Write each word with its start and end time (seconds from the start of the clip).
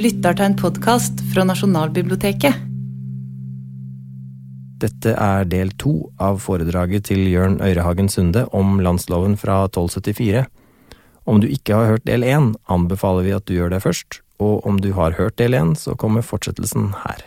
lytter 0.00 0.32
til 0.36 0.46
en 0.48 0.56
podkast 0.56 1.20
fra 1.28 1.44
Nasjonalbiblioteket. 1.44 2.66
Dette 4.80 5.12
er 5.12 5.44
del 5.50 5.74
to 5.76 5.92
av 6.16 6.38
foredraget 6.40 7.10
til 7.10 7.26
Jørn 7.28 7.58
Øyrehagen 7.60 8.08
Sunde 8.08 8.46
om 8.56 8.78
landsloven 8.80 9.36
fra 9.36 9.66
1274. 9.68 10.46
Om 11.28 11.42
du 11.42 11.50
ikke 11.52 11.76
har 11.76 11.90
hørt 11.92 12.06
del 12.08 12.24
én, 12.24 12.54
anbefaler 12.72 13.28
vi 13.28 13.34
at 13.36 13.44
du 13.44 13.52
gjør 13.58 13.74
det 13.74 13.82
først, 13.84 14.22
og 14.40 14.64
om 14.66 14.80
du 14.80 14.94
har 14.96 15.18
hørt 15.20 15.36
del 15.36 15.52
én, 15.58 15.74
så 15.76 15.92
kommer 15.92 16.24
fortsettelsen 16.24 16.94
her. 17.04 17.20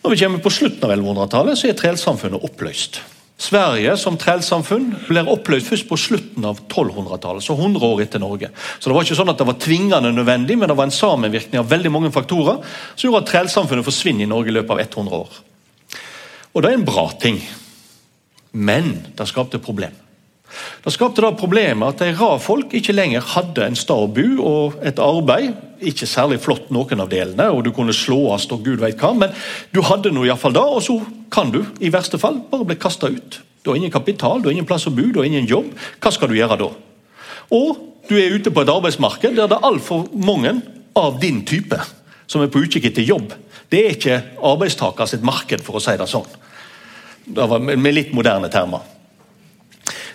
Når 0.00 0.14
vi 0.14 0.22
kommer 0.22 0.40
på 0.40 0.54
slutten 0.54 0.88
av 0.88 0.96
1100-tallet, 0.96 1.60
så 1.60 1.68
er 1.68 1.76
trelsamfunnet 1.76 2.48
oppløst. 2.48 3.02
Sverige 3.36 3.92
som 4.00 4.16
trellsamfunn 4.16 4.94
blir 5.10 5.28
oppløst 5.28 5.68
først 5.68 5.88
på 5.90 5.98
slutten 6.00 6.44
av 6.48 6.62
1200-tallet, 6.62 7.44
så 7.44 7.52
100 7.52 7.84
år 7.84 8.00
etter 8.06 8.22
Norge. 8.22 8.48
Så 8.78 8.88
Det 8.88 8.96
var 8.96 9.04
ikke 9.04 9.18
sånn 9.18 9.32
at 9.32 9.36
det 9.36 9.46
var 9.46 9.58
tvingende 9.60 10.12
nødvendig, 10.12 10.56
men 10.56 10.70
det 10.70 10.76
var 10.78 10.88
en 10.88 10.94
sammenvirkning 10.94 11.60
av 11.60 11.68
veldig 11.68 11.92
mange 11.92 12.12
faktorer 12.14 12.62
som 12.94 13.10
gjorde 13.10 13.26
at 13.26 13.30
trellsamfunnet 13.34 13.84
forsvinner 13.84 14.24
i 14.24 14.30
Norge 14.30 14.48
i 14.48 14.56
løpet 14.56 14.72
av 14.72 14.80
100 14.80 15.20
år. 15.20 15.36
Og 16.56 16.64
det 16.64 16.70
er 16.70 16.78
en 16.78 16.88
bra 16.88 17.10
ting, 17.20 17.36
men 18.56 19.04
det 19.18 19.28
skapte 19.28 19.60
problem. 19.60 19.92
Det 20.84 20.92
skapte 20.94 21.24
da 21.24 21.32
problemet 21.36 21.96
at 21.96 22.02
de 22.04 22.12
ra-folk 22.16 22.74
ikke 22.78 22.94
lenger 22.94 23.24
hadde 23.34 23.64
en 23.66 23.78
stad 23.78 24.04
å 24.06 24.10
bo 24.10 24.26
og 24.46 24.76
et 24.86 25.00
arbeid. 25.02 25.56
Ikke 25.84 26.08
særlig 26.08 26.38
flott 26.44 26.70
noen 26.72 27.02
av 27.02 27.10
delene, 27.12 27.50
og 27.52 27.64
du 27.66 27.72
kunne 27.76 27.94
slåast 27.96 28.54
og 28.54 28.62
gud 28.64 28.80
vet 28.80 29.00
hva, 29.02 29.10
men 29.18 29.34
du 29.74 29.82
hadde 29.84 30.14
noe 30.14 30.28
iallfall 30.28 30.54
da, 30.56 30.62
og 30.64 30.84
så 30.86 30.96
kan 31.32 31.50
du 31.52 31.60
i 31.84 31.90
verste 31.92 32.20
fall 32.22 32.38
bare 32.50 32.68
bli 32.70 32.78
kasta 32.80 33.10
ut. 33.12 33.40
Du 33.62 33.72
har 33.72 33.80
ingen 33.80 33.92
kapital, 33.92 34.40
du 34.40 34.48
har 34.48 34.54
ingen 34.54 34.68
plass 34.68 34.86
å 34.88 34.94
bo, 34.94 35.04
du 35.10 35.20
har 35.20 35.28
ingen 35.28 35.48
jobb. 35.50 35.74
Hva 36.00 36.14
skal 36.14 36.30
du 36.30 36.38
gjøre 36.38 36.60
da? 36.62 36.70
Og 37.56 37.82
du 38.08 38.14
er 38.14 38.38
ute 38.38 38.52
på 38.54 38.62
et 38.62 38.70
arbeidsmarked 38.70 39.34
der 39.36 39.50
det 39.50 39.58
er 39.58 39.66
altfor 39.66 40.06
mange 40.14 40.54
av 40.96 41.18
din 41.20 41.42
type 41.46 41.80
som 42.30 42.42
er 42.42 42.50
på 42.50 42.62
utkikk 42.62 42.88
etter 42.88 43.06
jobb. 43.06 43.34
Det 43.70 43.82
er 43.82 43.96
ikke 43.96 44.20
arbeidstaker 44.46 45.10
sitt 45.10 45.26
marked, 45.26 45.62
for 45.66 45.78
å 45.78 45.82
si 45.82 45.96
det 45.98 46.06
sånn. 46.10 46.28
Det 47.26 47.48
var 47.50 47.62
med 47.62 47.94
litt 47.94 48.14
moderne 48.14 48.48
termer. 48.52 48.86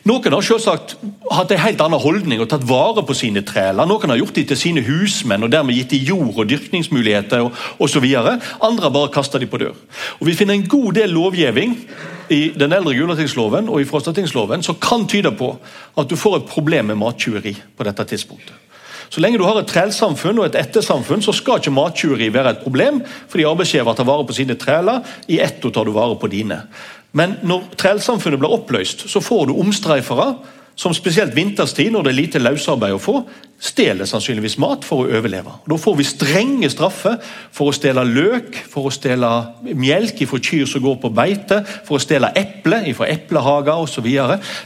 Noen 0.02 0.34
har 0.34 0.42
selvsagt 0.42 0.96
hatt 1.30 1.52
en 1.54 1.62
helt 1.62 1.82
annen 1.84 2.02
holdning 2.02 2.42
og 2.42 2.48
tatt 2.50 2.64
vare 2.66 3.04
på 3.06 3.14
sine 3.18 3.44
treler. 3.46 3.86
Noen 3.86 4.10
har 4.10 4.18
gjort 4.18 4.40
dem 4.40 4.48
til 4.50 4.58
sine 4.58 4.82
husmenn 4.88 5.46
og 5.46 5.52
dermed 5.54 5.78
gitt 5.78 5.94
dem 5.94 6.08
jord 6.10 6.40
og 6.42 6.48
dyrkningsmuligheter 6.50 7.46
osv. 7.78 8.08
Andre 8.10 8.88
har 8.88 8.96
bare 8.96 9.12
kasta 9.14 9.38
dem 9.42 9.52
på 9.52 9.62
dør. 9.62 9.78
Og 10.18 10.26
Vi 10.26 10.34
finner 10.40 10.58
en 10.58 10.66
god 10.66 10.98
del 10.98 11.14
lovgivning 11.14 11.78
i 12.34 12.42
den 12.58 12.74
eldre 12.74 12.96
Gulatingsloven 12.98 13.70
og 13.70 13.84
i 13.84 13.86
Frostatingsloven 13.86 14.66
som 14.66 14.80
kan 14.82 15.06
tyde 15.06 15.36
på 15.38 15.54
at 15.98 16.10
du 16.10 16.18
får 16.18 16.40
et 16.40 16.50
problem 16.50 16.90
med 16.90 16.98
mattjuveri 16.98 17.54
på 17.78 17.86
dette 17.86 18.08
tidspunktet. 18.10 18.58
Så 19.12 19.20
lenge 19.20 19.38
du 19.38 19.44
har 19.44 19.58
et 19.60 19.68
trælsamfunn 19.68 20.40
og 20.40 20.46
et 20.48 20.56
ettersamfunn, 20.56 21.22
så 21.22 21.34
skal 21.36 21.60
ikke 21.60 21.74
mattjuveri 21.76 22.30
være 22.32 22.54
et 22.56 22.62
problem, 22.64 23.02
fordi 23.28 23.44
arbeidsgiver 23.44 23.98
tar 23.98 24.08
vare 24.08 24.24
på 24.24 24.38
sine 24.38 24.56
treler, 24.56 25.02
i 25.28 25.42
ett 25.44 25.60
tar 25.60 25.84
du 25.84 25.92
vare 25.92 26.16
på 26.16 26.30
dine. 26.32 26.62
Men 27.18 27.38
når 27.44 27.74
trellsamfunnet 27.80 28.40
blir 28.40 28.54
oppløst, 28.56 29.08
så 29.12 29.22
får 29.24 29.50
du 29.50 29.58
omstreifere 29.60 30.34
som 30.82 30.94
spesielt 30.96 31.36
vinterstid, 31.36 31.92
når 31.92 32.06
det 32.06 32.12
er 32.12 32.18
lite 32.18 32.40
løsarbeid 32.42 32.96
å 32.96 33.02
få, 33.02 33.16
stjeler 33.62 34.08
sannsynligvis 34.10 34.56
mat 34.62 34.86
for 34.88 35.04
å 35.04 35.18
overleve. 35.20 35.52
Da 35.70 35.78
får 35.78 35.98
vi 36.00 36.06
strenge 36.08 36.70
straffer 36.72 37.20
for 37.54 37.70
å 37.70 37.76
stjele 37.76 38.06
løk, 38.08 38.56
for 38.72 38.88
å 38.88 38.94
stjele 38.94 39.30
melk 39.78 40.24
fra 40.30 40.40
kyr 40.42 40.66
som 40.70 40.82
går 40.82 40.98
på 41.04 41.12
beite, 41.14 41.60
for 41.86 42.00
å 42.00 42.02
stjele 42.02 42.32
eple 42.40 42.82
fra 42.98 43.12
eplehager 43.12 43.84
osv. 43.84 44.08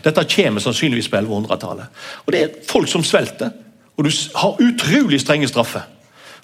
Dette 0.05 0.27
kommer 0.37 0.63
sannsynligvis 0.63 1.09
på 1.11 1.19
1100-tallet. 1.19 2.05
Og 2.23 2.31
Det 2.31 2.43
er 2.43 2.55
folk 2.69 2.91
som 2.91 3.03
svelter, 3.03 3.51
og 3.97 4.07
du 4.07 4.13
har 4.37 4.63
utrolig 4.69 5.19
strenge 5.23 5.49
straffer. 5.51 5.89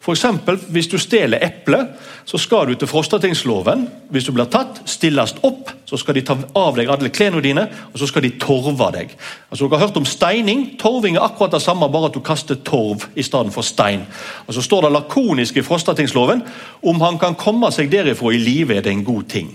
For 0.01 0.15
eksempel, 0.15 0.57
hvis 0.73 0.87
du 0.89 0.95
stjeler 0.97 1.43
eple, 1.45 1.77
så 2.25 2.39
skal 2.41 2.71
du 2.71 2.73
til 2.73 2.89
Frostatingsloven. 2.89 3.83
Hvis 4.09 4.25
du 4.25 4.31
blir 4.33 4.47
tatt, 4.49 4.79
stilles 4.89 5.35
opp, 5.45 5.69
så 5.85 5.97
skal 6.01 6.17
de 6.17 6.23
ta 6.25 6.33
av 6.57 6.77
deg 6.79 6.89
alle 6.89 7.11
klærne 7.13 7.41
dine, 7.43 7.67
og 7.93 7.99
så 8.01 8.07
skal 8.09 8.25
de 8.25 8.31
torve 8.41 8.87
deg. 8.95 9.13
Altså, 9.51 9.67
Dere 9.67 9.77
har 9.77 9.85
hørt 9.85 9.99
om 10.01 10.07
steining. 10.09 10.63
Torving 10.81 11.19
er 11.19 11.25
akkurat 11.27 11.53
det 11.53 11.61
samme, 11.61 11.89
bare 11.93 12.09
at 12.09 12.17
du 12.17 12.21
kaster 12.25 12.57
torv 12.65 13.05
i 13.13 13.25
stedet 13.25 13.53
for 13.53 13.61
stein. 13.61 14.07
Og 14.47 14.53
Så 14.57 14.63
står 14.65 14.87
det 14.87 14.91
lakonisk 14.95 15.57
i 15.57 15.65
Frostatingsloven 15.65 16.41
om 16.81 17.01
han 17.01 17.19
kan 17.21 17.35
komme 17.35 17.69
seg 17.71 17.91
derifra 17.91 18.33
i 18.33 18.41
live, 18.41 18.73
er 18.75 18.81
det 18.81 18.91
en 18.91 19.05
god 19.05 19.29
ting. 19.29 19.53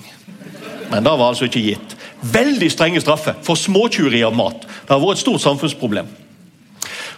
Men 0.91 1.03
det 1.03 1.11
var 1.11 1.27
altså 1.33 1.45
ikke 1.51 1.65
gitt. 1.73 1.97
Veldig 2.23 2.71
strenge 2.71 3.01
straffer 3.03 3.35
for 3.43 3.59
småtyveri 3.59 4.23
av 4.23 4.37
mat. 4.37 4.63
Det 4.63 4.95
har 4.95 5.03
vært 5.03 5.19
et 5.19 5.25
stort 5.25 5.43
samfunnsproblem. 5.43 6.07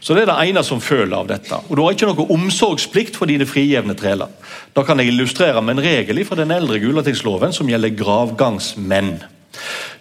Så 0.01 0.15
Det 0.15 0.23
er 0.23 0.31
det 0.31 0.49
ene 0.49 0.63
som 0.65 0.81
føler 0.81 1.17
av 1.17 1.27
dette. 1.27 1.55
Og 1.69 1.77
Du 1.77 1.83
har 1.83 1.93
ikke 1.93 2.07
noe 2.07 2.29
omsorgsplikt 2.31 3.17
for 3.17 3.27
dine 3.27 3.47
frigjevne 3.47 3.97
treler. 3.99 4.29
Da 4.75 4.85
kan 4.85 4.99
jeg 4.99 5.09
illustrere 5.09 5.63
med 5.63 5.79
en 5.79 5.85
regel 5.85 6.25
fra 6.25 6.37
den 6.37 6.51
eldre 6.51 6.79
Gulatingsloven 6.79 7.53
som 7.53 7.69
gjelder 7.69 7.97
gravgangsmenn. 7.99 9.19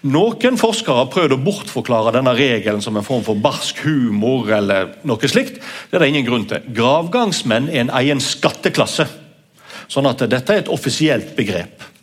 Noen 0.06 0.60
forskere 0.60 1.02
har 1.02 1.10
prøvd 1.10 1.34
å 1.34 1.42
bortforklare 1.42 2.14
denne 2.14 2.36
regelen 2.38 2.84
som 2.86 2.98
en 2.98 3.06
form 3.06 3.24
for 3.26 3.36
barsk 3.42 3.80
humor. 3.86 4.52
eller 4.52 4.94
noe 5.04 5.28
slikt. 5.28 5.58
Det 5.90 5.98
er 5.98 6.00
det 6.00 6.10
ingen 6.10 6.26
grunn 6.26 6.46
til. 6.46 6.62
Gravgangsmenn 6.74 7.70
er 7.70 7.82
en 7.82 7.96
egen 8.02 8.20
skatteklasse. 8.20 9.08
Sånn 9.88 10.06
at 10.06 10.20
dette 10.30 10.54
er 10.54 10.60
et 10.60 10.70
offisielt 10.70 11.36
begrep. 11.36 11.97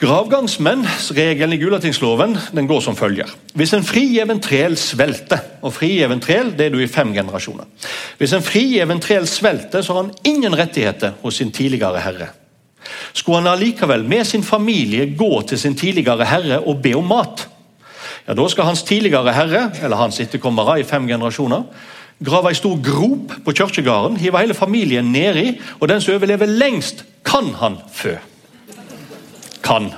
Gravgangsmennsregelen 0.00 1.52
i 1.52 1.58
Gulatingsloven 1.60 2.38
den 2.56 2.66
går 2.66 2.80
som 2.80 2.96
følger. 2.96 3.28
Hvis 3.52 3.74
en 3.76 3.84
frigjeven 3.84 4.38
trel 4.40 4.72
svelter 4.80 5.42
og 5.60 5.74
frigjeven 5.76 6.22
trel 6.24 6.54
det 6.56 6.70
er 6.70 6.72
du 6.72 6.78
i 6.80 6.88
fem 6.88 7.12
generasjoner. 7.12 7.66
Hvis 8.16 8.32
en 8.32 8.44
frigjeven 8.44 9.02
trel 9.04 9.28
svelter, 9.28 9.84
så 9.84 9.92
har 9.92 10.06
han 10.06 10.14
ingen 10.24 10.56
rettigheter 10.56 11.18
hos 11.20 11.36
sin 11.36 11.52
tidligere 11.52 12.00
herre. 12.00 12.30
Skulle 13.12 13.42
han 13.42 13.50
allikevel 13.52 14.06
med 14.08 14.24
sin 14.24 14.42
familie 14.42 15.10
gå 15.20 15.42
til 15.50 15.60
sin 15.60 15.76
tidligere 15.76 16.24
herre 16.24 16.62
og 16.64 16.80
be 16.80 16.94
om 16.96 17.04
mat, 17.04 17.44
ja, 18.24 18.32
da 18.32 18.48
skal 18.48 18.70
hans 18.70 18.86
tidligere 18.88 19.36
herre, 19.36 19.66
eller 19.82 20.00
hans 20.00 20.20
etterkommere 20.24 20.78
i 20.80 20.88
fem 20.88 21.08
generasjoner, 21.08 21.68
grave 22.24 22.54
ei 22.54 22.56
stor 22.56 22.80
grop 22.84 23.36
på 23.44 23.52
kirkegården, 23.52 24.16
hive 24.16 24.40
hele 24.40 24.56
familien 24.56 25.12
nedi, 25.12 25.58
og 25.76 25.88
den 25.92 26.00
som 26.00 26.16
overlever 26.16 26.48
lengst, 26.48 27.04
kan 27.24 27.52
han 27.60 27.76
fø 27.92 28.16
kan, 29.62 29.90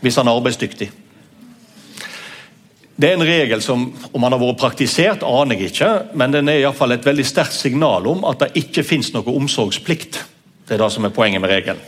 hvis 0.00 0.16
han 0.16 0.28
er 0.28 0.38
arbeidsdyktig. 0.38 0.90
Det 2.96 3.10
er 3.10 3.18
en 3.18 3.26
regel 3.28 3.60
som 3.60 3.90
om 4.12 4.22
han 4.24 4.32
har 4.32 4.40
vært 4.40 4.60
praktisert, 4.60 5.24
aner 5.26 5.58
jeg 5.58 5.74
ikke, 5.74 5.90
men 6.16 6.32
den 6.32 6.48
er 6.48 6.62
i 6.62 6.70
fall 6.72 6.94
et 6.94 7.04
veldig 7.04 7.26
sterkt 7.28 7.52
signal 7.52 8.08
om 8.08 8.24
at 8.24 8.40
det 8.40 8.62
ikke 8.62 8.86
fins 8.86 9.12
noe 9.12 9.34
omsorgsplikt. 9.36 10.22
Det 10.66 10.74
er 10.74 10.80
det 10.80 10.88
som 10.94 11.04
er 11.04 11.12
poenget 11.14 11.42
med 11.44 11.52
regelen. 11.52 11.82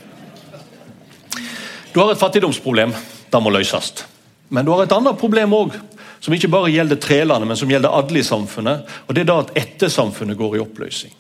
Du 1.95 2.03
har 2.03 2.13
et 2.13 2.21
fattigdomsproblem. 2.21 2.93
Det 3.29 3.41
må 3.43 3.51
løses. 3.51 4.05
Men 4.49 4.65
du 4.65 4.73
har 4.73 4.85
et 4.85 4.93
annet 4.93 5.19
problem 5.21 5.57
òg, 5.57 5.75
som 6.21 6.35
ikke 6.35 6.51
bare 6.53 6.71
gjelder 6.73 7.01
trelandet, 7.01 7.49
men 7.49 7.57
som 7.57 7.71
gjelder 7.73 7.97
adelig-samfunnet. 8.03 8.85
og 9.07 9.15
Det 9.15 9.25
er 9.25 9.29
da 9.29 9.39
at 9.43 9.57
ettersamfunnet 9.57 10.39
går 10.39 10.57
i 10.57 10.63
oppløsning. 10.63 11.13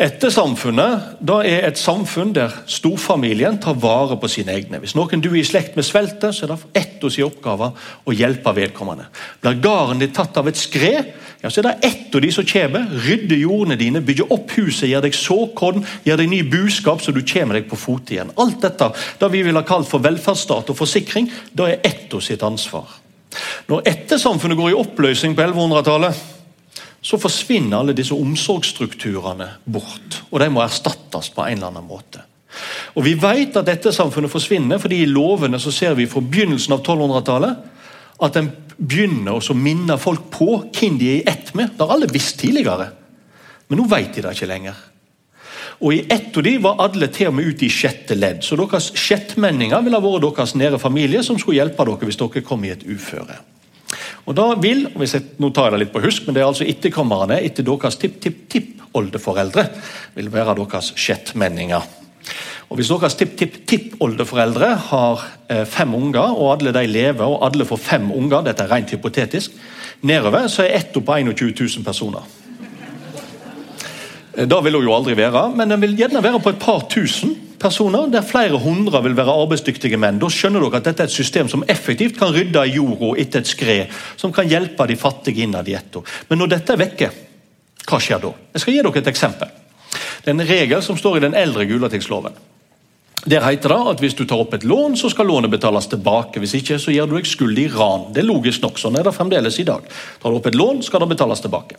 Ettersamfunnet 0.00 1.18
da 1.20 1.42
er 1.44 1.66
et 1.66 1.78
samfunn 1.78 2.32
der 2.34 2.54
storfamilien 2.70 3.58
tar 3.62 3.76
vare 3.80 4.16
på 4.20 4.30
sine 4.30 4.54
egne. 4.56 4.80
Hvis 4.80 4.96
noen 4.96 5.20
du 5.20 5.28
er 5.30 5.42
i 5.42 5.44
slekt 5.46 5.76
med 5.76 5.86
svelter, 5.86 6.32
så 6.32 6.46
er 6.46 6.54
det 6.54 6.80
ett 6.80 7.04
av 7.04 7.12
sine 7.12 7.28
oppgaver 7.28 7.90
å 8.08 8.14
hjelpe 8.16 8.54
vedkommende. 8.56 9.10
Blir 9.42 9.60
gården 9.62 10.00
din 10.00 10.14
tatt 10.16 10.40
av 10.40 10.48
et 10.48 10.58
skred, 10.58 11.12
ja, 11.42 11.50
så 11.50 11.60
er 11.60 11.68
det 11.68 11.90
ett 11.90 12.14
av 12.14 12.24
de 12.24 12.30
som 12.32 12.46
kommer, 12.48 12.88
rydder 13.04 13.40
jordene 13.42 13.76
dine, 13.78 14.02
bygger 14.06 14.32
opp 14.32 14.56
huset, 14.56 14.88
gir 14.88 15.04
deg 15.04 15.16
såkorn, 15.18 15.84
gir 16.06 16.20
deg 16.20 16.30
ny 16.30 16.42
buskap, 16.48 17.02
så 17.02 17.12
du 17.12 17.20
kommer 17.26 17.58
deg 17.58 17.68
på 17.68 17.78
fote 17.78 18.16
igjen. 18.16 18.32
Alt 18.40 18.62
dette 18.64 18.92
det 19.20 19.32
vi 19.34 19.44
vil 19.44 19.58
ha 19.58 19.64
kalt 19.66 19.90
for 19.90 20.04
velferdsstat 20.04 20.72
og 20.72 20.78
forsikring, 20.78 21.28
da 21.52 21.68
er 21.68 21.82
ett 21.84 22.14
av 22.14 22.22
sitt 22.24 22.42
ansvar. 22.46 22.86
Når 23.68 23.84
ettersamfunnet 23.88 24.58
går 24.58 24.72
i 24.72 24.78
oppløsning 24.78 25.34
på 25.36 25.44
1100-tallet, 25.44 26.22
så 27.02 27.18
forsvinner 27.18 27.80
alle 27.80 27.96
disse 27.98 28.14
omsorgsstrukturene 28.14 29.48
bort. 29.64 30.20
Og 30.30 30.38
de 30.40 30.48
må 30.54 30.62
erstattes 30.62 31.32
på 31.34 31.44
en 31.44 31.58
eller 31.58 31.72
annen 31.72 31.88
måte. 31.88 32.22
Og 32.94 33.04
Vi 33.04 33.14
vet 33.18 33.56
at 33.56 33.66
dette 33.66 33.92
samfunnet 33.92 34.30
forsvinner, 34.30 34.78
fordi 34.78 35.02
i 35.02 35.10
lovene 35.10 35.58
så 35.60 35.72
ser 35.72 35.96
vi 35.98 36.06
fra 36.06 36.20
begynnelsen 36.20 36.76
av 36.76 36.82
1200-tallet 36.84 37.68
at 38.22 38.38
en 38.38 38.52
begynner 38.76 39.40
å 39.40 39.56
minne 39.58 39.98
folk 39.98 40.28
på 40.30 40.48
hvem 40.68 40.98
de 41.00 41.10
er 41.10 41.20
i 41.20 41.28
ett 41.32 41.54
med. 41.58 41.74
Det 41.74 41.86
har 41.86 41.96
alle 41.96 42.10
visst 42.12 42.38
tidligere, 42.40 42.90
men 43.68 43.80
nå 43.80 43.86
vet 43.90 44.14
de 44.14 44.22
det 44.22 44.34
ikke 44.36 44.50
lenger. 44.50 44.80
Og 45.82 45.94
I 45.96 46.04
ett 46.12 46.36
av 46.36 46.44
de 46.46 46.52
var 46.62 46.78
alle 46.84 47.08
til 47.10 47.32
og 47.32 47.34
med 47.34 47.48
ute 47.48 47.66
i 47.66 47.72
sjette 47.72 48.14
ledd. 48.14 48.44
Så 48.46 48.54
deres 48.60 48.92
sjettmenninger 48.94 49.82
ville 49.82 49.98
vært 50.04 50.22
deres 50.22 50.54
nære 50.54 50.78
familie 50.78 51.24
som 51.26 51.40
skulle 51.40 51.58
hjelpe 51.58 51.86
dere 51.88 52.06
hvis 52.06 52.20
dere 52.20 52.44
kom 52.46 52.62
i 52.62 52.70
et 52.70 52.84
uføre. 52.86 53.40
Og 54.26 54.36
da 54.38 54.46
vil, 54.60 54.86
hvis 54.98 55.16
jeg, 55.16 55.26
nå 55.42 55.50
tar 55.54 55.68
jeg 55.68 55.76
det 55.76 55.82
litt 55.84 55.94
på 55.94 56.02
husk, 56.04 56.26
men 56.26 56.36
det 56.36 56.42
er 56.42 56.50
altså 56.50 56.68
etterkommerne 56.68 57.40
etter 57.42 57.66
deres 57.66 57.98
tipp-tipp-tipp-oldeforeldre 58.02 59.66
vil 60.16 60.30
være 60.32 60.56
deres 60.60 60.92
sjettmenninger. 60.96 61.90
Og 62.72 62.78
Hvis 62.78 62.88
deres 62.88 63.18
tipp-tipp-tipp-oldeforeldre 63.20 64.68
har 64.88 65.24
eh, 65.52 65.64
fem 65.68 65.92
unger, 65.94 66.32
og 66.32 66.54
alle 66.54 66.72
de 66.72 66.86
lever, 66.88 67.24
og 67.26 67.42
alle 67.44 67.66
får 67.68 67.82
fem 67.84 68.06
unger, 68.16 68.46
dette 68.46 68.64
er 68.64 68.72
rent 68.72 68.94
hypotetisk, 68.94 69.58
nedover 70.08 70.48
så 70.48 70.64
er 70.64 70.78
ett 70.78 70.94
på 70.96 71.02
21 71.04 71.52
000 71.52 71.84
personer. 71.84 72.24
Eh, 74.36 74.46
Da 74.48 74.60
vil 74.60 74.74
hun 74.74 74.84
jo 74.84 74.94
aldri 74.94 75.16
være, 75.16 75.50
men 75.56 75.68
den 75.68 75.80
vil 75.80 75.96
gjerne 75.96 76.22
være 76.22 76.40
på 76.40 76.52
et 76.54 76.60
par 76.62 76.86
tusen 76.90 77.34
personer, 77.62 78.08
der 78.10 78.24
flere 78.26 78.58
hundre 78.58 79.02
vil 79.04 79.16
være 79.16 79.34
arbeidsdyktige 79.44 79.98
menn. 80.00 80.18
Da 80.18 80.26
skjønner 80.32 80.64
dere 80.64 80.80
at 80.80 80.88
dette 80.88 81.04
er 81.04 81.10
et 81.10 81.14
system 81.14 81.48
som 81.48 81.64
effektivt 81.70 82.18
kan 82.18 82.32
rydde 82.34 82.64
i 82.66 82.74
jorda 82.74 83.12
etter 83.22 83.42
et 83.44 83.50
skred, 83.50 83.92
som 84.16 84.32
kan 84.34 84.48
hjelpe 84.48 84.86
de 84.90 84.96
fattige 84.98 85.44
innad 85.44 85.68
i 85.68 85.76
etto. 85.78 86.02
Men 86.28 86.42
når 86.42 86.56
dette 86.56 86.74
er 86.74 86.80
vekke, 86.82 87.10
hva 87.86 88.00
skjer 88.02 88.22
da? 88.22 88.32
Jeg 88.54 88.64
skal 88.64 88.74
gi 88.74 88.82
dere 88.82 88.98
et 88.98 89.12
eksempel. 89.12 89.52
Det 90.22 90.30
er 90.30 90.34
en 90.36 90.48
regel 90.48 90.82
som 90.82 90.98
står 90.98 91.18
i 91.18 91.24
den 91.26 91.34
eldre 91.38 91.66
Gulatingsloven. 91.66 92.34
Der 93.22 93.44
heter 93.44 93.70
det 93.70 93.90
at 93.92 94.00
hvis 94.02 94.16
du 94.18 94.24
tar 94.26 94.40
opp 94.42 94.54
et 94.56 94.64
lån, 94.66 94.96
så 94.98 95.06
skal 95.12 95.28
lånet 95.30 95.50
betales 95.50 95.86
tilbake. 95.86 96.40
Hvis 96.42 96.56
ikke, 96.58 96.78
så 96.82 96.90
gjør 96.90 97.06
du 97.06 97.12
deg 97.14 97.28
skyldig 97.30 97.66
i 97.68 97.70
ran. 97.70 98.08
Det 98.10 98.24
er 98.24 98.26
logisk 98.26 98.64
nok. 98.64 98.80
Sånn 98.82 98.98
er 98.98 99.06
det 99.06 99.12
fremdeles 99.14 99.60
i 99.62 99.66
dag. 99.68 99.84
Tar 100.18 100.32
du 100.32 100.38
opp 100.40 100.48
et 100.50 100.58
lån, 100.58 100.80
skal 100.82 101.04
det 101.04 101.12
betales 101.12 101.44
tilbake. 101.44 101.78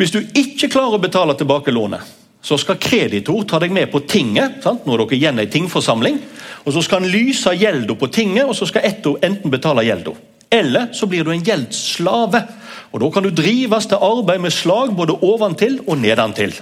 Hvis 0.00 0.10
du 0.10 0.18
ikke 0.18 0.70
klarer 0.72 0.98
å 0.98 1.02
betale 1.02 1.36
tilbake 1.38 1.70
lånet, 1.70 2.16
så 2.42 2.58
skal 2.58 2.80
kreditor 2.80 3.44
ta 3.46 3.60
deg 3.62 3.70
med 3.76 3.92
på 3.92 4.00
tinget. 4.08 4.58
Sant? 4.64 4.82
Nå 4.82 4.96
er 4.96 5.04
dere 5.04 5.18
igjen 5.18 5.38
i 5.38 5.46
tingforsamling. 5.52 6.18
og 6.64 6.74
Så 6.74 6.82
skal 6.82 7.04
han 7.04 7.12
lyse 7.12 7.54
gjelda 7.54 7.94
på 7.94 8.10
tinget, 8.10 8.48
og 8.48 8.56
så 8.58 8.66
skal 8.66 8.88
etto 8.90 9.14
enten 9.22 9.52
betale 9.52 9.86
gjelda. 9.86 10.16
Eller 10.50 10.90
så 10.92 11.06
blir 11.06 11.22
du 11.22 11.30
en 11.30 11.44
gjeldsslave. 11.44 12.42
Og 12.90 13.00
Da 13.00 13.10
kan 13.14 13.22
du 13.22 13.30
drives 13.30 13.86
til 13.86 14.02
arbeid 14.02 14.40
med 14.40 14.50
slag 14.50 14.96
både 14.96 15.20
oventil 15.22 15.78
og 15.86 15.98
nedentil. 15.98 16.56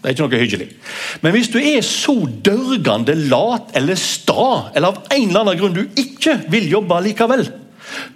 Det 0.00 0.10
er 0.10 0.14
ikke 0.14 0.26
noe 0.26 0.40
hyggelig. 0.40 0.66
Men 1.24 1.32
hvis 1.34 1.48
du 1.50 1.58
er 1.58 1.80
så 1.84 2.14
dørgende 2.46 3.14
lat 3.26 3.72
eller 3.78 3.98
sta, 3.98 4.72
eller 4.74 4.92
av 4.92 5.06
en 5.10 5.28
eller 5.28 5.40
annen 5.40 5.60
grunn 5.60 5.76
du 5.76 5.84
ikke 5.98 6.38
vil 6.52 6.68
jobbe 6.70 7.00
likevel, 7.08 7.46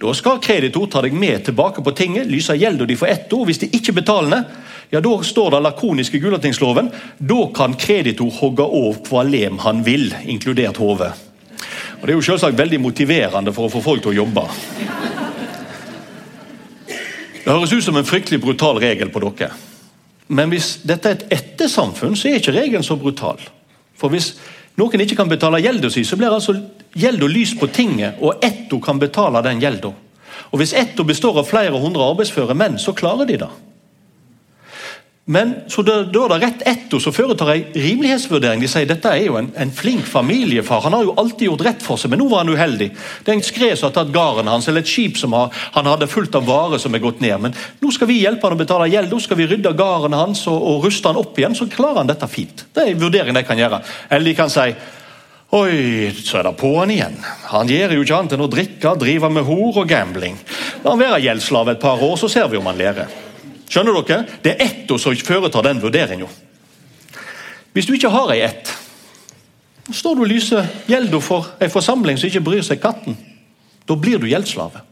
da 0.01 0.13
skal 0.15 0.41
kreditor 0.43 0.89
ta 0.91 1.01
deg 1.03 1.15
med 1.15 1.45
tilbake 1.47 1.83
på 1.83 1.93
tinget, 1.95 2.29
lyse 2.29 2.55
gjelda 2.59 2.85
di 2.87 2.97
for 2.99 3.11
ett 3.11 3.31
år. 3.33 3.45
Hvis 3.47 3.63
de 3.63 3.71
ikke 3.71 3.95
betaler 4.01 4.43
ja, 4.91 4.99
da 4.99 5.11
står 5.23 5.53
det 5.53 5.61
lakonisk 5.63 6.17
i 6.17 6.19
Gulatingsloven 6.19 6.89
da 7.17 7.41
kan 7.55 7.77
kreditor 7.79 8.31
hogge 8.41 8.65
av 8.67 8.97
hva 9.07 9.23
lem 9.23 9.61
han 9.63 9.85
vil, 9.87 10.09
inkludert 10.27 10.81
hodet. 10.83 11.13
Og 12.01 12.07
Det 12.07 12.11
er 12.11 12.17
jo 12.17 12.25
selvsagt 12.25 12.57
veldig 12.57 12.81
motiverende 12.81 13.53
for 13.55 13.69
å 13.69 13.71
få 13.71 13.83
folk 13.85 14.03
til 14.03 14.11
å 14.11 14.19
jobbe. 14.23 14.43
Det 17.41 17.49
høres 17.49 17.73
ut 17.73 17.85
som 17.85 17.97
en 17.97 18.07
fryktelig 18.07 18.41
brutal 18.41 18.81
regel 18.83 19.13
på 19.13 19.21
dere. 19.23 19.53
Men 20.31 20.51
hvis 20.53 20.77
dette 20.87 21.09
er 21.09 21.17
et 21.17 21.33
ettersamfunn, 21.35 22.15
så 22.15 22.29
er 22.29 22.39
ikke 22.39 22.55
regelen 22.55 22.85
så 22.87 22.95
brutal. 22.99 23.41
For 23.99 24.13
hvis 24.13 24.33
noen 24.79 25.03
ikke 25.03 25.17
kan 25.19 25.31
betale 25.31 25.59
gjelda 25.63 25.91
si, 25.91 26.05
så 26.07 26.17
blir 26.19 26.31
altså 26.31 26.55
gjelda 26.95 27.27
lys 27.27 27.51
på 27.59 27.67
tinget, 27.73 28.21
og 28.23 28.39
Etto 28.45 28.79
kan 28.83 29.01
betale 29.01 29.43
den 29.43 29.59
gjelda. 29.61 29.91
Og 30.51 30.59
Hvis 30.59 30.73
Etto 30.75 31.03
består 31.07 31.37
av 31.39 31.47
flere 31.47 31.79
hundre 31.79 32.07
arbeidsføre 32.11 32.55
menn, 32.55 32.79
så 32.79 32.95
klarer 32.95 33.27
de 33.27 33.37
det. 33.43 33.49
Men 35.25 35.53
så 35.67 35.83
Da, 35.85 36.01
da 36.03 36.23
er 36.25 36.31
det 36.33 36.39
rett 36.41 36.63
etter 36.67 37.01
så 37.01 37.11
foretar 37.13 37.51
jeg 37.53 37.67
rimelighetsvurdering. 37.77 38.61
De 38.63 38.69
sier 38.69 38.87
dette 38.89 39.09
er 39.09 39.27
jo 39.27 39.37
en, 39.37 39.51
en, 39.55 39.71
flink 39.71 40.05
familiefar. 40.09 40.81
Han 40.87 40.95
har 40.97 41.05
jo 41.05 41.15
alltid 41.17 41.45
gjort 41.47 41.63
rett 41.67 41.83
for 41.85 41.99
seg, 42.01 42.11
men 42.11 42.19
nå 42.23 42.27
var 42.31 42.43
han 42.43 42.51
uheldig. 42.51 42.89
Det 43.23 43.31
er 43.31 43.37
en 43.37 43.45
skred 43.45 43.77
som 43.77 43.89
har 43.89 43.95
tatt 43.95 44.13
garden 44.13 44.49
hans, 44.49 44.67
eller 44.67 44.81
et 44.81 44.89
skip 44.89 45.19
som 45.21 45.35
har, 45.37 45.53
han 45.77 45.89
hadde 45.89 46.09
fullt 46.09 46.35
av 46.39 46.47
varer 46.49 46.81
som 46.81 46.97
er 46.97 47.03
gått 47.03 47.21
ned. 47.23 47.37
Men 47.45 47.55
nå 47.55 47.93
skal 47.93 48.09
vi 48.09 48.21
hjelpe 48.23 48.49
han 48.49 48.57
å 48.57 48.61
betale 48.63 48.89
gjeld, 48.91 49.13
nå 49.13 49.21
skal 49.21 49.39
vi 49.39 49.49
rydde 49.51 49.75
garden 49.77 50.17
hans 50.17 50.43
og, 50.49 50.57
og 50.57 50.89
ruste 50.89 51.13
han 51.13 51.21
opp 51.21 51.37
igjen. 51.37 51.57
Så 51.57 51.69
klarer 51.71 52.01
han 52.01 52.09
dette 52.09 52.29
fint. 52.31 52.65
Det 52.73 52.83
er 52.83 52.95
en 52.95 53.05
vurdering 53.05 53.37
de 53.37 53.45
kan 53.45 53.61
gjøre. 53.61 53.83
Eller 54.09 54.31
de 54.31 54.37
kan 54.41 54.51
si 54.51 54.71
Oi, 55.51 56.07
så 56.15 56.37
er 56.39 56.45
det 56.47 56.53
på'n 56.61 56.93
igjen. 56.93 57.17
Han 57.51 57.67
gjør 57.67 57.97
jo 57.97 58.05
ikke 58.05 58.19
annet 58.21 58.37
enn 58.37 58.43
å 58.45 58.47
drikke, 58.47 58.93
drive 58.95 59.27
med 59.35 59.43
hor 59.43 59.81
og 59.81 59.89
gambling. 59.89 60.37
La 60.85 60.93
han 60.93 61.01
være 61.01 61.19
gjeldsslave 61.25 61.75
et 61.75 61.83
par 61.83 61.99
år, 61.99 62.15
så 62.15 62.31
ser 62.31 62.47
vi 62.47 62.55
om 62.55 62.69
han 62.71 62.79
lærer. 62.79 63.11
Skjønner 63.71 63.95
dere? 64.03 64.27
Det 64.43 64.55
er 64.55 64.65
ett 64.65 64.91
som 64.99 65.15
foretar 65.15 65.63
den 65.63 65.79
vurderinga. 65.79 66.27
Hvis 67.71 67.87
du 67.87 67.93
ikke 67.95 68.11
har 68.11 68.33
ei 68.33 68.41
ett, 68.43 68.67
står 69.95 70.17
du 70.17 70.23
og 70.25 70.31
lyser 70.31 70.67
gjelda 70.91 71.21
for 71.23 71.53
ei 71.63 71.71
forsamling 71.71 72.19
som 72.19 72.27
ikke 72.27 72.43
bryr 72.43 72.65
seg 72.67 72.81
katten. 72.83 73.15
Da 73.87 73.95
blir 73.95 74.19
du 74.19 74.27
gjeldsslave. 74.27 74.83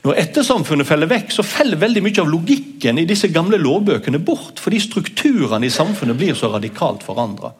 Når 0.00 0.16
ettersamfunnet 0.22 0.88
feller 0.88 1.10
vekk, 1.10 1.34
så 1.34 1.44
feller 1.44 1.76
veldig 1.80 2.00
mye 2.06 2.22
av 2.22 2.30
logikken 2.30 3.02
i 3.02 3.04
disse 3.08 3.28
gamle 3.34 3.58
lovbøkene 3.60 4.22
bort, 4.24 4.62
fordi 4.62 4.78
strukturene 4.80 5.68
i 5.68 5.74
samfunnet 5.74 6.16
blir 6.16 6.38
så 6.38 6.48
radikalt 6.54 7.04
forandra. 7.04 7.50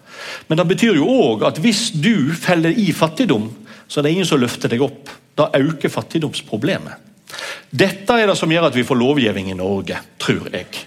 Men 0.48 0.62
det 0.62 0.68
betyr 0.70 0.96
jo 0.96 1.10
òg 1.10 1.44
at 1.50 1.60
hvis 1.60 1.90
du 1.92 2.30
feller 2.32 2.72
i 2.72 2.88
fattigdom, 2.96 3.50
så 3.90 4.00
er 4.00 4.06
det 4.06 4.14
ingen 4.14 4.30
som 4.30 4.40
løfter 4.40 4.72
deg 4.72 4.86
opp. 4.86 5.10
Da 5.36 5.50
øker 5.58 5.92
fattigdomsproblemet. 5.92 7.09
Dette 7.70 8.16
er 8.18 8.30
det 8.30 8.36
som 8.38 8.50
gjør 8.50 8.68
at 8.70 8.76
vi 8.76 8.86
får 8.86 8.98
lovgivning 8.98 9.50
i 9.52 9.58
Norge, 9.58 9.98
tror 10.20 10.48
jeg. 10.52 10.84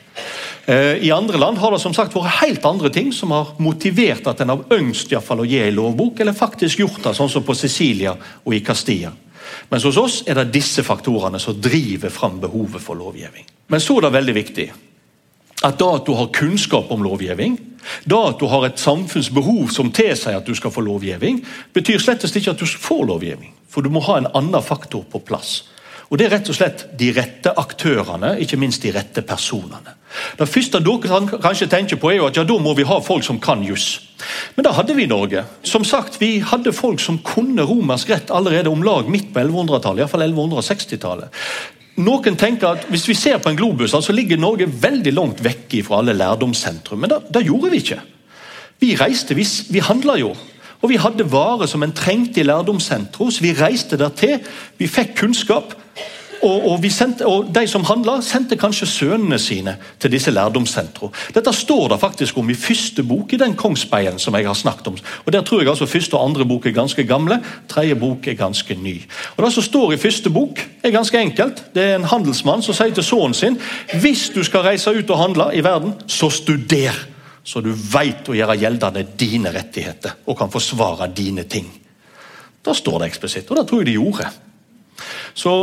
I 1.04 1.12
andre 1.12 1.40
land 1.42 1.57
har 1.60 1.74
det 1.74 1.81
som 1.84 1.95
sagt 1.95 2.16
vært 2.16 2.40
helt 2.40 2.66
andre 2.66 2.88
ting 2.94 3.10
som 3.12 3.34
har 3.36 3.51
motivert 3.60 4.28
at 4.31 4.40
en 4.44 4.54
har 4.54 4.78
ønsket 4.78 5.18
i 5.18 5.24
fall 5.24 5.44
å 5.44 5.48
gi 5.48 5.60
en 5.60 5.75
lovbok, 5.75 6.22
eller 6.24 6.38
faktisk 6.38 6.80
gjort 6.80 7.01
det, 7.04 7.16
sånn 7.18 7.31
som 7.31 7.44
på 7.44 7.56
Sicilia 7.57 8.16
og 8.16 8.56
i 8.56 8.62
Castilla. 8.63 9.12
Mens 9.69 9.84
hos 9.84 10.00
oss 10.00 10.22
er 10.28 10.40
det 10.40 10.54
disse 10.56 10.86
faktorene 10.88 11.40
som 11.42 11.60
driver 11.60 12.13
fram 12.13 12.40
behovet 12.40 12.81
for 12.81 12.96
lovgivning. 12.96 13.44
Men 13.68 13.84
så 13.84 13.98
er 14.00 14.07
det 14.07 14.18
veldig 14.18 14.36
viktig 14.39 14.72
at 15.63 15.78
da 15.80 15.94
at 15.96 16.07
du 16.07 16.12
har 16.18 16.31
kunnskap 16.36 16.89
om 16.92 17.04
lovgivning, 17.06 17.57
da 18.04 18.19
at 18.30 18.39
du 18.39 18.48
har 18.51 18.66
et 18.68 18.80
samfunnsbehov 18.80 19.69
som 19.72 19.92
tilsier 19.96 20.39
at 20.39 20.48
du 20.48 20.56
skal 20.57 20.74
få 20.75 20.84
lovgivning, 20.84 21.39
betyr 21.75 22.01
slett 22.04 22.24
ikke 22.28 22.51
at 22.51 22.60
du 22.60 22.68
får 22.68 23.06
lovgivning. 23.07 23.54
For 23.72 23.84
du 23.84 23.92
må 23.94 24.04
ha 24.04 24.18
en 24.19 24.31
annen 24.36 24.63
faktor 24.63 25.06
på 25.12 25.22
plass. 25.24 25.62
Og 26.13 26.19
Det 26.21 26.27
er 26.27 26.36
rett 26.36 26.50
og 26.51 26.54
slett 26.54 26.81
de 26.94 27.07
rette 27.10 27.50
aktørene, 27.57 28.36
ikke 28.44 28.57
minst 28.62 28.83
de 28.86 28.92
rette 28.94 29.24
personene. 29.25 29.95
Det 30.38 30.45
første 30.45 30.77
dere 30.86 31.24
kanskje 31.42 31.65
tenker 31.71 31.98
på 31.98 32.12
er 32.12 32.19
jo 32.19 32.27
at 32.27 32.38
ja, 32.38 32.44
da 32.45 32.57
må 32.62 32.75
vi 32.77 32.86
ha 32.86 33.00
folk 33.01 33.25
som 33.25 33.39
kan 33.42 33.63
juss. 33.65 33.95
Men 34.54 34.68
det 34.68 34.75
hadde 34.77 34.94
vi 34.94 35.07
i 35.07 35.10
Norge. 35.10 35.42
Som 35.65 35.81
sagt, 35.81 36.19
Vi 36.21 36.38
hadde 36.45 36.71
folk 36.71 37.01
som 37.01 37.18
kunne 37.18 37.65
romersk 37.65 38.13
rett 38.13 38.30
allerede 38.30 38.69
om 38.69 38.86
lag 38.86 39.10
midt 39.10 39.33
på 39.33 39.42
1100-tallet. 39.42 40.04
Iallfall 40.04 40.27
1160-tallet. 40.27 41.42
Noen 42.06 42.38
tenker 42.38 42.77
at 42.77 42.86
Hvis 42.94 43.10
vi 43.10 43.18
ser 43.18 43.42
på 43.42 43.50
en 43.50 43.57
globus, 43.57 43.89
så 43.89 43.98
altså 43.98 44.13
ligger 44.13 44.38
Norge 44.38 44.69
veldig 44.69 45.13
langt 45.18 45.42
vekk 45.42 45.80
fra 45.88 45.98
alle 45.98 46.13
lærdomssentrum. 46.13 47.01
Men 47.01 47.10
det, 47.10 47.21
det 47.33 47.48
gjorde 47.50 47.74
vi 47.74 47.81
ikke. 47.81 48.01
Vi 48.86 48.95
reiste, 49.01 49.33
vi, 49.33 49.50
vi 49.74 49.81
handla 49.81 50.19
jo. 50.21 50.36
Og 50.84 50.92
vi 50.92 51.00
hadde 51.00 51.32
varer 51.32 51.70
som 51.72 51.84
en 51.84 51.96
trengte 51.96 52.42
i 52.44 52.48
lærdomssenteret, 52.48 53.34
så 53.34 53.44
vi 53.44 53.56
reiste 53.56 53.98
der 53.98 54.12
til. 54.20 54.40
Vi 54.78 54.88
fikk 54.92 55.16
kunnskap. 55.22 55.78
Og, 56.44 56.66
og, 56.72 56.86
sendte, 56.92 57.25
og, 57.25 57.56
De 57.56 57.63
som 57.68 57.86
handla, 57.88 58.18
sendte 58.22 58.58
kanskje 58.60 58.88
sønnene 58.90 59.38
sine 59.40 59.78
til 60.00 60.12
disse 60.12 60.32
lærdomssentrene. 60.32 61.13
Dette 61.36 61.54
står 61.56 61.94
det 61.94 62.00
faktisk 62.02 62.38
om 62.38 62.50
i 62.52 62.58
første 62.60 63.04
bok 63.08 63.32
i 63.34 63.40
den 63.40 63.56
Kongsbeien 63.56 64.20
som 64.20 64.36
jeg 64.36 64.48
har 64.48 64.58
snakket 64.60 64.88
om. 64.92 64.98
Og 65.25 65.32
Der 65.34 65.42
tror 65.42 65.62
jeg 65.62 65.70
altså 65.70 65.86
første 65.86 66.20
og 66.20 66.25
andre 66.30 66.46
bok 66.46 66.66
er 66.66 66.75
ganske 66.75 67.04
gamle, 67.08 67.40
tredje 67.70 67.96
bok 67.96 68.28
er 68.28 68.34
ganske 68.34 68.75
ny. 68.75 68.98
Og 69.38 69.46
Det 69.46 69.54
som 69.54 69.63
står 69.63 69.94
i 69.94 69.98
første 69.98 70.30
bok, 70.30 70.60
er 70.84 70.92
ganske 70.92 71.20
enkelt. 71.20 71.63
Det 71.75 71.84
er 71.84 71.96
en 71.96 72.12
handelsmann 72.12 72.62
som 72.62 72.75
sier 72.75 72.92
til 72.92 73.04
sønnen 73.04 73.34
sin 73.34 73.58
hvis 74.02 74.30
du 74.36 74.44
skal 74.44 74.68
reise 74.68 74.92
ut 74.92 75.10
og 75.10 75.20
handle 75.20 75.48
i 75.56 75.63
verden, 75.63 75.94
så 76.08 76.30
studer 76.30 77.12
så 77.44 77.62
du 77.62 77.72
veit 77.74 78.28
å 78.30 78.36
gjøre 78.38 78.58
gjeldende 78.62 79.06
dine 79.20 79.52
rettigheter 79.54 80.24
og 80.26 80.38
kan 80.40 80.52
forsvare 80.52 81.10
dine 81.12 81.44
ting. 81.44 81.68
Da 82.64 82.76
står 82.76 83.02
det 83.02 83.10
eksplisitt, 83.12 83.50
og 83.52 83.60
det 83.60 83.66
tror 83.68 83.84
jeg 83.84 83.92
de 83.92 83.98
gjorde. 84.00 84.30
Så 85.36 85.54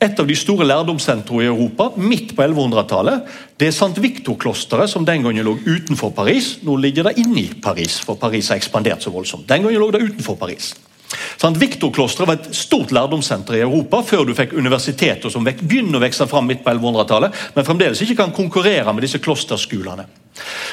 Et 0.00 0.16
av 0.16 0.24
de 0.24 0.32
store 0.32 0.64
lærdomssentrene 0.64 1.42
i 1.44 1.48
Europa 1.50 1.90
midt 2.00 2.30
på 2.32 2.40
1100-tallet 2.40 3.26
det 3.60 3.66
er 3.68 3.74
St. 3.74 4.00
Victor-klosteret, 4.00 4.88
som 4.88 5.04
den 5.04 5.26
gangen 5.26 5.44
lå 5.44 5.58
utenfor 5.60 6.14
Paris. 6.16 6.54
Nå 6.64 6.78
ligger 6.80 7.10
det 7.10 7.18
inne 7.20 7.42
i 7.42 7.50
Paris, 7.60 7.98
for 8.00 8.16
Paris 8.16 8.48
har 8.48 8.56
ekspandert 8.56 9.04
så 9.04 9.12
voldsomt. 9.12 9.44
Den 9.50 9.66
gangen 9.66 9.82
lå 9.82 9.90
det 9.92 10.00
utenfor 10.06 10.38
Paris. 10.40 10.70
St. 11.10 11.56
Victor-klosteret 11.58 12.28
var 12.28 12.38
et 12.38 12.54
stort 12.54 12.92
lærdomssenter 12.94 13.56
i 13.58 13.62
Europa 13.64 14.02
før 14.06 14.26
du 14.28 14.34
fikk 14.36 14.52
universiteter 14.54 15.32
som 15.32 15.46
begynner 15.46 15.98
å 15.98 16.02
vokse 16.04 16.26
fram 16.30 16.46
midt 16.46 16.62
på 16.62 16.70
1100-tallet, 16.70 17.40
men 17.56 17.66
fremdeles 17.66 18.02
ikke 18.04 18.18
kan 18.20 18.34
konkurrere 18.34 18.92
med 18.94 19.02
disse 19.06 19.18
klosterskolene. 19.22 20.06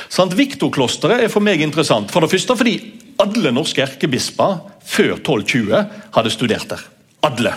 St. 0.08 0.30
Victor-klosteret 0.38 1.26
er 1.26 1.34
for 1.34 1.44
meg 1.44 1.64
interessant. 1.66 2.12
For 2.14 2.24
det 2.24 2.30
første 2.32 2.58
fordi 2.60 2.76
alle 3.24 3.54
norske 3.54 3.82
erkebisper 3.82 4.60
før 4.86 5.16
1220 5.18 5.82
hadde 6.18 6.34
studert 6.34 6.70
der. 6.70 6.86
Alle. 7.26 7.56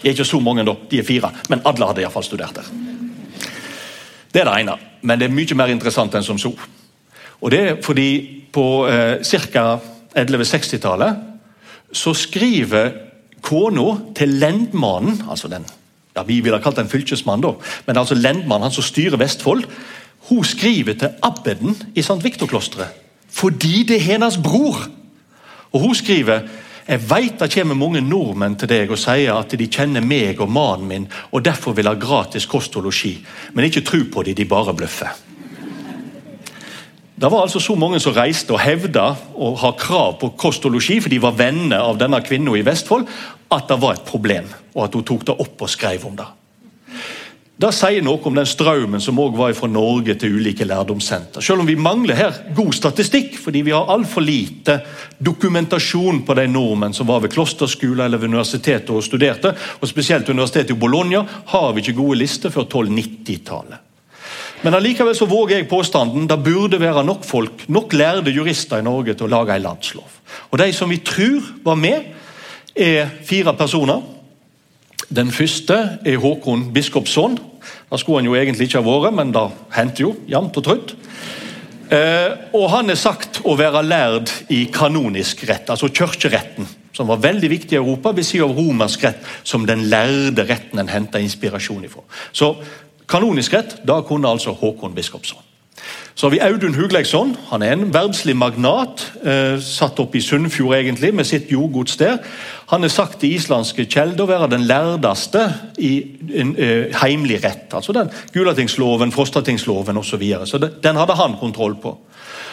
De 0.00 0.08
er 0.08 0.16
ikke 0.16 0.26
så 0.28 0.40
mange, 0.40 0.64
da, 0.64 0.74
de 0.90 1.00
er 1.00 1.06
fire, 1.06 1.30
men 1.52 1.62
alle 1.68 1.90
hadde 1.90 2.04
iallfall 2.04 2.24
studert 2.24 2.56
der. 2.56 2.72
Det 4.34 4.42
er 4.42 4.48
det 4.48 4.56
ene, 4.64 4.78
men 5.02 5.20
det 5.20 5.28
er 5.28 5.36
mye 5.36 5.56
mer 5.60 5.70
interessant 5.70 6.16
enn 6.16 6.24
som 6.26 6.40
så. 6.40 6.50
Og 7.44 7.52
det 7.52 7.60
er 7.60 7.76
fordi 7.84 8.08
på 8.54 8.64
eh, 8.88 9.20
ca. 9.52 9.66
1160-tallet 10.14 11.33
så 11.94 12.14
skriver 12.18 12.92
kona 13.44 13.98
til 14.16 14.38
lendmannen 14.40 15.22
altså 15.30 15.48
den, 15.52 15.66
ja, 16.16 16.22
Vi 16.22 16.40
ville 16.40 16.56
ha 16.58 16.62
kalt 16.62 16.78
den 16.78 16.88
fylkesmann, 16.88 17.42
da, 17.42 17.54
men 17.86 17.98
altså 17.98 18.14
lendmannen, 18.14 18.68
han 18.68 18.74
som 18.74 18.86
styrer 18.86 19.20
Vestfold, 19.20 19.64
hun 20.28 20.44
skriver 20.44 20.94
til 20.98 21.16
abbeden 21.22 21.76
i 21.94 22.02
St. 22.02 22.22
Viktor-klosteret 22.24 23.00
fordi 23.34 23.82
det 23.82 23.96
er 23.96 24.12
hennes 24.14 24.36
bror. 24.38 24.84
Og 25.72 25.80
Hun 25.80 25.94
skriver 25.94 26.44
jeg 26.84 27.00
vet 27.10 27.40
det 27.40 27.48
kommer 27.54 27.74
mange 27.74 28.00
nordmenn 28.04 28.58
til 28.60 28.68
deg 28.68 28.90
og 28.92 29.00
sier 29.00 29.32
at 29.32 29.54
de 29.56 29.66
kjenner 29.72 30.04
meg 30.04 30.40
og 30.44 30.50
mannen 30.52 30.88
min 30.88 31.06
og 31.32 31.44
derfor 31.44 31.72
vil 31.72 31.88
ha 31.88 31.94
gratis 31.96 32.44
kost 32.46 32.76
og 32.76 32.84
losji, 32.84 33.14
men 33.54 33.64
ikke 33.64 33.80
tro 33.88 34.02
på 34.12 34.22
dem, 34.22 34.36
de 34.36 34.44
bare 34.44 34.74
bløffer. 34.76 35.08
Det 37.24 37.30
var 37.32 37.46
altså 37.46 37.60
så 37.62 37.72
mange 37.72 37.96
som 38.04 38.12
reiste 38.12 38.52
og 38.52 38.60
hevda 38.60 39.04
å 39.40 39.54
ha 39.56 39.70
krav 39.80 40.18
på 40.20 40.28
kost 40.36 40.66
og 40.68 40.74
losji, 40.74 40.98
for 41.00 41.08
de 41.08 41.16
var 41.24 41.32
venner 41.38 41.80
av 41.80 41.96
denne 41.96 42.18
kvinnen 42.20 42.52
i 42.52 42.64
Vestfold, 42.66 43.06
at 43.48 43.70
det 43.70 43.78
var 43.80 43.94
et 43.96 44.02
problem, 44.04 44.50
og 44.74 44.82
at 44.84 44.98
hun 44.98 45.06
tok 45.08 45.22
det 45.30 45.36
opp 45.40 45.64
og 45.64 45.70
skrev 45.72 46.04
om 46.04 46.18
det. 46.18 46.26
Det 47.64 47.70
sier 47.72 48.04
noe 48.04 48.20
om 48.28 48.36
den 48.36 48.50
strømmen 48.50 49.00
som 49.00 49.22
også 49.24 49.38
var 49.38 49.56
fra 49.56 49.70
Norge 49.72 50.18
til 50.20 50.36
ulike 50.36 50.66
lærdomssenter. 50.68 51.40
Selv 51.40 51.64
om 51.64 51.70
vi 51.70 51.78
mangler 51.80 52.18
her 52.18 52.42
god 52.52 52.76
statistikk, 52.76 53.40
fordi 53.40 53.64
vi 53.64 53.72
har 53.72 53.88
altfor 53.94 54.26
lite 54.26 54.76
dokumentasjon 55.16 56.20
på 56.28 56.36
de 56.36 56.44
nordmenn 56.52 56.92
som 56.92 57.08
var 57.08 57.24
ved 57.24 57.32
klosterskoler 57.32 58.04
eller 58.04 58.20
ved 58.20 58.34
universitetet 58.34 58.92
og 58.92 59.00
studerte. 59.06 59.54
og 59.80 59.88
Spesielt 59.88 60.28
universitetet 60.28 60.76
i 60.76 60.80
Bologna 60.84 61.24
har 61.54 61.72
vi 61.72 61.86
ikke 61.86 61.96
gode 62.02 62.20
lister 62.20 62.52
før 62.52 62.68
1290-tallet. 62.68 63.83
Men 64.64 64.78
allikevel 64.78 65.16
så 65.16 65.28
våger 65.28 65.58
jeg 65.58 65.68
påstanden 65.68 66.28
det 66.28 66.40
burde 66.40 66.80
være 66.80 67.04
nok 67.04 67.24
folk, 67.28 67.66
nok 67.68 67.92
lærde 67.92 68.32
jurister 68.32 68.80
i 68.80 68.86
Norge 68.86 69.12
til 69.12 69.28
å 69.28 69.34
lage 69.34 69.58
en 69.58 69.66
landslov. 69.66 70.20
Og 70.50 70.58
De 70.58 70.70
som 70.72 70.88
vi 70.90 71.02
tror 71.04 71.44
var 71.64 71.76
med, 71.76 72.06
er 72.74 73.10
fire 73.28 73.52
personer. 73.54 74.00
Den 75.14 75.30
første 75.30 75.76
er 76.04 76.16
Håkon 76.18 76.70
biskopsson. 76.72 77.36
Det 77.90 78.00
skulle 78.00 78.22
han 78.22 78.30
jo 78.30 78.34
egentlig 78.34 78.70
ikke 78.70 78.80
ha 78.80 78.88
vært, 78.88 79.14
men 79.14 79.34
det 79.34 79.44
hendte 79.76 80.02
jo 80.02 80.14
jevnt 80.26 80.56
og 80.56 80.64
trutt. 80.64 80.94
Eh, 81.92 82.30
og 82.56 82.70
Han 82.72 82.90
er 82.90 82.98
sagt 82.98 83.42
å 83.44 83.56
være 83.58 83.84
lærd 83.84 84.32
i 84.48 84.64
kanonisk 84.72 85.44
rett, 85.48 85.68
altså 85.70 85.92
kirkeretten, 85.92 86.66
som 86.94 87.10
var 87.10 87.20
veldig 87.20 87.50
viktig 87.52 87.76
i 87.76 87.82
Europa, 87.82 88.14
ved 88.16 88.24
siden 88.24 88.48
av 88.48 88.56
romersk 88.56 89.04
rett 89.04 89.28
som 89.44 89.66
den 89.68 89.84
lærde 89.92 90.46
retten 90.48 90.80
en 90.80 90.88
henta 90.88 91.20
inspirasjon 91.20 91.84
ifra. 91.84 92.06
Så 92.32 92.54
kanonisk 93.08 93.52
rett, 93.56 93.76
da 93.86 94.00
kunne 94.06 94.28
altså 94.28 94.52
Håkon 94.52 94.94
biskopsson. 94.94 95.42
Så 96.14 96.26
har 96.26 96.30
vi 96.30 96.38
Audun 96.38 96.74
Hugleiksson. 96.74 97.36
Han 97.50 97.62
er 97.62 97.72
en 97.72 97.88
verdslig 97.94 98.36
magnat. 98.38 99.02
Eh, 99.26 99.56
satt 99.60 99.98
opp 99.98 100.14
i 100.14 100.20
Sunnfjord 100.22 100.76
egentlig, 100.76 101.10
med 101.14 101.26
sitt 101.26 101.50
jordgods 101.50 101.96
der. 101.98 102.20
Han 102.70 102.84
er 102.84 102.92
sagt 102.92 103.24
i 103.26 103.32
islandske 103.34 103.88
kjelder 103.90 104.22
å 104.22 104.28
være 104.30 104.50
den 104.52 104.66
lærdeste 104.68 105.42
i 105.82 105.90
en 106.38 106.54
eh, 106.54 106.94
heimlig 107.02 107.40
rett. 107.42 107.74
altså 107.74 107.92
den 107.92 108.12
Gulatingsloven, 108.32 109.12
Frostatingsloven 109.12 109.98
osv. 109.98 110.10
Så, 110.10 110.16
videre. 110.16 110.46
så 110.46 110.58
den 110.58 110.96
hadde 110.96 111.18
han 111.18 111.34
kontroll 111.40 111.74
på. 111.82 111.96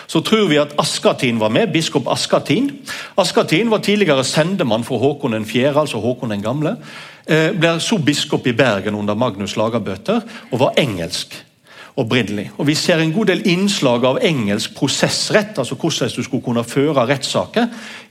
Så 0.07 0.19
tror 0.25 0.49
vi 0.49 0.57
at 0.57 0.73
Askatin 0.81 1.39
var 1.39 1.53
med, 1.53 1.69
biskop 1.71 2.07
Askatin. 2.09 2.71
Askatin 3.17 3.69
var 3.71 3.77
tidligere 3.77 4.23
sendemann 4.23 4.83
for 4.83 4.97
Håkon 4.97 5.45
4., 5.45 5.79
altså 5.79 6.01
Håkon 6.01 6.33
den 6.33 6.41
gamle. 6.41 6.75
Eh, 7.25 7.51
ble 7.53 7.75
så 7.79 7.97
biskop 8.01 8.47
i 8.47 8.55
Bergen 8.57 8.97
under 8.97 9.15
Magnus 9.15 9.55
Lagerbøter 9.59 10.21
og 10.51 10.59
var 10.59 10.77
engelsk 10.81 11.35
opprinnelig. 11.99 12.49
Og 12.57 12.67
Vi 12.67 12.75
ser 12.75 12.99
en 12.99 13.13
god 13.13 13.25
del 13.25 13.43
innslag 13.45 14.05
av 14.05 14.21
engelsk 14.23 14.73
prosessrett, 14.75 15.57
altså 15.57 15.75
hvordan 15.75 16.15
du 16.15 16.23
skulle 16.23 16.43
kunne 16.43 16.63
føre 16.63 17.07
rettssaker, 17.07 17.67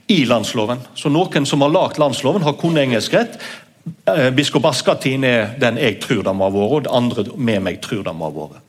i 0.07 0.25
landsloven. 0.25 0.79
Så 0.95 1.09
Noen 1.09 1.45
som 1.45 1.61
har 1.61 1.71
lagd 1.71 1.99
landsloven, 1.99 2.43
har 2.43 2.53
kun 2.59 2.77
engelsk 2.77 3.13
rett. 3.13 3.37
Eh, 4.07 4.29
biskop 4.35 4.65
Askatin 4.65 5.23
er 5.23 5.55
den 5.59 5.77
jeg 5.77 5.99
tror 6.01 6.23
det 6.23 6.35
må 6.35 6.45
ha 6.49 6.53
vært, 6.53 6.71
og 6.71 6.83
det 6.83 6.91
andre 6.93 7.37
med 7.37 7.61
meg 7.61 7.81
tror 7.81 8.03
det 8.03 8.13
må 8.15 8.29
ha 8.29 8.31
vært. 8.31 8.61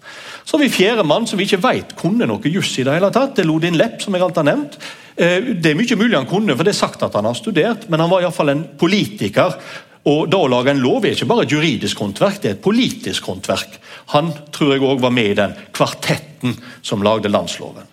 Så 0.45 0.57
har 0.57 0.65
vi 0.65 0.73
fjerdemann 0.73 1.27
som 1.27 1.39
vi 1.39 1.47
ikke 1.47 1.63
vet 1.63 1.95
kunne 1.99 2.27
noe 2.27 2.51
juss 2.51 2.79
i 2.79 2.85
det 2.87 2.95
hele 2.97 3.11
tatt. 3.15 3.37
Det 3.37 3.45
er 3.45 3.51
Lodin 3.51 3.77
Lepp, 3.79 4.01
som 4.03 4.15
jeg 4.15 4.23
alt 4.23 4.41
har 4.41 4.49
nevnt. 4.49 4.79
Eh, 5.17 5.55
det 5.55 5.73
er 5.73 5.79
mye 5.79 5.99
mulig 5.99 6.17
han 6.17 6.27
kunne, 6.31 6.57
for 6.57 6.65
det 6.65 6.75
er 6.75 6.81
sagt 6.81 7.03
at 7.03 7.15
han 7.19 7.29
har 7.29 7.39
studert, 7.39 7.89
men 7.89 8.01
han 8.01 8.11
var 8.11 8.25
iallfall 8.25 8.55
en 8.55 8.65
politiker 8.79 9.59
og 10.03 10.27
da 10.31 10.41
Å 10.43 10.51
lage 10.51 10.73
en 10.73 10.83
lov 10.83 11.05
er 11.07 11.15
ikke 11.15 11.29
bare 11.31 11.45
et 11.47 11.53
juridisk 11.55 12.01
håndverk, 12.03 12.41
det 12.43 12.51
er 12.51 12.57
et 12.57 12.65
politisk 12.65 13.29
håndverk. 13.31 13.77
Han 14.17 14.33
tror 14.51 14.73
jeg 14.75 14.83
også 14.83 15.03
var 15.05 15.15
med 15.15 15.31
i 15.31 15.37
den 15.39 15.55
kvartetten 15.75 16.57
som 16.83 17.05
lagde 17.07 17.31
landsloven. 17.31 17.87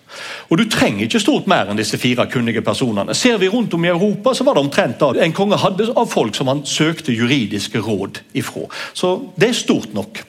Og 0.50 0.58
Du 0.58 0.64
trenger 0.66 1.06
ikke 1.06 1.20
stort 1.22 1.46
mer 1.46 1.70
enn 1.70 1.78
disse 1.78 1.98
fire 2.02 2.26
kunnige 2.26 2.64
personene. 2.66 3.14
Ser 3.14 3.38
vi 3.38 3.48
rundt 3.48 3.74
om 3.74 3.84
i 3.84 3.92
Europa, 3.92 4.34
så 4.34 4.44
var 4.44 4.58
det 4.58 4.64
omtrent 4.64 4.98
da 4.98 5.12
en 5.14 5.36
konge 5.36 5.60
hadde 5.62 5.86
av 5.94 6.10
folk 6.10 6.34
som 6.34 6.50
han 6.50 6.64
søkte 6.66 7.14
juridiske 7.14 7.78
råd 7.78 8.18
ifra. 8.34 8.66
Så 8.92 9.14
det 9.38 9.52
er 9.52 9.60
stort 9.60 9.94
nok. 9.94 10.24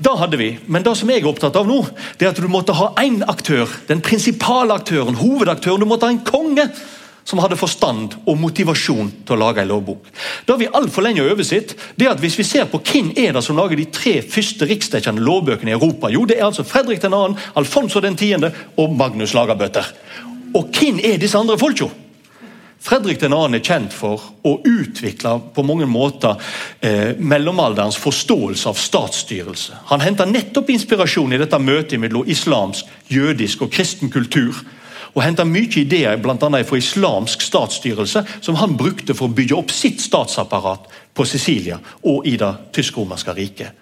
Da 0.00 0.16
hadde 0.16 0.36
vi, 0.36 0.58
Men 0.66 0.82
det 0.82 0.96
som 0.96 1.08
jeg 1.10 1.22
er 1.22 1.28
opptatt 1.28 1.56
av 1.56 1.68
nå, 1.68 1.78
det 2.18 2.26
er 2.26 2.32
at 2.32 2.40
du 2.40 2.48
måtte 2.48 2.76
ha 2.76 2.92
én 3.00 3.22
aktør. 3.24 3.68
Den 3.88 4.00
prinsipale 4.00 4.74
aktøren, 4.74 5.16
hovedaktøren. 5.16 5.80
Du 5.80 5.86
måtte 5.86 6.08
ha 6.08 6.12
en 6.12 6.24
konge 6.24 6.68
som 7.26 7.40
hadde 7.42 7.58
forstand 7.58 8.14
og 8.22 8.38
motivasjon 8.38 9.10
til 9.26 9.34
å 9.34 9.40
lage 9.40 9.64
en 9.64 9.70
lovbok. 9.72 10.06
Det 10.46 10.54
har 10.54 10.60
vi 10.60 10.70
altfor 10.78 11.02
lenge 11.02 11.26
oversett. 11.26 11.74
det 11.98 12.08
at 12.08 12.20
Hvis 12.20 12.38
vi 12.38 12.44
ser 12.44 12.64
på 12.70 12.78
hvem 12.78 13.12
er 13.16 13.32
det 13.32 13.42
som 13.42 13.56
lager 13.56 13.76
de 13.76 13.90
tre 13.90 14.22
første 14.22 14.64
riksdekkende 14.64 15.22
lovbøkene 15.22 15.70
i 15.70 15.74
Europa, 15.74 16.08
jo 16.08 16.24
det 16.24 16.38
er 16.38 16.46
altså 16.46 16.62
Fredrik 16.62 17.00
2., 17.02 17.36
Alfonso 17.56 18.00
10. 18.00 18.50
og 18.76 18.96
Magnus 18.96 19.34
Lagerbøter. 19.34 19.84
Og 20.54 20.70
hvem 20.70 21.00
er 21.02 21.18
disse 21.18 21.38
andre 21.38 21.58
folka? 21.58 21.90
Fredrik 22.86 23.18
2. 23.18 23.26
er 23.26 23.64
kjent 23.64 23.92
for 23.92 24.22
å 24.46 24.60
utvikle 24.62 25.40
på 25.54 25.64
mange 25.66 25.88
måter 25.90 26.36
eh, 26.80 27.18
mellomalderens 27.18 27.98
forståelse 27.98 28.68
av 28.70 28.78
statsstyrelse. 28.78 29.80
Han 29.90 30.04
henter 30.04 30.30
nettopp 30.30 30.70
inspirasjon 30.70 31.34
i 31.34 31.40
dette 31.42 31.58
møtet 31.58 31.98
mellom 31.98 32.28
islamsk, 32.30 32.86
jødisk 33.10 33.66
og 33.66 33.72
kristen 33.74 34.12
kultur 34.14 34.62
og 35.16 35.24
henta 35.24 35.46
mye 35.48 35.80
ideer 35.80 36.20
annet 36.20 36.68
fra 36.68 36.76
islamsk 36.76 37.40
statsstyrelse 37.40 38.22
som 38.44 38.58
han 38.60 38.76
brukte 38.76 39.16
for 39.16 39.30
å 39.30 39.36
bygge 39.36 39.56
opp 39.56 39.72
sitt 39.72 40.02
statsapparat 40.04 40.90
på 41.16 41.24
Sicilia 41.24 41.78
og 42.04 42.28
i 42.28 42.36
det 42.36 42.52
tysk-romerske 42.76 43.32
riket. 43.32 43.72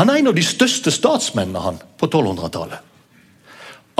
Han 0.00 0.08
er 0.08 0.22
en 0.22 0.30
av 0.32 0.38
de 0.38 0.44
største 0.44 0.90
statsmennene 0.90 1.60
han 1.60 1.76
på 2.00 2.08
1200-tallet. 2.08 2.88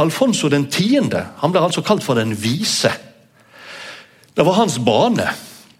Alfonso 0.00 0.48
den 0.48 0.70
10. 0.70 1.12
Han 1.42 1.52
ble 1.52 1.60
altså 1.60 1.84
kalt 1.84 2.04
for 2.04 2.16
den 2.16 2.32
vise. 2.32 2.92
Det 4.32 4.46
var 4.46 4.56
hans 4.62 4.78
bane. 4.80 5.28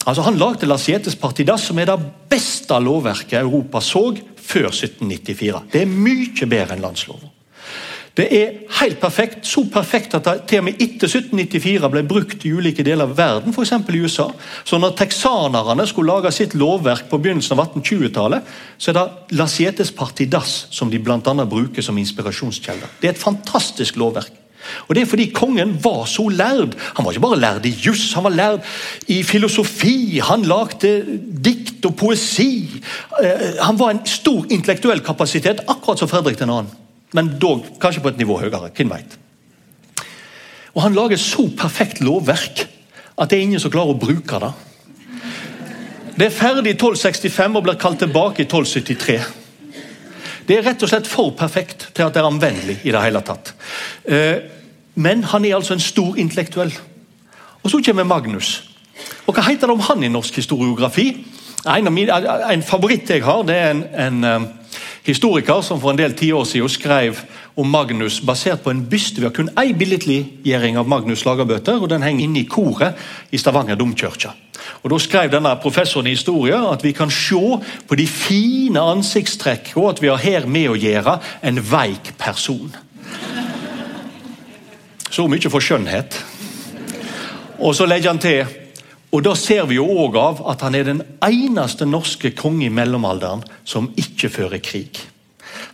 Altså 0.05 0.23
Han 0.27 0.37
lagde 0.41 0.69
Lasietes 0.69 1.17
Partidas, 1.17 1.65
som 1.65 1.79
er 1.79 1.89
det 1.89 1.99
beste 2.29 2.77
lovverket 2.77 3.41
Europa 3.41 3.81
så 3.81 4.11
før 4.37 4.69
1794. 4.69 5.65
Det 5.73 5.85
er 5.85 5.93
mye 5.93 6.49
bedre 6.49 6.77
enn 6.77 6.85
landsloven. 6.85 7.40
Det 8.21 8.27
er 8.37 8.57
helt 8.83 8.99
perfekt, 9.01 9.47
så 9.49 9.63
perfekt 9.73 10.13
at 10.19 10.27
det 10.27 10.43
til 10.51 10.61
og 10.61 10.67
med 10.67 10.81
etter 10.83 11.09
1794 11.09 11.89
ble 11.93 12.03
brukt 12.05 12.43
i 12.45 12.51
ulike 12.53 12.85
deler 12.85 13.09
av 13.09 13.15
verden, 13.17 13.55
f.eks. 13.55 13.73
i 13.81 14.01
USA. 14.03 14.27
Så 14.69 14.77
når 14.77 14.93
texanerne 14.99 15.87
skulle 15.89 16.13
lage 16.13 16.33
sitt 16.37 16.53
lovverk 16.59 17.09
på 17.09 17.17
begynnelsen 17.23 17.57
av 17.57 17.71
1820-tallet, 17.71 18.51
så 18.77 18.93
er 18.93 18.99
det 18.99 19.39
Lasietes 19.41 19.93
Partidas 19.97 20.67
som 20.75 20.93
de 20.93 21.01
bl.a. 21.01 21.17
bruker 21.49 21.87
som 21.87 21.97
inspirasjonskilde. 22.03 22.91
Det 23.01 23.09
er 23.09 23.17
et 23.17 23.23
fantastisk 23.23 23.97
lovverk. 23.97 24.37
Og 24.91 24.95
Det 24.95 25.01
er 25.01 25.09
fordi 25.09 25.31
kongen 25.33 25.73
var 25.81 26.05
så 26.05 26.27
lærd. 26.29 26.77
Han 26.99 27.07
var 27.07 27.17
ikke 27.17 27.25
bare 27.25 27.41
lærd 27.41 27.65
i 27.65 27.73
juss, 27.87 28.13
han 28.13 28.27
var 28.29 28.37
lærd 28.37 28.69
i 29.09 29.23
filosofi. 29.25 30.21
Han 30.29 30.45
lagde 30.45 30.93
dikt 31.41 31.89
og 31.89 31.97
poesi. 31.97 32.69
Eh, 33.23 33.57
han 33.65 33.81
var 33.81 33.95
en 33.95 34.05
stor 34.05 34.45
intellektuell 34.51 35.01
kapasitet, 35.01 35.65
akkurat 35.65 36.05
som 36.05 36.13
Fredrik 36.13 36.37
2 36.37 36.61
men 37.17 37.33
dog 37.43 37.67
kanskje 37.83 38.03
på 38.05 38.13
et 38.13 38.21
nivå 38.21 38.39
høyere. 38.41 38.71
Hvem 38.77 38.93
vet? 38.93 39.17
Og 40.75 40.83
Han 40.83 40.95
lager 40.95 41.19
så 41.19 41.49
perfekt 41.59 42.01
lovverk 42.01 42.67
at 43.21 43.31
det 43.31 43.39
er 43.39 43.43
ingen 43.43 43.61
som 43.61 43.73
klarer 43.73 43.95
å 43.95 44.01
bruke 44.01 44.39
det. 44.41 44.53
Det 46.21 46.27
er 46.27 46.37
ferdig 46.37 46.75
i 46.75 46.77
1265 46.77 47.57
og 47.57 47.65
blir 47.65 47.79
kalt 47.81 47.99
tilbake 48.03 48.45
i 48.45 48.47
1273. 48.47 49.19
Det 50.47 50.57
er 50.59 50.65
rett 50.67 50.83
og 50.83 50.91
slett 50.91 51.09
for 51.09 51.35
perfekt 51.39 51.91
til 51.95 52.07
at 52.07 52.15
det 52.15 52.23
er 52.23 52.29
anvendelig 52.29 52.79
i 52.85 52.93
det 52.93 53.03
hele 53.03 53.23
tatt. 53.25 53.53
Eh, 54.05 54.43
men 55.01 55.23
han 55.31 55.45
er 55.45 55.57
altså 55.57 55.77
en 55.77 55.85
stor 55.85 56.19
intellektuell. 56.19 56.73
Og 57.63 57.71
Så 57.71 57.83
kommer 57.85 58.05
Magnus. 58.05 58.71
Og 59.27 59.35
Hva 59.35 59.45
heter 59.47 59.67
det 59.67 59.77
om 59.77 59.85
han 59.87 60.03
i 60.03 60.09
norsk 60.09 60.37
historiografi? 60.37 61.25
En, 61.67 61.93
mine, 61.93 62.13
en 62.53 62.63
favoritt 62.63 63.11
jeg 63.11 63.23
har, 63.25 63.43
det 63.43 63.57
er 63.57 63.71
en, 63.71 63.85
en 63.95 64.25
eh, 64.25 64.49
historiker 65.11 65.63
som 65.65 65.81
for 65.81 65.93
en 65.93 65.99
del 65.99 66.15
tiår 66.17 66.47
siden 66.49 66.71
skrev 66.71 67.21
om 67.59 67.69
Magnus 67.71 68.21
basert 68.25 68.63
på 68.65 68.73
en 68.73 68.85
byste. 68.89 69.21
Vi 69.21 69.27
har 69.27 69.35
kun 69.35 69.51
én 69.59 69.77
billedliggjøring 69.79 70.79
av 70.79 70.89
Magnus 70.89 71.25
Lagerbøter, 71.27 71.81
og 71.81 71.91
den 71.91 72.05
henger 72.07 72.25
inne 72.27 72.43
i 72.43 72.49
koret 72.49 72.99
i 73.31 73.41
Stavanger 73.41 73.79
domkirke. 73.79 74.33
Og 74.83 74.91
Da 74.91 74.99
skrev 74.99 75.31
denne 75.33 75.57
professoren 75.63 76.07
i 76.07 76.15
historie 76.15 76.57
at 76.57 76.85
vi 76.85 76.93
kan 76.93 77.11
se 77.11 77.59
på 77.89 77.97
de 77.97 78.07
fine 78.07 78.81
ansiktstrekk, 78.81 79.73
og 79.77 79.91
at 79.91 80.03
vi 80.03 80.09
har 80.09 80.23
her 80.23 80.47
med 80.47 80.71
å 80.71 80.79
gjøre 80.79 81.19
en 81.43 81.61
veik 81.73 82.15
person. 82.19 82.71
Så 85.11 85.27
mye 85.27 85.51
for 85.51 85.61
skjønnhet. 85.61 86.25
Og 87.59 87.75
så 87.75 87.87
legger 87.87 88.13
han 88.13 88.23
til 88.23 88.60
og 89.11 89.23
Da 89.27 89.35
ser 89.35 89.67
vi 89.67 89.79
jo 89.81 89.87
òg 90.05 90.19
av 90.21 90.43
at 90.53 90.61
han 90.63 90.77
er 90.79 90.87
den 90.87 91.01
eneste 91.27 91.87
norske 91.87 92.31
konge 92.39 92.69
i 92.69 92.75
mellomalderen 92.75 93.43
som 93.65 93.91
ikke 93.99 94.31
fører 94.31 94.63
krig. 94.63 95.01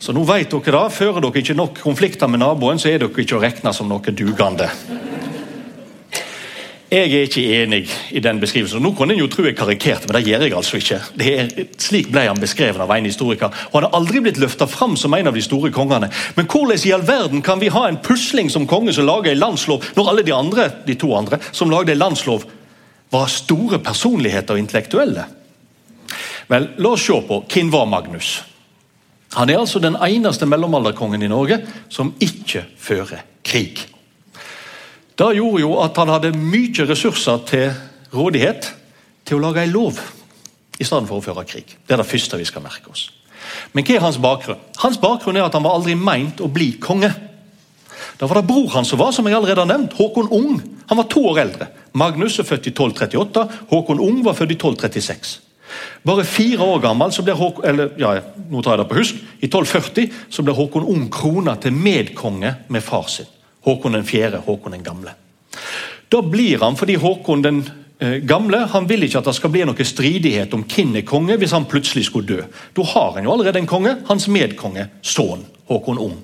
Så 0.00 0.14
nå 0.16 0.24
vet 0.28 0.52
dere 0.52 0.72
da, 0.72 0.86
Fører 0.92 1.20
dere 1.20 1.42
ikke 1.42 1.56
nok 1.56 1.82
konflikter 1.84 2.30
med 2.32 2.40
naboen, 2.40 2.80
så 2.80 2.88
er 2.88 3.02
dere 3.02 3.12
ikke 3.12 3.36
å 3.36 3.42
regne 3.42 3.74
som 3.76 3.92
noe 3.92 4.16
dugende. 4.16 4.70
Jeg 6.86 7.10
er 7.10 7.24
ikke 7.26 7.42
enig 7.50 7.80
i 8.14 8.20
den 8.22 8.38
beskrivelsen. 8.38 8.78
Nå 8.78 8.92
kunne 8.94 9.16
en 9.16 9.18
jo 9.18 9.26
tro 9.26 9.42
jeg 9.42 9.56
karikerte, 9.58 10.06
men 10.06 10.20
det 10.20 10.28
gjør 10.30 10.44
jeg 10.44 10.54
altså 10.54 10.78
ikke. 10.78 11.00
Er, 11.18 11.48
slik 11.82 12.12
ble 12.14 12.22
han 12.28 12.38
beskrevet 12.38 12.78
av 12.78 12.92
en 12.94 13.08
historiker. 13.08 13.50
Og 13.72 13.74
Han 13.74 13.88
har 13.88 13.96
aldri 13.98 14.22
blitt 14.22 14.38
løfta 14.38 14.68
fram 14.70 14.94
som 14.96 15.16
en 15.18 15.26
av 15.26 15.34
de 15.34 15.42
store 15.42 15.72
kongene. 15.74 16.08
Men 16.36 16.46
hvordan 16.46 16.78
i 16.86 16.92
all 16.94 17.02
verden 17.02 17.42
kan 17.42 17.58
vi 17.58 17.72
ha 17.74 17.88
en 17.88 17.98
pusling 17.98 18.52
som 18.54 18.68
konge 18.70 18.94
som 18.94 19.08
lager 19.08 19.34
en 19.34 19.42
landslov, 19.42 19.82
når 19.98 20.12
alle 20.12 20.24
de 20.28 20.36
andre, 20.36 20.68
de 20.86 20.94
to 20.94 21.10
andre 21.18 21.40
som 21.50 21.74
lagde 21.74 21.92
en 21.92 22.04
landslov, 22.04 22.46
var 23.10 23.30
store 23.30 23.78
personligheter 23.84 24.56
og 24.56 24.62
intellektuelle? 24.62 25.26
Vel, 26.50 26.68
La 26.78 26.92
oss 26.94 27.06
se 27.06 27.16
på 27.26 27.40
hvem 27.50 27.72
var 27.72 27.88
Magnus. 27.90 28.36
Han 29.36 29.50
er 29.50 29.58
altså 29.60 29.82
den 29.82 29.98
eneste 30.00 30.46
mellomalderkongen 30.46 31.22
i 31.22 31.30
Norge 31.30 31.58
som 31.92 32.14
ikke 32.22 32.64
fører 32.78 33.24
krig. 33.44 33.82
Det 35.16 35.32
gjorde 35.36 35.62
jo 35.62 35.76
at 35.82 35.96
han 35.96 36.12
hadde 36.12 36.36
mye 36.36 36.86
ressurser 36.88 37.42
til 37.48 37.70
rådighet 38.14 38.70
til 39.26 39.38
å 39.38 39.46
lage 39.48 39.64
en 39.64 39.74
lov 39.74 40.00
i 40.76 40.84
stedet 40.84 41.08
for 41.08 41.18
å 41.18 41.24
føre 41.24 41.46
krig. 41.48 41.76
Det 41.86 41.96
er 41.96 42.02
det 42.02 42.08
første 42.08 42.38
vi 42.38 42.48
skal 42.48 42.64
merke 42.64 42.92
oss. 42.92 43.08
Men 43.72 43.86
hva 43.86 43.96
er 43.96 44.04
hans 44.04 44.18
bakgrunn? 44.20 44.60
Hans 44.82 44.98
bakgrunn 45.00 45.38
er 45.38 45.46
at 45.46 45.56
han 45.56 45.64
var 45.64 45.78
aldri 45.78 45.96
meint 45.98 46.42
å 46.42 46.50
bli 46.52 46.74
konge. 46.82 47.10
Da 48.18 48.26
var 48.26 48.40
det 48.40 48.48
bror 48.48 48.68
hans 48.72 48.88
som 48.88 49.00
var, 49.00 49.12
som 49.12 49.26
jeg 49.28 49.36
allerede 49.36 49.60
har 49.60 49.68
nevnt, 49.68 49.96
Håkon 49.98 50.30
Ung. 50.32 50.60
Han 50.88 50.98
var 50.98 51.08
to 51.12 51.22
år 51.28 51.40
eldre. 51.42 51.68
Magnus 51.92 52.38
er 52.40 52.48
født 52.48 52.70
i 52.70 52.72
1238, 52.72 53.44
Håkon 53.72 54.00
Ung 54.00 54.22
var 54.24 54.36
født 54.38 54.54
i 54.54 54.58
1236. 54.58 55.40
Bare 56.06 56.24
fire 56.24 56.64
år 56.64 56.80
gammel 56.80 57.12
så 57.12 57.24
blir 57.26 57.36
Håkon, 57.36 57.64
eller, 57.68 57.90
ja, 58.00 58.14
nå 58.48 58.62
tar 58.62 58.76
jeg 58.76 58.84
det 58.84 58.90
på 58.90 59.00
husk, 59.00 59.18
i 59.40 59.48
1240 59.50 60.12
så 60.32 60.44
ble 60.46 60.54
Håkon 60.56 60.86
Ung 60.88 61.08
krona 61.12 61.56
til 61.60 61.76
medkonge 61.76 62.54
med 62.72 62.84
far 62.84 63.08
sin. 63.12 63.28
Håkon 63.66 63.98
den 63.98 64.06
fjerde, 64.06 64.40
Håkon 64.46 64.76
den 64.76 64.86
gamle. 64.86 65.12
Da 66.08 66.22
blir 66.22 66.62
han, 66.62 66.78
fordi 66.78 66.96
Håkon 67.02 67.42
den 67.42 67.60
eh, 67.98 68.20
gamle 68.24 68.62
han 68.72 68.86
vil 68.88 69.04
ikke 69.04 69.20
at 69.20 69.28
det 69.28 69.36
skal 69.36 69.52
bli 69.52 69.66
noe 69.66 69.88
stridighet 69.90 70.54
om 70.54 70.62
hvem 70.70 71.00
er 71.02 71.08
konge 71.08 71.36
hvis 71.40 71.52
han 71.56 71.68
plutselig 71.68 72.06
skulle 72.08 72.30
dø. 72.30 72.46
Da 72.76 72.86
har 72.94 73.18
han 73.18 73.26
jo 73.26 73.34
allerede 73.34 73.60
en 73.60 73.68
konge, 73.68 73.98
hans 74.08 74.28
medkonge, 74.30 74.88
sønn 75.02 75.44
Håkon 75.66 76.00
Ung. 76.00 76.16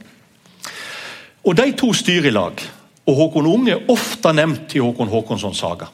Og 1.42 1.56
De 1.56 1.72
to 1.74 1.90
styrer 1.92 2.30
i 2.30 2.34
lag, 2.34 2.60
og 3.06 3.16
Håkon 3.18 3.48
Ung 3.50 3.68
er 3.70 3.82
ofte 3.90 4.30
nevnt 4.32 4.76
i 4.76 4.82
Håkon 4.82 5.10
Håkonssons 5.10 5.58
saga. 5.58 5.88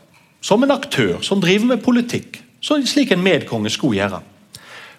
Som 0.45 0.63
en 0.63 0.71
aktør 0.71 1.23
som 1.25 1.41
driver 1.41 1.73
med 1.73 1.83
politikk, 1.83 2.43
slik 2.61 3.13
en 3.13 3.25
medkonge 3.25 3.71
skulle 3.73 3.97
gjøre. 3.97 4.21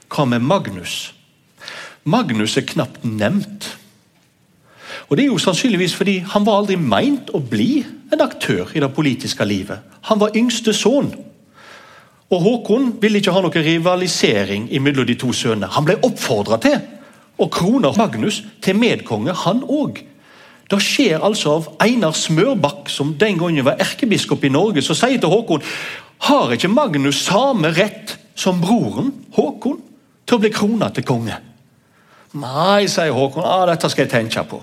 Hva 0.09 0.25
med 0.25 0.41
Magnus? 0.41 1.13
Magnus 2.03 2.57
er 2.57 2.65
knapt 2.65 3.05
nevnt. 3.05 3.75
Og 5.09 5.17
Det 5.17 5.23
er 5.23 5.29
jo 5.29 5.37
sannsynligvis 5.37 5.93
fordi 5.95 6.19
han 6.33 6.45
var 6.45 6.59
aldri 6.59 6.75
meint 6.75 7.29
å 7.33 7.39
bli 7.39 7.83
en 8.11 8.21
aktør 8.21 8.73
i 8.73 8.81
det 8.81 8.93
politiske 8.93 9.45
livet. 9.45 9.79
Han 10.09 10.19
var 10.19 10.35
yngste 10.37 10.73
sønn. 10.73 11.13
Og 12.29 12.41
Håkon 12.41 12.95
ville 13.01 13.21
ikke 13.21 13.33
ha 13.33 13.41
noe 13.41 13.63
rivalisering 13.65 14.69
mellom 14.81 15.05
de 15.05 15.15
to 15.17 15.33
sønnene. 15.33 15.69
Han 15.73 15.85
ble 15.85 15.97
oppfordra 16.05 16.57
til 16.61 16.77
å 17.37 17.47
krone 17.49 17.93
Magnus 17.97 18.43
til 18.61 18.77
medkonge, 18.77 19.33
han 19.45 19.63
òg. 19.63 20.01
Det 20.69 20.77
skjer 20.83 21.23
altså 21.25 21.55
av 21.57 21.67
Einar 21.81 22.13
Smørbakk, 22.13 22.89
som 22.93 23.15
den 23.17 23.39
gangen 23.39 23.65
var 23.65 23.79
erkebiskop 23.81 24.43
i 24.45 24.51
Norge, 24.53 24.83
som 24.85 24.97
sier 24.97 25.17
til 25.21 25.31
Håkon 25.31 25.65
har 26.29 26.51
ikke 26.53 26.69
Magnus 26.71 27.23
samme 27.25 27.71
rett 27.73 28.17
som 28.37 28.59
broren 28.61 29.13
Håkon 29.35 29.79
til 30.27 30.37
å 30.37 30.41
bli 30.43 30.51
krona 30.53 30.91
til 30.93 31.07
konge? 31.07 31.37
Nei, 32.37 32.85
sier 32.91 33.15
Håkon. 33.15 33.45
Ah, 33.45 33.65
dette 33.69 33.89
skal 33.89 34.05
jeg 34.05 34.13
tenke 34.13 34.43
på. 34.45 34.61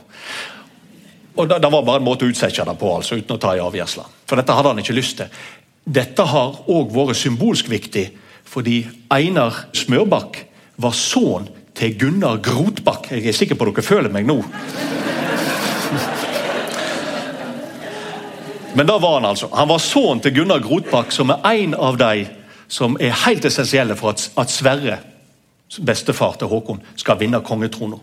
Og 1.36 1.48
Det, 1.48 1.58
det 1.60 1.70
var 1.72 1.82
bare 1.84 2.00
en 2.00 2.06
måte 2.06 2.24
å 2.24 2.30
utsette 2.30 2.64
det 2.64 2.76
på, 2.80 2.92
altså, 2.96 3.18
uten 3.18 3.36
å 3.36 3.40
ta 3.40 3.56
i 3.56 3.64
avgjørelse. 3.64 4.06
For 4.28 4.40
dette 4.40 4.54
hadde 4.56 4.72
han 4.72 4.80
ikke 4.80 4.96
lyst 4.96 5.18
til. 5.18 5.42
Dette 5.84 6.24
har 6.30 6.62
òg 6.70 6.94
vært 6.94 7.18
symbolsk 7.18 7.68
viktig, 7.70 8.06
fordi 8.46 8.78
Einar 9.12 9.66
Smørbakk 9.76 10.38
var 10.80 10.94
sønn 10.96 11.50
til 11.76 11.98
Gunnar 11.98 12.38
Grotbakk. 12.44 13.10
Jeg 13.12 13.26
er 13.26 13.36
sikker 13.36 13.58
på 13.58 13.66
at 13.68 13.74
dere 13.74 13.84
føler 13.90 14.12
meg 14.12 14.28
nå. 14.28 14.38
Men 18.76 18.86
da 18.86 18.98
var 19.00 19.14
han 19.14 19.24
altså. 19.24 19.48
Han 19.56 19.70
var 19.70 19.80
sønnen 19.80 20.20
til 20.20 20.34
Gunnar 20.36 20.60
Grotbakk, 20.60 21.14
som 21.14 21.32
er 21.32 21.46
en 21.48 21.74
av 21.74 21.96
de 21.96 22.26
som 22.68 22.98
er 23.00 23.14
helt 23.24 23.46
essensielle 23.48 23.96
for 23.96 24.12
at, 24.12 24.26
at 24.36 24.52
Sverre, 24.52 24.98
bestefar 25.86 26.36
til 26.36 26.50
Håkon, 26.50 26.82
skal 26.98 27.18
vinne 27.20 27.40
kongetrona. 27.46 27.96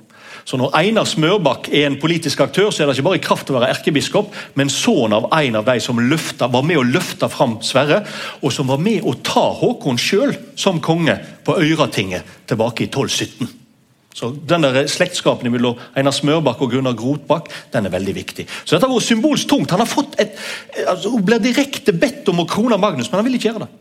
Så 0.44 0.58
når 0.60 0.74
Einar 0.76 1.06
Smørbakk 1.08 1.70
er 1.72 1.86
en 1.88 2.00
politisk 2.02 2.42
aktør, 2.44 2.72
så 2.72 2.84
er 2.84 2.90
det 2.90 2.98
ikke 2.98 3.06
bare 3.06 3.20
i 3.22 3.24
kraft 3.24 3.52
av 3.52 3.56
å 3.56 3.62
være 3.62 3.78
erkebiskop, 3.78 4.34
men 4.60 4.72
sønn 4.74 5.14
av 5.16 5.30
en 5.38 5.60
av 5.62 5.70
de 5.70 5.78
som 5.84 6.02
løfta, 6.02 6.50
var 6.52 6.66
med 6.68 6.82
å 6.82 6.88
løfte 6.88 7.30
fram 7.32 7.60
Sverre, 7.64 8.02
og 8.42 8.52
som 8.52 8.68
var 8.74 8.82
med 8.82 9.06
å 9.06 9.16
ta 9.24 9.46
Håkon 9.62 10.02
sjøl 10.02 10.34
som 10.60 10.82
konge 10.84 11.20
på 11.46 11.56
Øyratinget 11.62 12.40
tilbake 12.50 12.88
i 12.88 12.90
1217. 12.90 13.63
Så 14.14 14.30
den 14.50 14.62
der 14.62 14.86
Slektskapen 14.88 15.50
mellom 15.52 15.80
Einar 15.98 16.14
Smørbakk 16.14 16.62
og 16.62 16.72
Gunnar 16.72 16.94
Grotbakk 16.98 17.50
den 17.74 17.90
er 17.90 17.94
veldig 17.96 18.14
viktig. 18.16 18.46
Så 18.64 18.76
dette 18.76 18.86
har 18.86 18.94
vært 18.94 19.08
symbolsk 19.08 19.50
tungt. 19.50 19.74
Han 19.74 19.82
har 19.82 19.90
fått 19.90 20.20
et, 20.22 20.38
altså, 20.86 21.10
hun 21.16 21.26
blir 21.26 21.42
direkte 21.42 21.96
bedt 21.98 22.30
om 22.30 22.44
å 22.44 22.48
krone 22.50 22.78
Magnus, 22.78 23.10
men 23.10 23.20
han 23.20 23.28
vil 23.28 23.40
ikke 23.40 23.50
gjøre 23.50 23.66
det. 23.66 23.72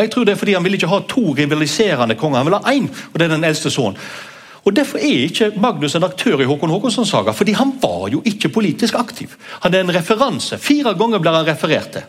Jeg 0.00 0.08
tror 0.12 0.24
det 0.24 0.32
er 0.32 0.40
fordi 0.40 0.54
Han 0.56 0.64
vil 0.64 0.78
ikke 0.78 0.88
ha 0.88 1.02
to 1.04 1.34
rivaliserende 1.36 2.16
konger, 2.16 2.38
han 2.40 2.48
vil 2.48 2.56
ha 2.56 2.72
én, 2.72 2.86
og 2.88 3.18
det 3.18 3.26
er 3.26 3.34
den 3.34 3.44
eldste 3.44 3.70
sønnen. 3.70 3.98
Og 4.64 4.76
Derfor 4.76 5.02
er 5.02 5.26
ikke 5.26 5.50
Magnus 5.58 5.96
en 5.98 6.06
aktør 6.06 6.40
i 6.40 6.46
Håkon 6.46 6.70
Håkonssons 6.70 7.10
saga, 7.10 7.34
fordi 7.34 7.52
han 7.58 7.74
var 7.82 8.08
jo 8.12 8.22
ikke 8.24 8.48
politisk 8.54 8.94
aktiv. 8.94 9.34
Han 9.64 9.74
er 9.74 9.82
en 9.82 9.94
referanse. 9.94 10.58
Fire 10.58 10.94
ganger 10.94 11.18
blir 11.18 11.34
han 11.34 11.48
referert 11.48 11.90
til. 11.96 12.04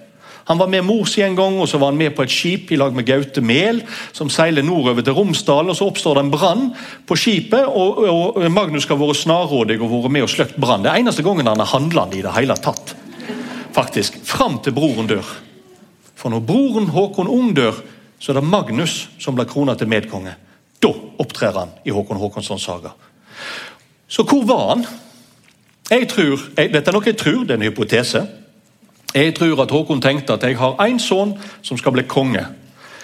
Han 0.50 0.60
var 0.60 0.68
med 0.68 0.84
mor 0.84 1.06
si 1.08 1.22
en 1.24 1.38
gang, 1.38 1.56
og 1.62 1.70
så 1.72 1.80
var 1.80 1.94
han 1.94 2.00
med 2.00 2.16
på 2.16 2.26
et 2.26 2.32
skip 2.32 2.72
i 2.72 2.80
lag 2.80 2.96
med 2.96 3.08
Gaute 3.08 3.42
Mehl, 3.42 3.80
som 4.12 4.32
seiler 4.32 4.66
nordover 4.66 5.06
til 5.06 5.16
Romsdalen. 5.16 5.72
og 5.72 5.78
Så 5.78 5.88
oppstår 5.88 6.20
det 6.20 6.24
en 6.26 6.34
brann 6.34 6.66
på 7.08 7.16
skipet, 7.16 7.64
og, 7.64 8.04
og 8.04 8.52
Magnus 8.52 8.84
skal 8.84 9.00
være 9.00 9.16
snarrådig 9.16 9.80
og 9.80 9.92
være 9.92 10.12
med 10.12 10.28
og 10.28 10.34
sløkt 10.34 10.60
brann. 10.60 10.84
Det 10.84 10.92
er 10.92 11.00
eneste 11.00 11.24
gangen 11.24 11.48
han 11.48 11.64
er 11.64 11.72
handlende 11.72 12.20
i 12.20 12.26
det 12.26 12.36
hele 12.36 12.58
tatt. 12.60 12.96
Faktisk. 13.74 14.20
Fram 14.28 14.60
til 14.64 14.76
broren 14.76 15.08
dør. 15.08 15.32
For 16.20 16.30
når 16.30 16.44
broren 16.48 16.92
Håkon 16.92 17.32
Ung 17.32 17.56
dør, 17.56 17.80
så 18.20 18.32
er 18.32 18.40
det 18.40 18.48
Magnus 18.48 19.08
som 19.20 19.36
blir 19.36 19.48
krona 19.50 19.76
til 19.80 19.90
medkonge. 19.92 20.36
Da 20.84 20.92
opptrer 21.20 21.56
han 21.56 21.74
i 21.88 21.92
Håkon 21.96 22.20
Håkonssons 22.20 22.64
saga. 22.64 22.94
Så 24.08 24.24
hvor 24.28 24.44
var 24.48 24.68
han? 24.70 24.86
Jeg 25.90 26.08
tror, 26.12 26.40
jeg, 26.58 26.72
Dette 26.74 26.92
er 26.92 26.96
noe 26.96 27.08
jeg 27.08 27.20
tror, 27.20 27.44
det 27.44 27.56
er 27.56 27.60
en 27.62 27.68
hypotese. 27.68 28.22
Jeg 29.13 29.36
tror 29.36 29.62
at 29.62 29.71
Håkon 29.71 30.02
tenkte 30.02 30.34
at 30.34 30.43
jeg 30.43 30.58
har 30.58 30.80
én 30.82 30.99
sønn 30.99 31.36
som 31.62 31.78
skal 31.78 31.93
bli 31.93 32.04
konge. 32.10 32.45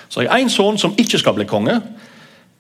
Så 0.10 0.22
jeg 0.22 0.32
har 0.32 0.42
én 0.42 0.50
sønn 0.50 0.78
som 0.78 0.96
ikke 0.98 1.20
skal 1.22 1.36
bli 1.38 1.46
konge, 1.46 1.82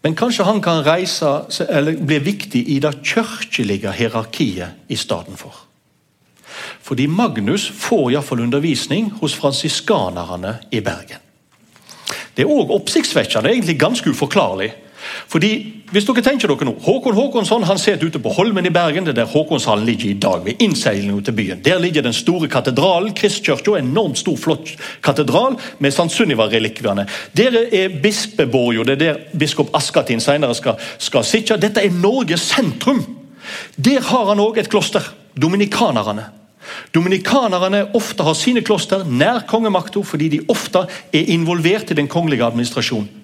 men 0.03 0.15
kanskje 0.15 0.45
han 0.47 0.62
kan 0.62 0.85
reise, 0.85 1.27
eller 1.69 1.97
bli 1.97 2.19
viktig 2.23 2.62
i 2.69 2.79
det 2.79 2.93
kirkelige 3.03 3.91
hierarkiet 3.91 4.88
i 4.88 4.95
stedet 4.95 5.35
for. 5.38 5.65
Fordi 6.81 7.07
Magnus 7.07 7.67
får 7.75 8.12
iallfall 8.12 8.45
undervisning 8.45 9.12
hos 9.21 9.35
fransiskanerne 9.35 10.57
i 10.71 10.79
Bergen. 10.79 11.19
Det 12.35 12.45
er 12.45 12.53
òg 12.53 12.71
oppsiktsvekkende, 12.71 13.51
egentlig 13.51 13.79
ganske 13.79 14.09
uforklarlig. 14.09 14.71
Fordi, 15.27 15.51
hvis 15.91 16.05
dere 16.07 16.23
tenker 16.25 16.51
dere 16.51 16.67
nå, 16.67 16.73
Håkon 16.83 17.15
Håkonsson 17.15 17.65
han 17.67 17.79
sitter 17.81 18.09
ute 18.09 18.21
på 18.21 18.31
Holmen 18.35 18.65
i 18.65 18.73
Bergen. 18.73 19.05
det 19.05 19.13
er 19.13 19.21
der 19.21 19.31
Håkonshallen 19.31 19.85
ligger 19.85 20.09
i 20.09 20.13
dag, 20.13 20.45
ved 20.45 20.59
innseilingen 20.59 21.23
til 21.23 21.31
byen. 21.31 21.62
Der 21.65 21.79
ligger 21.79 22.01
den 22.01 22.13
store 22.13 22.47
katedralen, 22.47 23.13
Kristkirka. 23.13 23.77
Enormt 23.79 24.17
stor, 24.17 24.38
flott 24.38 24.75
katedral 25.03 25.57
med 25.79 25.91
St. 25.91 26.09
Sunniva-relikviene. 26.12 27.07
Der 27.38 27.57
er 27.71 28.01
bispeborga, 28.03 28.83
det 28.83 29.01
er 29.01 29.13
der 29.13 29.38
biskop 29.39 29.69
Askatin 29.73 30.19
senere 30.19 30.55
skal, 30.55 30.75
skal 30.97 31.23
sitte. 31.23 31.57
Dette 31.57 31.81
er 31.81 31.91
Norges 31.91 32.41
sentrum. 32.41 33.05
Der 33.77 34.01
har 34.01 34.25
han 34.25 34.39
òg 34.39 34.59
et 34.59 34.69
kloster. 34.69 35.13
Dominikanerne. 35.39 36.25
Dominikanerne 36.93 37.85
ofte 37.95 38.23
har 38.23 38.35
sine 38.38 38.62
kloster 38.65 39.05
nær 39.07 39.45
kongemakta 39.49 40.01
fordi 40.05 40.29
de 40.35 40.41
ofte 40.51 40.85
er 41.13 41.31
involvert 41.33 41.91
i 41.91 41.97
den 41.97 42.07
kongelige 42.07 42.45
administrasjonen. 42.45 43.18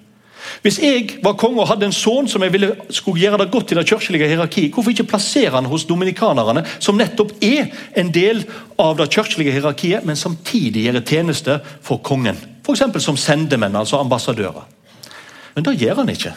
Hvis 0.62 0.78
jeg 0.82 1.18
var 1.24 1.36
konge 1.38 1.60
og 1.62 1.68
hadde 1.70 1.88
en 1.88 1.94
sønn 1.94 2.28
som 2.30 2.42
jeg 2.44 2.52
ville 2.54 2.72
skulle 2.90 3.22
gjøre 3.22 3.40
det 3.42 3.50
godt 3.52 3.72
i 3.72 3.78
det 3.78 3.86
kirkelige 3.88 4.28
hierarkiet, 4.30 4.72
hvorfor 4.74 4.92
ikke 4.92 5.08
plassere 5.10 5.54
han 5.54 5.68
hos 5.70 5.86
dominikanerne, 5.88 6.64
som 6.78 6.98
nettopp 6.98 7.36
er 7.44 7.70
en 7.96 8.12
del 8.14 8.44
av 8.82 8.96
det 8.98 9.10
kirkelige 9.14 9.54
hierarkiet, 9.56 10.04
men 10.06 10.18
samtidig 10.18 10.86
gjør 10.86 11.00
tjeneste 11.06 11.60
for 11.82 12.02
kongen? 12.04 12.38
F.eks. 12.66 12.84
som 13.04 13.16
sendemenn, 13.16 13.76
altså 13.76 14.00
ambassadører. 14.02 14.66
Men 15.54 15.64
det 15.64 15.78
gjør 15.80 16.02
han 16.02 16.12
ikke. 16.12 16.34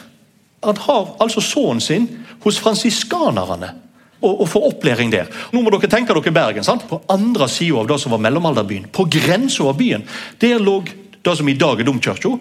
Han 0.64 0.82
har 0.86 1.14
altså 1.20 1.40
sønnen 1.40 1.80
sin 1.80 2.08
hos 2.44 2.58
fransiskanerne 2.60 3.72
og, 4.20 4.40
og 4.42 4.48
får 4.48 4.66
opplæring 4.72 5.12
der. 5.12 5.28
Nå 5.52 5.62
må 5.62 5.72
dere 5.72 5.90
tenke 5.90 6.14
dere 6.16 6.32
Bergen. 6.34 6.64
sant? 6.64 6.86
På 6.88 7.00
andre 7.08 7.48
sida 7.48 7.80
av 7.80 7.88
det 7.88 8.00
som 8.00 8.12
var 8.12 8.22
mellomalderbyen, 8.24 8.90
på 8.92 9.06
grensa 9.10 9.68
av 9.68 9.78
byen, 9.78 10.04
der 10.40 10.60
lå 10.60 10.80
det 11.20 11.36
som 11.36 11.48
i 11.48 11.56
dag 11.56 11.80
er 11.80 11.88
domkirka 11.88 12.36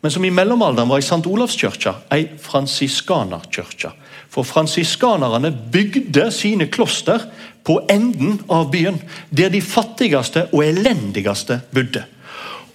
men 0.00 0.10
som 0.10 0.24
i 0.24 0.30
mellomalderen 0.30 0.88
var 0.88 0.98
i 0.98 1.04
St. 1.06 1.26
Olavskirka, 1.26 1.94
ei 2.14 2.28
fransiskanerkirke. 2.42 3.90
For 4.30 4.46
fransiskanerne 4.46 5.50
bygde 5.72 6.28
sine 6.32 6.68
kloster 6.70 7.24
på 7.66 7.80
enden 7.90 8.38
av 8.48 8.70
byen, 8.70 9.00
der 9.30 9.50
de 9.50 9.62
fattigste 9.64 10.46
og 10.52 10.62
elendigste 10.66 11.60
bodde. 11.74 12.04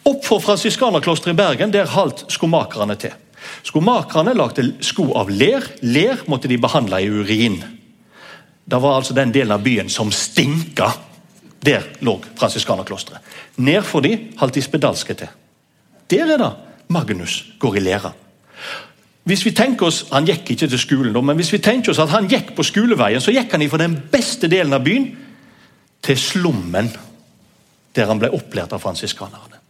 Opp 0.03 0.25
for 0.25 0.43
fransiskanerklosteret 0.43 1.31
i 1.31 1.39
Bergen 1.39 1.71
der 1.71 1.87
haldt 1.93 2.25
skomakerne 2.33 2.97
til. 2.99 3.13
Skomakerne 3.63 4.33
lagde 4.35 4.65
sko 4.83 5.11
av 5.15 5.31
ler. 5.31 5.63
Ler 5.81 6.25
måtte 6.27 6.51
de 6.51 6.59
behandle 6.59 6.99
i 6.99 7.07
urin. 7.07 7.61
Det 8.63 8.79
var 8.79 8.97
altså 8.97 9.15
den 9.15 9.31
delen 9.31 9.55
av 9.55 9.63
byen 9.63 9.89
som 9.89 10.11
stinka. 10.11 10.91
Der 11.63 11.85
lå 12.03 12.17
fransiskanerklosteret. 12.35 13.23
Nedfor 13.63 14.03
de 14.03 14.17
holdt 14.39 14.59
de 14.59 14.63
spedalske 14.65 15.15
til. 15.15 15.31
Der 16.11 16.35
er 16.35 16.41
det 16.41 16.51
Magnus 16.93 17.39
går 17.59 17.79
i 17.79 17.83
lære. 17.83 18.13
Hvis 19.23 19.45
vi 19.45 19.53
tenker 19.55 19.87
oss, 19.87 20.05
Han 20.11 20.25
gikk 20.27 20.51
ikke 20.51 20.67
til 20.67 20.79
skolen, 20.79 21.25
men 21.25 21.35
hvis 21.39 21.53
vi 21.53 21.61
tenker 21.63 21.91
oss 21.91 21.99
at 21.99 22.09
han 22.09 22.27
gikk 22.27 22.55
på 22.55 22.63
skoleveien, 22.63 23.21
så 23.21 23.31
gikk 23.31 23.51
han 23.51 23.69
fra 23.69 23.77
den 23.77 23.97
beste 24.11 24.47
delen 24.47 24.73
av 24.73 24.83
byen 24.83 25.09
til 26.03 26.17
slummen, 26.17 26.91
der 27.95 28.07
han 28.07 28.19
ble 28.19 28.29
opplært 28.35 28.73
av 28.73 28.81
fransiskanerne. 28.83 29.61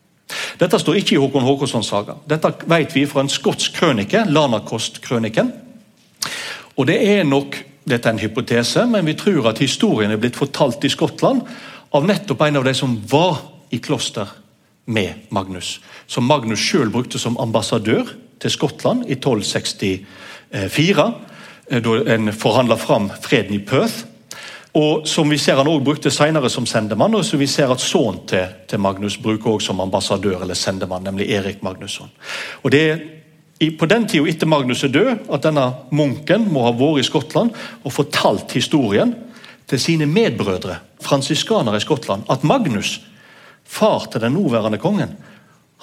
Dette 0.59 0.79
står 0.79 0.97
ikke 0.97 1.15
i 1.15 1.19
Håkon 1.21 1.45
Håkonssons 1.45 1.89
saga. 1.89 2.15
Dette 2.29 2.49
vet 2.65 2.95
vi 2.95 3.05
fra 3.05 3.21
en 3.21 3.29
skotsk 3.29 3.75
krønike, 3.77 4.25
Lanakost-krøniken. 4.29 5.51
Og 6.77 6.88
det 6.88 6.97
er 7.09 7.23
nok 7.23 7.57
dette 7.83 8.07
er 8.09 8.15
en 8.15 8.21
hypotese, 8.21 8.86
men 8.88 9.05
vi 9.05 9.15
tror 9.19 9.49
at 9.51 9.59
historien 9.59 10.12
er 10.12 10.21
blitt 10.21 10.39
fortalt 10.39 10.86
i 10.88 10.91
Skottland 10.91 11.43
av 11.93 12.05
nettopp 12.07 12.41
en 12.45 12.62
av 12.62 12.65
de 12.65 12.73
som 12.77 12.95
var 13.12 13.41
i 13.75 13.81
kloster 13.83 14.29
med 14.86 15.13
Magnus. 15.30 15.80
Som 16.08 16.28
Magnus 16.28 16.60
sjøl 16.60 16.91
brukte 16.91 17.19
som 17.19 17.38
ambassadør 17.39 18.10
til 18.39 18.52
Skottland 18.52 19.06
i 19.08 19.15
1264. 19.15 21.13
Eh, 21.69 21.82
da 21.84 22.00
en 22.15 22.34
forhandla 22.34 22.78
fram 22.78 23.10
freden 23.22 23.56
i 23.56 23.63
Perth. 23.63 24.06
Og 24.74 25.08
som 25.08 25.30
vi 25.30 25.38
ser 25.38 25.56
Han 25.56 25.67
også 25.67 25.84
brukte 25.86 26.12
senere 26.12 26.50
som 26.50 26.65
sendemann, 26.65 27.15
og 27.15 27.26
som 27.26 27.39
vi 27.39 27.48
ser 27.48 27.72
at 27.72 27.82
sønnen 27.82 28.26
til, 28.28 28.46
til, 28.67 28.80
Magnus 28.80 29.17
bruker 29.17 29.52
også 29.52 29.67
som 29.67 29.80
ambassadør 29.80 30.41
eller 30.41 30.54
sendemann, 30.54 31.04
nemlig 31.04 31.30
Erik 31.30 31.63
Magnusson. 31.63 32.10
Og 32.63 32.72
Det 32.72 32.91
er 32.91 33.00
på 33.80 33.86
den 33.86 34.08
tida 34.08 34.28
etter 34.28 34.48
Magnus 34.48 34.84
er 34.84 34.88
død, 34.88 35.17
at 35.32 35.43
denne 35.43 35.74
munken 35.91 36.50
må 36.52 36.65
ha 36.65 36.72
vært 36.72 37.00
i 37.00 37.04
Skottland 37.04 37.52
og 37.84 37.93
fortalt 37.93 38.52
historien 38.52 39.13
til 39.67 39.80
sine 39.80 40.06
medbrødre, 40.06 40.76
fransiskanere 41.02 41.78
i 41.78 41.80
Skottland, 41.80 42.24
at 42.30 42.43
Magnus 42.43 43.00
far 43.65 44.10
til 44.12 44.21
den 44.21 44.36
nåværende 44.38 44.82
kongen, 44.82 45.15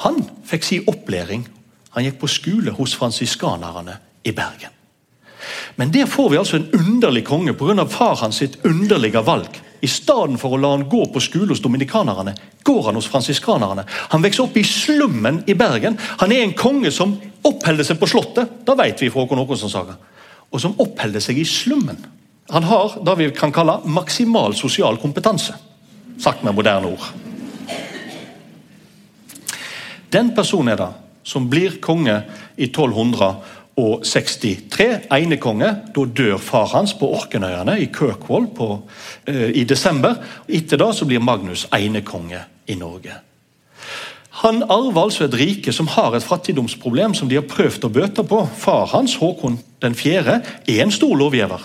han 0.04 0.20
fikk 0.48 0.64
si 0.64 0.80
opplæring. 0.88 1.46
Han 1.90 2.06
gikk 2.06 2.20
på 2.20 2.30
skole 2.30 2.72
hos 2.76 2.94
fransiskanerne 2.96 3.96
i 4.24 4.32
Bergen. 4.32 4.76
Men 5.76 5.90
der 5.92 6.06
får 6.06 6.28
vi 6.30 6.38
altså 6.38 6.56
en 6.56 6.68
underlig 6.76 7.24
konge 7.24 7.54
pga. 7.54 7.84
far 7.88 8.16
hans 8.16 8.36
sitt 8.36 8.58
underlige 8.64 9.26
valg. 9.26 9.60
I 9.80 9.88
stedet 9.88 10.36
for 10.40 10.52
å 10.52 10.60
la 10.60 10.70
han 10.74 10.88
gå 10.88 11.06
på 11.12 11.20
skole 11.20 11.48
hos 11.48 11.62
dominikanerne, 11.64 12.34
går 12.64 12.82
han 12.86 12.94
hos 12.94 13.08
fransiskanerne. 13.08 13.84
Han 14.12 14.22
vokser 14.22 14.44
opp 14.44 14.56
i 14.56 14.64
slummen 14.64 15.42
i 15.46 15.54
Bergen. 15.54 15.98
Han 16.20 16.32
er 16.32 16.42
en 16.42 16.52
konge 16.52 16.90
som 16.92 17.16
oppholder 17.42 17.84
seg 17.84 17.98
på 18.00 18.06
Slottet, 18.06 18.60
da 18.66 18.76
vet 18.76 19.00
vi 19.00 19.08
fra 19.10 19.24
Håkon 19.24 19.56
som 19.56 19.72
saga, 19.72 19.96
og 20.50 20.60
som 20.60 20.76
oppholder 20.78 21.20
seg 21.20 21.38
i 21.40 21.48
slummen. 21.48 21.96
Han 22.50 22.64
har 22.64 23.00
det 23.06 23.16
vi 23.16 23.30
kan 23.30 23.52
kalle 23.52 23.80
maksimal 23.84 24.54
sosial 24.54 24.98
kompetanse, 25.00 25.54
sagt 26.20 26.44
med 26.44 26.54
moderne 26.54 26.92
ord. 26.92 27.29
Den 30.12 30.34
personen 30.34 30.68
er 30.72 30.76
det 30.80 30.90
som 31.22 31.50
blir 31.50 31.80
konge 31.82 32.22
i 32.56 32.64
1263. 32.66 34.98
Enekonge. 35.14 35.76
Da 35.94 36.04
dør 36.04 36.38
far 36.42 36.66
hans 36.74 36.94
på 36.98 37.14
Orkenøyene 37.14 37.80
i 37.80 37.86
Kirkwall 37.92 38.46
på, 38.56 38.82
eh, 39.26 39.50
i 39.60 39.64
desember. 39.64 40.14
Etter 40.48 40.76
det 40.76 40.96
så 40.96 41.04
blir 41.04 41.20
Magnus 41.20 41.66
enekonge 41.72 42.38
i 42.66 42.74
Norge. 42.74 43.12
Han 44.30 44.62
arver 44.62 45.02
altså 45.02 45.24
et 45.24 45.34
rike 45.34 45.72
som 45.72 45.86
har 45.86 46.16
et 46.16 46.22
fattigdomsproblem 46.22 47.14
som 47.14 47.28
de 47.28 47.36
har 47.36 47.42
prøvd 47.42 47.84
å 47.84 47.92
bøte 47.92 48.22
på. 48.24 48.48
Far 48.56 48.86
hans, 48.86 49.16
Håkon 49.20 49.58
4., 49.82 50.40
er 50.68 50.82
en 50.82 50.90
stor 50.90 51.16
lovgiver. 51.16 51.60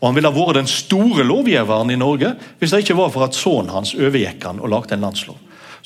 Og 0.00 0.08
Han 0.08 0.14
ville 0.14 0.28
ha 0.28 0.34
vært 0.34 0.54
den 0.58 0.66
store 0.66 1.24
lovgiveren 1.24 1.90
i 1.90 1.96
Norge 1.96 2.34
hvis 2.58 2.70
det 2.70 2.82
ikke 2.82 2.98
var 2.98 3.10
for 3.14 3.24
at 3.24 3.34
sønnen 3.34 3.72
hans 3.72 3.94
overgikk 3.94 4.44
han 4.44 4.60
og 4.60 4.68
lagde 4.68 4.94
en 4.94 5.06
landslov. 5.06 5.36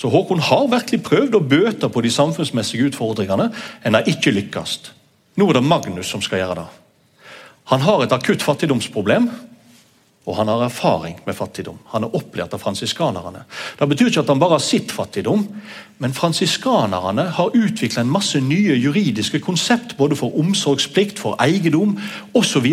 Så 0.01 0.09
Håkon 0.09 0.41
har 0.41 0.71
virkelig 0.73 1.03
prøvd 1.05 1.37
å 1.37 1.43
bøte 1.45 1.91
på 1.93 2.01
de 2.01 2.11
samfunnsmessige 2.13 2.89
utfordringene. 2.89 3.51
En 3.85 3.99
har 3.99 4.09
ikke 4.09 4.33
lykkes. 4.33 4.79
Nå 5.37 5.49
er 5.51 5.59
det 5.59 5.69
Magnus 5.69 6.09
som 6.09 6.23
skal 6.25 6.41
gjøre 6.41 6.63
det. 6.63 6.69
Han 7.69 7.85
har 7.85 8.03
et 8.03 8.15
akutt 8.17 8.43
fattigdomsproblem, 8.43 9.29
og 10.25 10.37
han 10.39 10.49
har 10.49 10.65
erfaring 10.65 11.19
med 11.27 11.37
fattigdom. 11.37 11.77
Han 11.93 12.07
er 12.07 12.17
opplært 12.17 12.55
av 12.57 12.63
fransiskanerne. 12.63 13.45
Det 13.77 13.89
betyr 13.93 14.09
ikke 14.09 14.23
at 14.25 14.33
han 14.33 14.41
bare 14.41 14.57
har 14.57 14.65
sitt 14.65 14.93
fattigdom, 14.93 15.45
men 16.01 16.17
fransiskanerne 16.17 17.27
har 17.37 17.57
utvikla 17.57 18.05
en 18.05 18.13
masse 18.13 18.41
nye 18.41 18.79
juridiske 18.81 19.43
konsept 19.45 19.97
både 20.01 20.17
for 20.17 20.37
omsorgsplikt, 20.41 21.21
for 21.21 21.37
eiendom 21.45 21.99
osv. 22.37 22.71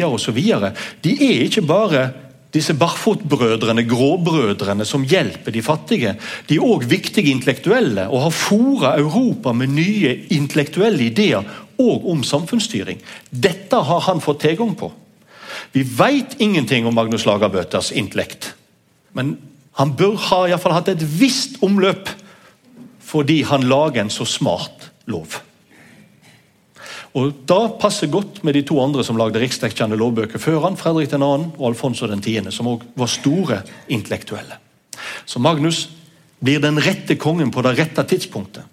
De 1.04 1.18
er 1.28 1.44
ikke 1.48 1.66
bare 1.68 2.06
disse 2.58 2.76
barfotbrødrene, 2.78 3.86
gråbrødrene, 3.88 4.86
som 4.86 5.06
hjelper 5.08 5.54
de 5.54 5.64
fattige, 5.64 6.14
de 6.50 6.58
er 6.58 6.66
òg 6.66 6.86
viktige 6.90 7.32
intellektuelle 7.32 8.08
og 8.10 8.28
har 8.28 8.36
fora 8.36 8.94
Europa 9.00 9.54
med 9.56 9.74
nye 9.78 10.14
intellektuelle 10.36 11.08
ideer 11.08 11.48
og 11.78 12.08
om 12.12 12.24
samfunnsstyring. 12.26 13.02
Dette 13.30 13.82
har 13.90 14.06
han 14.10 14.24
fått 14.24 14.44
tilgang 14.46 14.76
på. 14.78 14.92
Vi 15.74 15.84
veit 15.98 16.38
ingenting 16.44 16.88
om 16.88 16.96
Magnus 16.98 17.26
Lagerbøters 17.28 17.92
intellekt, 17.96 18.54
men 19.14 19.38
han 19.78 19.94
bør 19.98 20.18
ha 20.30 20.40
i 20.48 20.58
fall 20.58 20.74
hatt 20.74 20.90
et 20.94 21.06
visst 21.20 21.60
omløp 21.66 22.10
fordi 23.08 23.40
han 23.48 23.64
lager 23.70 24.02
en 24.04 24.12
så 24.12 24.26
smart 24.28 24.90
lov. 25.08 25.38
Og 27.18 27.34
Da 27.50 27.60
passer 27.82 28.12
godt 28.14 28.44
med 28.46 28.54
de 28.54 28.62
to 28.68 28.78
andre 28.84 29.04
som 29.04 29.18
lagde 29.18 29.42
riksdekkende 29.42 29.98
lovbøker 29.98 30.42
før 30.42 30.62
han, 30.68 30.78
Fredrik 30.78 31.10
2. 31.10 31.18
og 31.58 31.68
Alfonso 31.72 32.08
10., 32.08 32.52
som 32.52 32.68
også 32.68 32.94
var 32.96 33.10
store 33.10 33.62
intellektuelle. 33.90 34.60
Så 35.26 35.40
Magnus 35.40 35.88
blir 36.40 36.62
den 36.62 36.78
rette 36.78 37.18
kongen 37.18 37.52
på 37.52 37.64
det 37.66 37.78
rette 37.80 38.04
tidspunktet. 38.04 38.64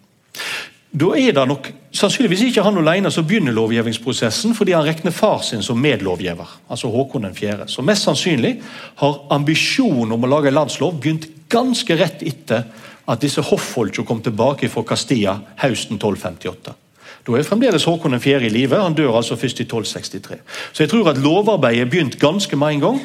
Da 0.95 1.09
er 1.19 1.33
det 1.35 1.47
nok 1.49 1.71
sannsynligvis 1.91 2.45
ikke 2.51 2.63
han 2.63 2.77
alene 2.79 3.11
som 3.11 3.27
begynner 3.27 3.57
lovgivningsprosessen, 3.57 4.53
fordi 4.55 4.77
han 4.77 4.85
regner 4.87 5.11
far 5.11 5.41
sin 5.43 5.63
som 5.63 5.81
medlovgiver, 5.81 6.53
altså 6.69 6.93
Håkon 6.93 7.27
4. 7.35 7.67
Så 7.67 7.83
mest 7.83 8.07
sannsynlig 8.07 8.61
har 9.01 9.19
ambisjonen 9.35 10.15
om 10.15 10.23
å 10.23 10.31
lage 10.37 10.53
en 10.53 10.61
landslov 10.61 11.01
begynt 11.01 11.27
ganske 11.51 11.97
rett 11.99 12.23
etter 12.23 12.69
at 13.11 13.21
disse 13.25 13.43
hoffolka 13.43 14.05
kom 14.07 14.23
tilbake 14.23 14.71
fra 14.71 14.87
Castilla 14.87 15.41
høsten 15.65 15.99
1258. 15.99 16.84
Da 17.25 17.33
er 17.33 17.47
fremdeles 17.47 17.87
Håkon 17.89 18.21
4. 18.21 18.45
i 18.45 18.53
live. 18.53 18.77
Han 18.83 18.97
dør 18.97 19.17
altså 19.17 19.37
først 19.41 19.63
i 19.63 19.65
1263. 19.65 20.41
Så 20.73 20.83
jeg 20.83 20.91
tror 20.93 21.09
at 21.09 21.21
lovarbeidet 21.25 21.91
begynt 21.91 22.19
ganske 22.21 22.57
med 22.57 22.77
en 22.77 22.81
gang. 22.81 23.03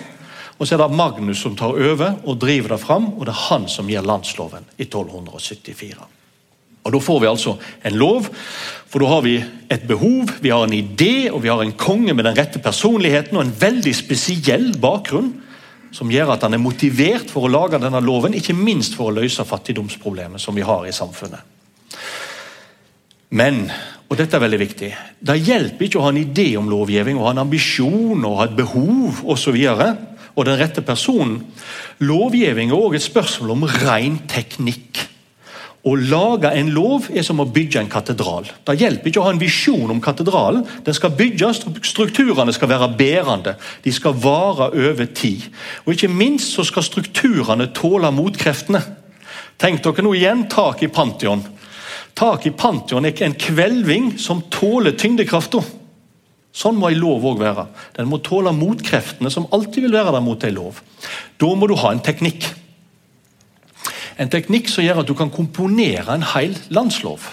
Og 0.59 0.67
så 0.67 0.75
er 0.75 0.81
det 0.83 0.95
Magnus 0.95 1.39
som 1.39 1.55
tar 1.55 1.71
over 1.71 2.17
og 2.27 2.39
driver 2.41 2.75
det 2.75 2.81
fram, 2.83 3.13
og 3.15 3.25
det 3.25 3.31
er 3.31 3.45
han 3.47 3.67
som 3.71 3.87
gir 3.87 4.03
landsloven 4.03 4.65
i 4.77 4.83
1274. 4.83 6.07
Og 6.83 6.91
Da 6.91 6.99
får 6.99 7.19
vi 7.19 7.27
altså 7.27 7.57
en 7.85 7.95
lov, 7.95 8.27
for 8.87 8.99
da 8.99 9.07
har 9.07 9.21
vi 9.21 9.43
et 9.71 9.87
behov, 9.87 10.29
vi 10.41 10.49
har 10.49 10.63
en 10.63 10.73
idé, 10.73 11.29
og 11.31 11.43
vi 11.43 11.49
har 11.49 11.61
en 11.61 11.71
konge 11.71 12.13
med 12.13 12.25
den 12.25 12.37
rette 12.37 12.59
personligheten 12.59 13.37
og 13.37 13.45
en 13.45 13.55
veldig 13.59 13.95
spesiell 13.95 14.77
bakgrunn, 14.79 15.33
som 15.91 16.11
gjør 16.11 16.33
at 16.33 16.43
han 16.43 16.53
er 16.53 16.63
motivert 16.63 17.31
for 17.31 17.45
å 17.45 17.51
lage 17.51 17.79
denne 17.79 18.01
loven, 18.01 18.33
ikke 18.33 18.53
minst 18.53 18.95
for 18.95 19.09
å 19.09 19.15
løse 19.15 19.45
fattigdomsproblemet 19.45 20.41
som 20.41 20.55
vi 20.55 20.65
har 20.65 20.87
i 20.87 20.95
samfunnet. 20.95 21.39
Men 23.29 23.71
og 24.09 24.17
dette 24.17 24.35
er 24.35 24.41
veldig 24.41 24.57
viktig, 24.57 24.87
det 25.21 25.35
hjelper 25.45 25.85
ikke 25.85 25.99
å 25.99 26.07
ha 26.07 26.13
en 26.13 26.23
idé 26.23 26.47
om 26.57 26.69
lovgivning, 26.71 27.19
og 27.19 27.27
ha 27.27 27.35
en 27.35 27.43
ambisjon 27.43 28.25
og 28.25 28.39
ha 28.39 28.47
et 28.47 28.55
behov 28.57 29.21
osv. 29.29 29.53
Og, 29.53 29.83
og 30.33 30.47
den 30.47 30.57
rette 30.57 30.81
personen. 30.85 31.43
Lovgivning 32.01 32.73
er 32.73 32.79
òg 32.79 32.97
et 32.97 33.05
spørsmål 33.05 33.53
om 33.53 33.67
ren 33.83 34.17
teknikk. 34.31 35.05
Å 35.79 35.93
lage 35.95 36.49
en 36.59 36.73
lov 36.75 37.05
er 37.15 37.23
som 37.23 37.39
å 37.39 37.47
bygge 37.47 37.79
en 37.79 37.91
katedral. 37.91 38.49
Det 38.67 38.75
hjelper 38.81 39.11
ikke 39.11 39.21
å 39.21 39.27
ha 39.29 39.31
en 39.31 39.39
visjon 39.39 39.93
om 39.93 40.01
katedralen. 40.03 40.65
Den 40.83 40.97
skal 40.97 41.13
bygges, 41.15 41.61
strukturene 41.87 42.51
skal 42.55 42.71
være 42.73 42.89
bærende. 42.99 43.55
De 43.85 43.93
skal 43.95 44.17
vare 44.19 44.71
over 44.73 45.07
tid. 45.15 45.45
Og 45.85 45.93
Ikke 45.93 46.11
minst 46.11 46.51
så 46.57 46.65
skal 46.67 46.83
strukturene 46.83 47.69
tåle 47.77 48.11
motkreftene. 48.11 48.81
Tenk 49.59 49.83
dere 49.85 50.03
nå 50.03 50.11
igjen 50.17 50.45
tak 50.51 50.83
i 50.83 50.91
Pantheon. 50.91 51.45
Tak 52.19 52.45
i 52.49 52.51
Pantheon 52.51 53.07
er 53.07 53.21
en 53.23 53.35
kvelving 53.39 54.09
som 54.19 54.41
tåler 54.51 54.97
tyngdekrafta. 54.99 55.61
Sånn 56.51 56.75
må 56.75 56.89
ei 56.89 56.97
lov 56.97 57.23
òg 57.29 57.39
være. 57.39 57.63
Den 57.95 58.09
må 58.11 58.19
tåle 58.25 58.51
motkreftene 58.51 59.31
som 59.31 59.47
alltid 59.55 59.85
vil 59.85 59.95
være 59.95 60.11
der 60.17 60.25
mot 60.25 60.43
ei 60.43 60.51
lov. 60.51 60.81
Da 61.39 61.51
må 61.55 61.69
du 61.69 61.77
ha 61.79 61.93
en 61.93 62.03
teknikk. 62.03 62.49
En 64.19 64.31
teknikk 64.31 64.67
som 64.67 64.83
gjør 64.83 64.99
at 65.05 65.07
du 65.07 65.15
kan 65.15 65.31
komponere 65.31 66.11
en 66.11 66.25
hel 66.33 66.57
landslov. 66.75 67.29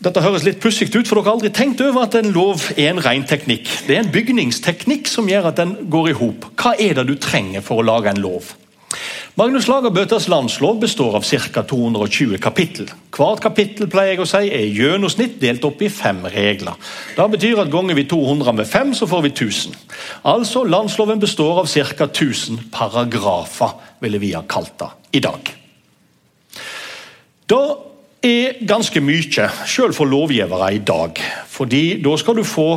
Dette 0.00 0.22
høres 0.24 0.46
litt 0.46 0.62
pussig 0.62 0.88
ut, 0.94 1.04
for 1.04 1.18
dere 1.18 1.26
har 1.26 1.36
aldri 1.36 1.50
tenkt 1.52 1.82
over 1.84 2.06
at 2.06 2.16
en 2.16 2.32
lov 2.32 2.64
er 2.78 2.94
en 2.94 3.02
ren 3.04 3.26
teknikk. 3.28 3.68
Det 3.84 3.98
er 3.98 4.06
en 4.06 4.14
bygningsteknikk 4.14 5.10
som 5.12 5.28
gjør 5.28 5.50
at 5.50 5.60
den 5.60 5.76
går 5.92 6.14
i 6.14 6.16
hop. 6.16 6.48
Hva 6.56 6.72
er 6.80 6.96
det 6.96 7.04
du 7.10 7.18
trenger 7.20 7.60
for 7.66 7.82
å 7.82 7.88
lage 7.90 8.14
en 8.14 8.24
lov? 8.24 8.54
Magnus 9.38 9.68
Lagerbøters 9.70 10.26
landslov 10.28 10.80
består 10.82 11.14
av 11.16 11.24
ca. 11.24 11.62
220 11.62 12.40
kapittel. 12.42 12.88
Hvert 13.14 13.42
kapittel 13.44 13.88
pleier 13.90 14.16
jeg 14.16 14.24
å 14.24 14.28
si, 14.28 14.40
er 14.50 14.64
i 14.66 14.72
gjennomsnitt 14.74 15.38
delt 15.40 15.64
opp 15.64 15.82
i 15.82 15.90
fem 15.92 16.18
regler. 16.32 16.74
Det 17.16 17.28
betyr 17.36 17.62
at 17.62 17.70
ganger 17.72 17.96
vi 17.96 18.04
200 18.10 18.56
med 18.58 18.68
fem, 18.68 18.90
så 18.94 19.06
får 19.10 19.22
vi 19.28 19.32
1000. 19.32 19.78
Altså, 20.28 20.64
Landsloven 20.66 21.22
består 21.22 21.62
av 21.62 21.70
ca. 21.70 22.08
1000 22.10 22.66
paragrafer, 22.74 23.78
ville 24.02 24.20
vi 24.20 24.34
ha 24.34 24.42
kalt 24.48 24.74
det 24.82 24.90
i 25.20 25.22
dag. 25.24 25.54
Da 27.50 27.62
er 28.22 28.60
ganske 28.66 29.00
mye, 29.00 29.46
selv 29.66 29.96
for 29.96 30.10
lovgivere 30.10 30.74
i 30.74 30.82
dag. 30.84 31.22
Fordi 31.48 32.02
da 32.02 32.16
skal 32.20 32.36
du 32.36 32.44
få 32.44 32.70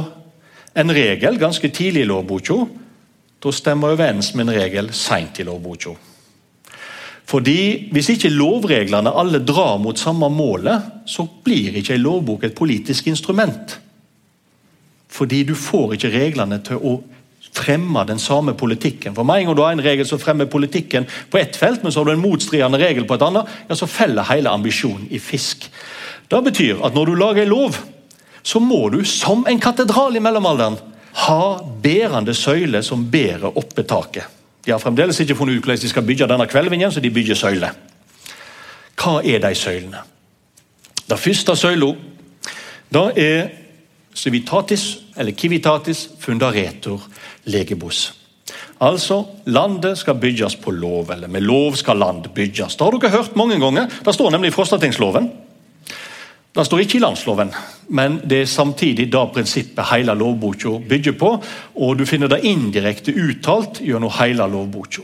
en 0.76 0.94
regel 0.94 1.38
ganske 1.42 1.70
tidlig 1.70 2.06
i 2.06 2.10
lovboka. 2.10 2.64
Da 3.44 3.52
stemmer 3.52 3.94
overens 3.94 4.32
med 4.34 4.48
en 4.48 4.56
regel 4.56 4.90
seint 4.96 5.40
i 5.40 5.46
lovboka. 5.48 5.96
Fordi 7.28 7.90
Hvis 7.92 8.10
ikke 8.10 8.30
lovreglene 8.30 9.12
alle 9.12 9.40
drar 9.40 9.78
mot 9.78 10.00
samme 10.00 10.30
målet, 10.30 10.82
så 11.06 11.28
blir 11.44 11.76
ikke 11.80 11.96
ei 11.96 12.04
lovbok 12.04 12.44
et 12.44 12.56
politisk 12.56 13.08
instrument. 13.08 13.80
Fordi 15.10 15.44
du 15.44 15.56
får 15.56 15.94
ikke 15.94 16.12
reglene 16.14 16.60
til 16.64 16.80
å 16.80 16.98
fremme 17.54 18.04
den 18.08 18.20
samme 18.20 18.56
politikken. 18.58 19.14
For 19.16 19.28
meg, 19.28 19.46
gang 19.46 19.56
du 19.56 19.62
har 19.62 19.76
en 19.76 19.84
regel 19.84 20.08
som 20.10 20.22
fremmer 20.22 20.50
politikken 20.50 21.06
på 21.30 21.38
ett 21.38 21.56
felt, 21.56 21.84
men 21.84 21.92
så 21.92 22.02
har 22.02 22.10
du 22.10 22.16
en 22.16 22.24
motstridende 22.24 22.80
regel 22.82 23.06
på 23.06 23.18
et 23.18 23.26
annet, 23.28 23.50
ja, 23.70 23.76
så 23.78 23.90
feller 23.90 24.26
hele 24.32 24.50
ambisjonen 24.50 25.06
i 25.14 25.20
fisk. 25.22 25.70
Det 26.32 26.42
betyr 26.44 26.82
at 26.86 26.96
når 26.96 27.12
du 27.12 27.20
lager 27.20 27.44
ei 27.44 27.52
lov, 27.52 27.78
så 28.44 28.60
må 28.60 28.88
du, 28.90 29.04
som 29.06 29.46
en 29.48 29.62
katedral 29.62 30.18
i 30.18 30.24
mellomalderen, 30.24 30.80
ha 31.14 31.58
bærende 31.84 32.34
søyler 32.34 32.82
som 32.82 33.06
bærer 33.12 33.58
oppe 33.58 33.84
taket. 33.84 34.24
De 34.66 34.72
har 34.72 34.80
fremdeles 34.80 35.20
ikke 35.20 35.36
funnet 35.36 35.58
ut 35.58 35.66
hvordan 35.66 35.82
de 35.82 35.90
skal 35.90 36.06
bygge 36.08 36.28
denne 36.28 36.48
kvelvingen, 36.48 36.92
så 36.92 37.04
de 37.04 37.12
bygger 37.12 37.36
søyler. 37.36 37.76
Hva 38.98 39.20
er 39.22 39.44
de 39.44 39.56
søylene? 39.56 40.02
Den 41.10 41.20
første 41.20 41.56
søyla 41.60 41.94
er 42.94 43.50
civitatis, 44.16 45.00
eller 45.18 45.34
civitatis 45.34 46.10
fundaretur 46.20 47.02
legebos. 47.46 48.14
Altså, 48.82 49.24
landet 49.46 49.98
skal 49.98 50.20
bygges 50.20 50.56
på 50.56 50.72
lov, 50.72 51.12
eller 51.12 51.28
med 51.28 51.42
lov 51.42 51.76
skal 51.76 51.98
land 51.98 52.28
bygges. 52.36 52.76
Det 52.76 52.86
har 52.86 52.92
dere 52.92 53.12
hørt 53.12 53.36
mange 53.36 53.60
ganger. 53.60 53.88
Det 54.06 54.14
står 54.14 54.32
nemlig 54.32 54.52
i 54.52 54.56
Frostatingsloven. 54.56 55.32
Det 56.54 56.66
står 56.66 56.84
ikke 56.84 57.00
i 57.00 57.02
landsloven, 57.02 57.50
men 57.98 58.20
det 58.30 58.44
er 58.44 58.50
samtidig 58.50 59.08
da 59.14 59.24
prinsippet 59.26 59.88
hele 59.90 60.14
lovboka 60.14 60.76
bygger 60.90 61.16
på. 61.18 61.32
Og 61.82 61.98
du 61.98 62.06
finner 62.06 62.30
det 62.30 62.44
indirekte 62.46 63.16
uttalt 63.18 63.82
gjennom 63.82 64.14
hele 64.20 64.46
lovboka. 64.52 65.02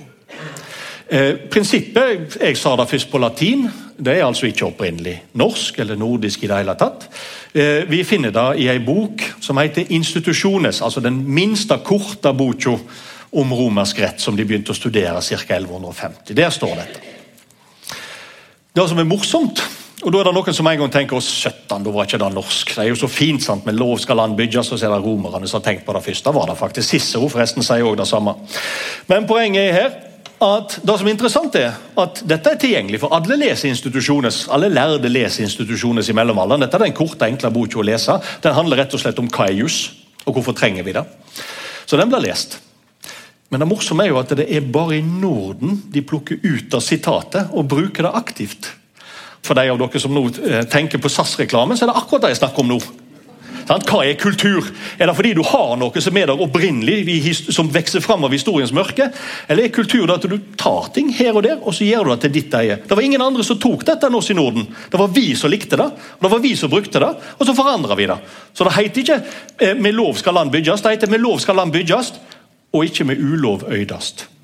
Eh, 1.10 1.36
prinsippet 1.50 2.38
Jeg 2.42 2.58
sa 2.58 2.76
det 2.76 2.90
først 2.90 3.10
på 3.12 3.18
latin. 3.18 3.66
Det 3.98 4.14
er 4.18 4.26
altså 4.26 4.46
ikke 4.46 4.68
opprinnelig 4.68 5.16
norsk 5.34 5.80
eller 5.80 5.98
nordisk 5.98 6.44
i 6.44 6.48
det 6.48 6.58
hele 6.58 6.76
tatt. 6.78 7.10
Eh, 7.54 7.90
vi 7.90 8.04
finner 8.04 8.30
det 8.30 8.62
i 8.62 8.68
ei 8.70 8.80
bok 8.80 9.26
som 9.42 9.58
heter 9.58 9.90
'Institusjones', 9.90 10.84
altså 10.84 11.00
den 11.00 11.34
minste 11.34 11.80
korte 11.84 12.34
boka 12.34 12.78
om 13.32 13.54
romersk 13.54 14.00
rett 14.00 14.22
som 14.22 14.36
de 14.36 14.46
begynte 14.46 14.72
å 14.72 14.76
studere 14.76 15.22
ca. 15.22 15.56
1150. 15.56 16.34
Der 16.34 16.50
står 16.50 16.76
dette. 16.76 17.00
Det 18.76 18.90
som 18.90 19.00
er 19.00 19.04
morsomt 19.04 19.64
og 20.00 20.12
Da 20.12 20.20
er 20.20 20.30
det 20.30 20.34
noen 20.36 20.56
som 20.56 20.68
en 20.70 20.78
gang 20.80 20.92
tenker 20.94 21.18
å, 21.18 21.22
17, 21.22 21.84
da 21.84 21.92
var 21.92 22.08
ikke 22.08 22.20
det 22.22 22.30
norsk. 22.32 22.76
Det 22.76 22.84
er 22.86 22.92
jo 22.94 23.00
så 23.02 23.10
fint 23.12 23.44
sant, 23.44 23.66
med 23.68 23.76
lov 23.76 23.98
skal 24.00 24.16
land 24.22 24.38
bygges, 24.38 24.72
og 24.72 24.80
så 24.80 24.88
er 24.88 24.94
det 24.96 25.02
romerne 25.04 25.48
som 25.50 25.60
har 25.60 25.66
tenkt 25.66 25.84
på 25.88 25.96
det 25.96 26.04
først. 26.06 26.24
Da 26.24 26.32
var 26.36 26.48
det 26.48 26.56
faktisk 26.60 26.94
Cicero 26.94 27.28
forresten 27.28 27.66
sier 27.66 27.84
også 27.84 28.00
det 28.00 28.08
samme. 28.08 28.36
Men 29.12 29.28
poenget 29.28 29.66
er 29.66 29.76
her 29.76 29.98
at 30.40 30.78
det 30.88 30.96
som 30.96 31.08
er 31.10 31.12
interessant 31.12 31.58
er 31.60 31.76
at 32.00 32.22
dette 32.24 32.54
er 32.54 32.62
tilgjengelig 32.62 33.02
for 33.02 33.12
alle 33.18 33.36
leseinstitusjoner. 33.42 34.32
Alle 34.56 34.72
lærde 34.72 35.12
leseinstitusjoner 35.12 36.08
i 36.08 36.16
mellomalderen. 36.16 36.64
Dette 36.64 36.80
er 36.80 36.88
den 36.88 36.96
korte, 36.96 37.28
enkle 37.28 37.52
boka 37.52 37.82
å 37.82 37.86
lese. 37.86 38.16
Den 38.40 38.56
handler 38.56 38.86
rett 38.86 38.96
og 38.96 39.04
slett 39.04 39.20
om 39.20 39.28
hva 39.28 39.50
er 39.50 39.60
juss, 39.60 39.82
og 40.24 40.38
hvorfor 40.38 40.56
trenger 40.56 40.88
vi 40.88 40.96
det. 40.96 41.04
Så 41.84 42.00
den 42.00 42.08
blir 42.08 42.24
lest. 42.24 42.62
Men 43.52 43.64
det 43.64 43.68
morsomme 43.68 44.06
er 44.06 44.14
jo 44.14 44.22
at 44.22 44.32
det 44.38 44.48
er 44.48 44.64
bare 44.72 45.00
i 45.00 45.04
Norden 45.04 45.82
de 45.92 46.06
plukker 46.06 46.40
ut 46.40 46.76
av 46.78 46.86
sitatet 46.86 47.52
og 47.52 47.68
bruker 47.68 48.08
det 48.08 48.16
aktivt. 48.16 48.76
For 49.46 49.58
de 49.58 49.70
av 49.72 49.78
dere 49.80 50.02
som 50.02 50.14
nå 50.14 50.26
eh, 50.46 50.64
tenker 50.70 51.02
på 51.02 51.12
SAS-reklamen, 51.12 51.78
så 51.78 51.86
er 51.86 51.94
det 51.94 52.02
akkurat 52.02 52.28
det 52.28 52.36
jeg 52.36 52.44
snakker 52.44 52.66
om 52.66 52.76
nå. 52.76 52.82
Hva 53.70 54.00
er 54.02 54.16
kultur? 54.18 54.66
Er 54.98 55.06
det 55.06 55.14
fordi 55.14 55.36
du 55.38 55.44
har 55.46 55.76
noe 55.78 56.02
som 56.02 56.18
er 56.18 56.32
der 56.32 56.42
opprinnelig, 56.42 57.36
som 57.54 57.70
vokser 57.70 58.02
fram 58.02 58.26
av 58.26 58.34
historiens 58.34 58.74
mørke? 58.74 59.12
Eller 59.46 59.68
er 59.68 59.74
kultur 59.74 60.08
det 60.08 60.16
at 60.16 60.26
du 60.26 60.40
tar 60.58 60.90
ting 60.96 61.12
her 61.14 61.38
og 61.38 61.46
der, 61.46 61.60
og 61.62 61.76
så 61.78 61.86
gjør 61.86 62.08
du 62.08 62.12
det 62.16 62.20
til 62.24 62.34
ditt 62.40 62.58
eie? 62.58 62.80
Det 62.82 62.98
var 62.98 63.06
ingen 63.06 63.22
andre 63.22 63.46
som 63.46 63.60
tok 63.62 63.86
dette 63.86 64.10
enn 64.10 64.18
oss 64.18 64.32
i 64.34 64.38
Norden. 64.38 64.66
Det 64.90 65.02
var 65.02 65.14
vi 65.14 65.28
som 65.38 65.54
likte 65.54 65.78
det, 65.78 65.86
og 65.86 66.26
det 66.26 66.34
var 66.34 66.44
vi 66.48 66.56
som 66.58 66.74
brukte 66.74 67.04
det, 67.04 67.12
og 67.38 67.46
så 67.46 67.58
forandra 67.58 68.00
vi 68.00 68.10
det. 68.10 68.18
Så 68.58 68.66
det 68.66 68.74
heter 68.80 69.06
ikke 69.06 69.22
eh, 69.60 69.78
'med 69.78 69.94
lov 69.94 70.18
skal 70.18 70.34
land 70.34 70.52
bygges', 70.52 70.82
det 70.82 70.98
heter 70.98 71.08
'med 71.08 71.22
lov 71.22 71.40
skal 71.40 71.56
land 71.56 71.74
bygges', 71.74 72.14
og 72.74 72.86
ikke 72.86 73.04
'med 73.04 73.22
ulov 73.22 73.70
øydast'. 73.70 74.39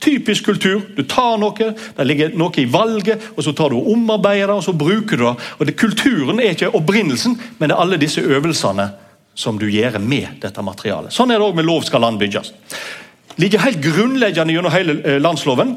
Typisk 0.00 0.44
kultur. 0.44 0.82
Du 0.96 1.02
tar 1.08 1.38
noe, 1.40 1.72
det 1.96 2.06
ligger 2.06 2.36
noe 2.36 2.60
i 2.60 2.66
valget, 2.70 3.32
og 3.36 3.44
så 3.44 3.54
tar 3.56 3.72
du 3.72 3.78
og 3.80 3.90
omarbeider 3.94 4.50
det, 4.50 4.58
og 4.60 4.64
så 4.66 4.76
bruker 4.76 5.16
du 5.16 5.24
det. 5.24 5.34
Og 5.58 5.66
det, 5.66 5.76
Kulturen 5.80 6.40
er 6.40 6.54
ikke 6.54 6.74
opprinnelsen, 6.76 7.36
men 7.58 7.70
det 7.70 7.76
er 7.76 7.82
alle 7.82 8.00
disse 8.00 8.20
øvelsene 8.20 8.90
som 9.36 9.58
du 9.60 9.66
gjør 9.68 9.98
med 10.00 10.40
dette 10.40 10.64
materialet. 10.64 11.12
Sånn 11.12 11.32
er 11.32 11.40
det 11.40 11.48
òg 11.48 11.56
med 11.58 11.68
lov 11.68 11.84
skal 11.84 12.04
land 12.04 12.20
bygges. 12.20 12.52
ligger 13.36 13.60
helt 13.60 13.82
grunnleggende 13.84 14.52
gjennom 14.52 14.72
hele 14.72 15.00
eh, 15.04 15.20
landsloven. 15.20 15.76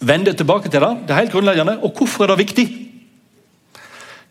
Vende 0.00 0.32
tilbake 0.36 0.68
til 0.68 0.80
det. 0.80 0.90
Det 1.06 1.14
er 1.14 1.22
helt 1.22 1.32
grunnleggende. 1.32 1.78
Og 1.84 1.96
hvorfor 1.96 2.24
er 2.24 2.34
det 2.34 2.44
viktig? 2.44 2.66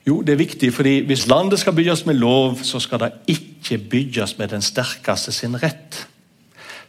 Jo, 0.08 0.22
det 0.22 0.34
er 0.34 0.42
viktig 0.42 0.72
fordi 0.74 1.00
hvis 1.06 1.28
landet 1.30 1.60
skal 1.62 1.76
bygges 1.78 2.06
med 2.06 2.18
lov, 2.22 2.62
så 2.64 2.80
skal 2.80 3.02
det 3.04 3.12
ikke 3.28 3.78
bygges 3.90 4.38
med 4.38 4.54
den 4.54 4.62
sterkeste 4.62 5.32
sin 5.32 5.58
rett. 5.62 6.06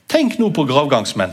Tenk 0.09 0.38
nå 0.38 0.50
på 0.55 0.64
gravgangsmenn. 0.68 1.33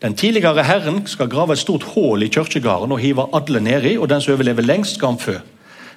Den 0.00 0.14
tidligere 0.18 0.64
herren 0.64 1.02
skal 1.06 1.30
grave 1.30 1.52
et 1.52 1.62
stort 1.62 1.84
hull 1.94 2.22
i 2.24 2.30
kirkegården 2.32 2.92
og 2.92 3.00
hive 3.02 3.28
alle 3.36 3.60
nedi, 3.60 3.96
og 3.98 4.08
den 4.10 4.20
som 4.20 4.34
overlever 4.34 4.64
lengst, 4.64 4.96
skal 4.96 5.14
han 5.14 5.18
fø. 5.22 5.36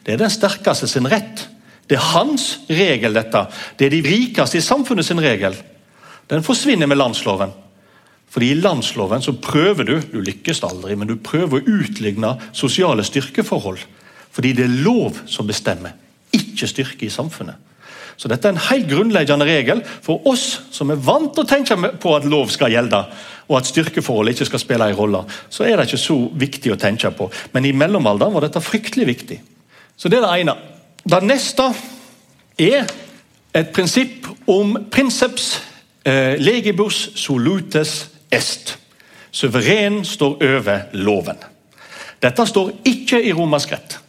Det 0.05 0.13
er 0.13 0.21
den 0.21 0.33
sterkeste 0.33 0.87
sin 0.87 1.07
rett. 1.09 1.47
Det 1.89 1.97
er 1.97 2.09
hans 2.13 2.59
regel, 2.69 3.13
dette. 3.13 3.45
Det 3.77 3.87
er 3.87 3.93
de 3.93 4.03
rikeste 4.05 4.57
i 4.57 4.65
samfunnet 4.65 5.05
sin 5.05 5.21
regel. 5.21 5.55
Den 6.29 6.43
forsvinner 6.43 6.89
med 6.89 6.97
landsloven. 6.97 7.53
Fordi 8.29 8.51
I 8.51 8.59
landsloven 8.59 9.21
så 9.21 9.31
prøver 9.39 9.83
du 9.87 9.93
du 10.11 10.19
lykkes 10.21 10.63
aldri, 10.67 10.95
men 10.95 11.07
du 11.07 11.15
prøver 11.15 11.61
å 11.61 11.77
utligne 11.79 12.33
sosiale 12.53 13.05
styrkeforhold. 13.05 13.79
Fordi 14.35 14.51
det 14.57 14.65
er 14.65 14.81
lov 14.83 15.21
som 15.25 15.47
bestemmer, 15.47 15.93
ikke 16.35 16.67
styrke 16.67 17.07
i 17.07 17.13
samfunnet. 17.13 17.55
Så 18.17 18.29
Dette 18.31 18.47
er 18.47 18.55
en 18.55 18.67
helt 18.69 18.87
grunnleggende 18.89 19.47
regel 19.47 19.81
for 20.03 20.23
oss 20.29 20.45
som 20.71 20.91
er 20.91 21.01
vant 21.03 21.33
til 21.35 21.43
å 21.43 21.49
tenke 21.49 21.75
på 22.01 22.13
at 22.15 22.27
lov 22.29 22.51
skal 22.53 22.71
gjelde, 22.71 23.01
og 23.45 23.57
at 23.59 23.67
styrkeforhold 23.69 24.31
ikke 24.31 24.47
skal 24.47 24.61
spille 24.63 24.87
en 24.89 24.97
rolle. 24.97 25.23
Så 25.49 25.67
er 25.67 25.75
det 25.75 25.89
ikke 25.89 26.01
så 26.01 26.17
viktig 26.45 26.73
å 26.73 26.79
tenke 26.79 27.11
på. 27.13 27.27
Men 27.53 27.67
i 27.67 27.75
mellomalderen 27.75 28.33
var 28.33 28.47
dette 28.47 28.63
fryktelig 28.63 29.09
viktig. 29.11 29.41
Så 29.97 30.09
Det 30.09 30.17
er 30.17 30.25
det 30.25 30.39
ene. 30.41 30.55
Det 31.05 31.21
neste 31.23 31.67
er 32.57 32.87
et 33.53 33.69
prinsipp 33.71 34.27
om 34.47 34.73
princeps 34.91 35.61
eh, 36.05 36.39
legibus 36.39 37.11
solutes 37.15 38.09
est. 38.31 38.77
Suveren 39.31 40.03
står 40.05 40.39
over 40.43 40.87
loven. 40.93 41.37
Dette 42.23 42.47
står 42.47 42.71
ikke 42.87 43.19
i 43.21 43.33
romersk 43.35 43.75
rett. 43.75 43.99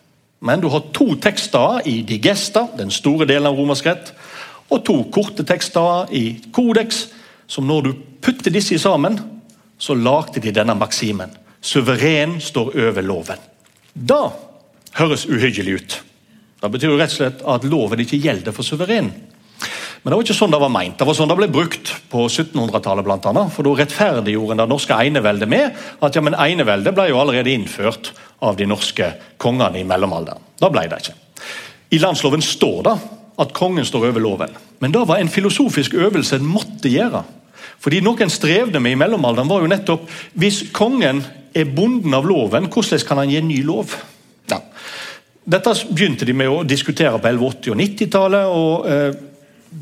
Men 0.40 0.60
du 0.60 0.68
har 0.68 0.90
to 0.94 1.14
tekster 1.20 1.86
i 1.88 2.00
digesta, 2.06 2.66
den 2.76 2.90
store 2.92 3.26
delen 3.28 3.48
av 3.48 3.56
romersk 3.56 3.86
rett, 3.88 4.12
og 4.70 4.82
to 4.84 4.96
korte 5.14 5.46
tekster 5.46 6.10
i 6.14 6.24
kodeks, 6.52 7.06
som 7.46 7.66
når 7.68 7.86
du 7.86 7.92
putter 8.24 8.52
disse 8.52 8.78
sammen, 8.82 9.18
så 9.78 9.94
lagde 9.94 10.42
de 10.42 10.52
denne 10.54 10.74
maksimen. 10.76 11.30
Suveren 11.60 12.40
står 12.40 12.74
over 12.88 13.04
loven. 13.04 13.40
Da 13.94 14.28
høres 14.98 15.26
uhyggelig 15.28 15.78
ut. 15.80 15.96
Da 16.60 16.68
betyr 16.72 16.92
jo 16.92 16.98
rett 16.98 17.12
og 17.14 17.18
slett 17.18 17.42
at 17.46 17.66
loven 17.68 18.02
ikke 18.02 18.20
gjelder 18.20 18.54
for 18.56 18.66
suveren. 18.66 19.10
Men 20.06 20.12
det 20.12 20.18
var 20.20 20.22
ikke 20.28 20.34
sånn 20.38 20.52
det 20.54 20.58
var 20.62 20.70
meint. 20.70 20.94
Det 21.00 21.06
var 21.08 21.16
sånn 21.18 21.30
det 21.32 21.34
ble 21.34 21.46
brukt 21.50 21.88
på 22.12 22.28
1700-tallet. 22.28 23.02
blant 23.02 23.24
annet, 23.26 23.50
For 23.50 23.66
da 23.66 23.72
rettferdiggjorde 23.74 24.60
det 24.60 24.66
norske 24.70 24.94
eineveldet 24.94 25.50
med 25.50 25.74
at 25.98 26.14
ja, 26.14 26.22
men 26.22 26.38
eineveldet 26.38 26.94
ble 26.94 27.08
jo 27.10 27.18
allerede 27.18 27.50
innført 27.50 28.12
av 28.38 28.54
de 28.54 28.68
norske 28.70 29.08
kongene 29.42 29.80
i 29.80 29.82
mellomalderen. 29.82 30.46
Da 30.62 30.70
ble 30.70 30.86
det 30.86 31.00
ikke. 31.02 31.16
I 31.90 31.98
landsloven 31.98 32.38
står 32.38 32.78
det 32.86 32.94
at 33.42 33.52
kongen 33.58 33.82
står 33.82 34.06
over 34.12 34.22
loven. 34.22 34.54
Men 34.78 34.94
det 34.94 35.02
var 35.10 35.18
en 35.18 35.34
filosofisk 35.40 35.98
øvelse 35.98 36.38
en 36.38 36.46
måtte 36.54 36.86
gjøre. 36.86 37.26
Fordi 37.82 37.98
Noen 37.98 38.30
strevde 38.30 38.78
med 38.78 38.94
i 38.94 39.02
mellomalderen 39.02 39.50
var 39.50 39.66
jo 39.66 39.74
nettopp 39.74 40.06
hvis 40.38 40.68
kongen 40.70 41.24
er 41.50 41.66
bonden 41.66 42.14
av 42.14 42.30
loven, 42.30 42.70
hvordan 42.70 43.08
kan 43.08 43.24
han 43.24 43.34
gi 43.34 43.42
en 43.42 43.50
ny 43.50 43.64
lov? 43.66 43.98
Ja. 44.46 44.62
Dette 45.42 45.80
begynte 45.90 46.22
de 46.22 46.32
med 46.32 46.46
å 46.46 46.62
diskutere 46.62 47.18
på 47.18 47.26
1180- 47.26 47.74
og 47.74 47.82
90-tallet. 47.82 48.52
og 48.54 48.86
eh, 48.86 49.24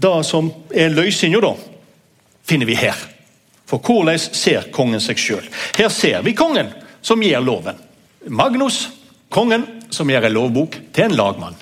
Det 0.00 0.24
som 0.26 0.50
er 0.74 0.94
løsninga, 0.94 1.40
da, 1.44 1.54
finner 2.44 2.66
vi 2.66 2.76
her. 2.78 2.98
For 3.68 3.80
hvordan 3.80 4.18
ser 4.18 4.68
kongen 4.74 5.00
seg 5.00 5.20
sjøl? 5.20 5.44
Her 5.78 5.92
ser 5.92 6.24
vi 6.26 6.34
kongen 6.36 6.72
som 7.04 7.22
gir 7.22 7.40
loven. 7.44 7.78
Magnus, 8.28 8.88
kongen, 9.32 9.66
som 9.90 10.10
gjør 10.10 10.28
en 10.28 10.36
lovbok 10.36 10.80
til 10.92 11.08
en 11.08 11.16
lagmann. 11.16 11.56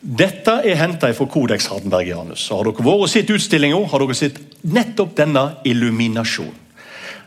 Dette 0.00 0.60
er 0.62 0.78
henta 0.78 1.08
fra 1.16 1.26
Kodeks 1.26 1.66
Hardenbergianus. 1.72 2.44
Har 2.52 2.68
dere 2.68 2.84
vært 2.84 3.06
og 3.06 3.10
sett 3.10 3.32
utstillinga, 3.32 3.80
har 3.90 4.04
dere 4.04 4.18
sett 4.18 4.38
nettopp 4.62 5.16
denne 5.18 5.48
illuminasjonen. 5.66 6.62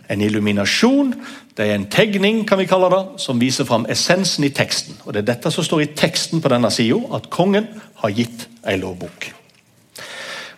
En 0.10 0.24
illuminasjon 0.26 1.12
det 1.60 1.66
er 1.68 1.76
en 1.76 1.90
tegning 1.92 2.46
kan 2.48 2.58
vi 2.62 2.70
kalle 2.70 2.88
det, 2.94 3.02
som 3.20 3.42
viser 3.42 3.68
fram 3.68 3.84
essensen 3.92 4.46
i 4.48 4.52
teksten. 4.56 4.96
Og 5.04 5.12
Det 5.14 5.22
er 5.22 5.28
dette 5.34 5.52
som 5.52 5.66
står 5.66 5.82
i 5.84 5.90
teksten 5.92 6.40
på 6.40 6.50
denne 6.50 6.72
sida, 6.72 7.02
at 7.14 7.28
kongen 7.30 7.68
har 8.00 8.16
gitt 8.16 8.48
en 8.64 8.80
lovbok. 8.80 9.28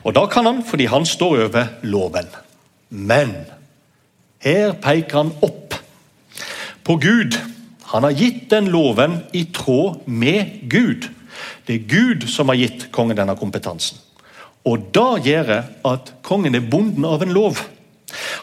Og 0.04 0.14
Da 0.14 0.26
kan 0.26 0.46
han 0.46 0.64
fordi 0.66 0.86
han 0.86 1.06
står 1.06 1.46
over 1.48 1.66
loven. 1.84 2.28
Men 2.90 3.36
her 4.42 4.74
peker 4.82 5.18
han 5.18 5.34
opp 5.42 5.76
på 6.84 6.96
Gud. 6.98 7.38
Han 7.94 8.04
har 8.04 8.12
gitt 8.12 8.50
den 8.50 8.72
loven 8.74 9.20
i 9.32 9.46
tråd 9.54 10.08
med 10.08 10.70
Gud. 10.70 11.10
Det 11.68 11.76
er 11.76 11.88
Gud 11.88 12.26
som 12.30 12.50
har 12.50 12.58
gitt 12.60 12.90
kongen 12.92 13.18
denne 13.18 13.36
kompetansen. 13.38 14.00
Og 14.66 14.90
da 14.94 15.16
gjør 15.18 15.48
det 15.48 15.62
at 15.88 16.12
kongen 16.26 16.56
er 16.56 16.66
bonden 16.66 17.06
av 17.06 17.22
en 17.24 17.34
lov. 17.34 17.62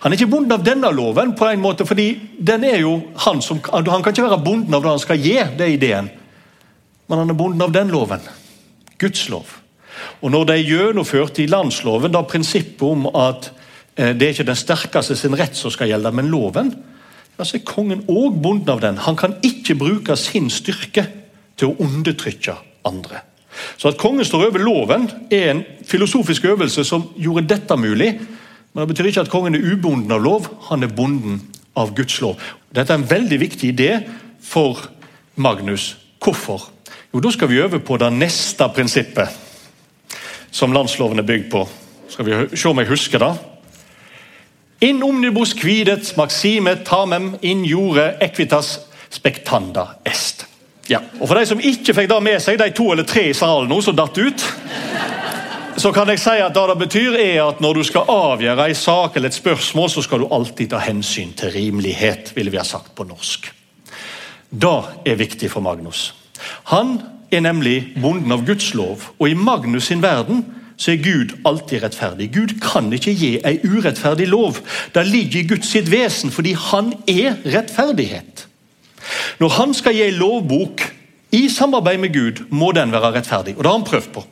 Han 0.02 0.12
er 0.12 0.18
ikke 0.18 0.30
bonden 0.30 0.54
av 0.54 0.64
denne 0.64 0.90
loven, 0.94 1.34
på 1.36 1.46
en 1.46 1.62
måte, 1.62 1.86
fordi 1.86 2.08
den 2.40 2.64
er 2.64 2.80
jo 2.80 2.94
han 3.26 3.42
som, 3.44 3.60
han 3.60 4.02
kan 4.02 4.14
ikke 4.14 4.24
være 4.24 4.42
bonden 4.44 4.74
av 4.74 4.82
det 4.82 4.94
han 4.94 5.02
skal 5.02 5.20
gi. 5.20 5.36
det 5.58 5.66
er 5.66 5.74
ideen. 5.74 6.10
Men 7.08 7.18
han 7.18 7.30
er 7.30 7.38
bonden 7.38 7.62
av 7.62 7.72
den 7.72 7.92
loven. 7.92 8.22
Guds 8.98 9.28
lov. 9.28 9.58
Og 10.22 10.30
Når 10.30 10.44
de 10.44 10.58
gjennomførte 10.62 11.42
i 11.42 11.50
landsloven 11.50 12.12
da 12.12 12.22
prinsippet 12.22 12.82
om 12.82 13.06
at 13.14 13.50
eh, 13.96 14.14
det 14.14 14.26
er 14.26 14.36
ikke 14.36 14.50
den 14.50 14.58
sterkeste 14.58 15.16
sin 15.16 15.36
rett 15.38 15.56
som 15.56 15.70
skal 15.70 15.88
gjelde, 15.88 16.12
men 16.12 16.30
loven, 16.32 16.72
ja, 17.38 17.44
så 17.44 17.56
er 17.58 17.66
kongen 17.66 18.04
òg 18.10 18.40
bonden 18.42 18.72
av 18.74 18.82
den. 18.82 18.98
Han 19.06 19.16
kan 19.16 19.36
ikke 19.46 19.78
bruke 19.78 20.16
sin 20.18 20.50
styrke 20.50 21.06
til 21.58 21.70
å 21.70 21.76
undertrykke 21.84 22.56
andre. 22.88 23.22
Så 23.78 23.88
At 23.88 23.98
kongen 23.98 24.24
står 24.24 24.48
over 24.48 24.62
loven, 24.62 25.08
er 25.30 25.50
en 25.50 25.64
filosofisk 25.86 26.44
øvelse 26.44 26.84
som 26.84 27.08
gjorde 27.16 27.48
dette 27.48 27.76
mulig. 27.76 28.12
Men 28.72 28.86
Det 28.86 28.88
betyr 28.88 29.10
ikke 29.10 29.20
at 29.26 29.30
kongen 29.30 29.54
er 29.54 29.72
ubonden 29.72 30.12
av 30.12 30.22
lov, 30.22 30.48
han 30.70 30.82
er 30.82 30.94
bonden 30.94 31.40
av 31.76 31.94
Guds 31.94 32.20
lov. 32.20 32.38
Dette 32.74 32.92
er 32.92 32.98
en 32.98 33.10
veldig 33.10 33.40
viktig 33.40 33.72
idé 33.72 34.02
for 34.42 34.78
Magnus. 35.36 35.96
Hvorfor? 36.22 36.70
Jo, 37.14 37.20
Da 37.20 37.30
skal 37.30 37.48
vi 37.48 37.60
øve 37.62 37.78
på 37.80 37.96
det 37.96 38.12
neste 38.12 38.68
prinsippet 38.74 39.28
som 40.50 40.72
landsloven 40.72 41.18
er 41.18 41.28
bygd 41.28 41.50
på. 41.52 41.64
Skal 42.08 42.24
vi 42.24 42.56
se 42.56 42.68
om 42.68 42.78
jeg 42.78 42.88
husker 42.88 43.22
det. 43.22 43.32
In 44.88 45.02
omnibus 45.02 45.54
quidet 45.58 46.12
maxime 46.16 46.76
tamem 46.86 47.32
in 47.42 47.64
jure 47.66 48.12
equitas 48.22 48.78
spectanda 49.10 49.88
est. 50.04 50.46
Ja, 50.88 51.02
og 51.20 51.28
For 51.28 51.36
de 51.36 51.46
som 51.46 51.60
ikke 51.60 51.94
fikk 51.94 52.08
det 52.08 52.22
med 52.24 52.40
seg, 52.40 52.60
de 52.60 52.70
to 52.72 52.92
eller 52.92 53.04
tre 53.04 53.28
i 53.28 53.36
salen 53.36 53.68
nå 53.68 53.80
som 53.84 53.96
datt 53.96 54.16
ut 54.18 54.44
så 55.78 55.92
kan 55.94 56.08
jeg 56.10 56.18
si 56.18 56.34
at 56.42 56.54
det 56.56 56.64
det 56.72 56.78
betyr 56.80 57.16
er 57.22 57.42
at 57.44 57.60
Når 57.60 57.74
du 57.74 57.82
skal 57.86 58.08
avgjøre 58.10 58.68
en 58.68 58.74
sak 58.74 59.16
eller 59.16 59.28
et 59.28 59.34
spørsmål, 59.34 59.90
så 59.90 60.02
skal 60.02 60.18
du 60.18 60.28
alltid 60.30 60.70
ta 60.70 60.78
hensyn 60.82 61.32
til 61.38 61.52
rimelighet, 61.54 62.32
ville 62.34 62.50
vi 62.50 62.58
ha 62.58 62.64
sagt 62.64 62.94
på 62.94 63.04
norsk. 63.04 63.46
Det 64.50 64.78
er 65.06 65.14
viktig 65.14 65.50
for 65.50 65.60
Magnus. 65.60 66.14
Han 66.72 66.98
er 67.30 67.44
nemlig 67.44 67.92
bonden 68.00 68.32
av 68.32 68.44
Guds 68.46 68.72
lov, 68.74 69.10
og 69.18 69.28
i 69.28 69.36
Magnus 69.36 69.90
sin 69.90 70.02
verden 70.02 70.44
så 70.78 70.92
er 70.92 71.02
Gud 71.02 71.34
alltid 71.48 71.82
rettferdig. 71.82 72.30
Gud 72.34 72.54
kan 72.62 72.92
ikke 72.94 73.14
gi 73.18 73.32
en 73.42 73.58
urettferdig 73.66 74.28
lov. 74.30 74.60
Det 74.94 75.06
ligger 75.06 75.40
i 75.40 75.48
Guds 75.50 75.72
sitt 75.72 75.90
vesen, 75.90 76.30
fordi 76.30 76.54
han 76.54 76.92
er 77.10 77.40
rettferdighet. 77.44 78.46
Når 79.42 79.54
han 79.56 79.74
skal 79.74 79.96
gi 79.96 80.06
en 80.06 80.20
lovbok 80.20 80.84
i 81.34 81.48
samarbeid 81.50 81.98
med 81.98 82.14
Gud, 82.14 82.44
må 82.50 82.70
den 82.72 82.92
være 82.94 83.12
rettferdig. 83.18 83.56
Og 83.56 83.64
det 83.64 83.70
har 83.70 83.78
han 83.78 83.88
prøvd 83.90 84.10
på. 84.14 84.24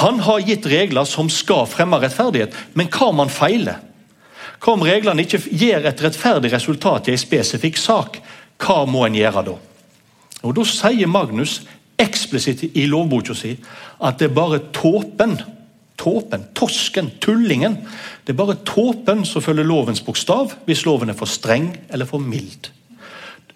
Han 0.00 0.20
har 0.24 0.44
gitt 0.44 0.66
regler 0.68 1.08
som 1.08 1.30
skal 1.32 1.68
fremme 1.68 2.00
rettferdighet, 2.00 2.56
men 2.74 2.88
hva 2.92 3.10
om 3.12 3.22
han 3.22 3.32
feiler? 3.32 3.80
Hva 4.62 4.76
om 4.76 4.84
reglene 4.86 5.24
ikke 5.24 5.40
gir 5.50 5.84
et 5.88 6.02
rettferdig 6.04 6.52
resultat 6.52 7.08
i 7.08 7.16
en 7.16 7.20
spesifikk 7.20 7.80
sak? 7.80 8.18
Hva 8.62 8.82
må 8.88 9.04
en 9.06 9.16
gjøre 9.18 9.44
da? 9.48 9.56
Og 10.42 10.56
Da 10.56 10.64
sier 10.66 11.06
Magnus 11.06 11.60
eksplisitt 12.02 12.64
i 12.76 12.86
lovboka 12.90 13.36
si 13.36 13.54
at 14.02 14.18
det 14.20 14.28
er 14.28 14.36
bare 14.36 14.60
tåpen, 14.74 15.36
tåpen, 16.00 16.48
tosken, 16.54 17.12
tullingen 17.22 17.78
Det 18.26 18.34
er 18.34 18.38
bare 18.38 18.60
tåpen 18.66 19.24
som 19.26 19.42
følger 19.42 19.66
lovens 19.66 20.02
bokstav 20.04 20.54
hvis 20.66 20.84
loven 20.86 21.10
er 21.10 21.18
for 21.18 21.30
streng 21.30 21.72
eller 21.90 22.06
for 22.06 22.22
mild. 22.22 22.70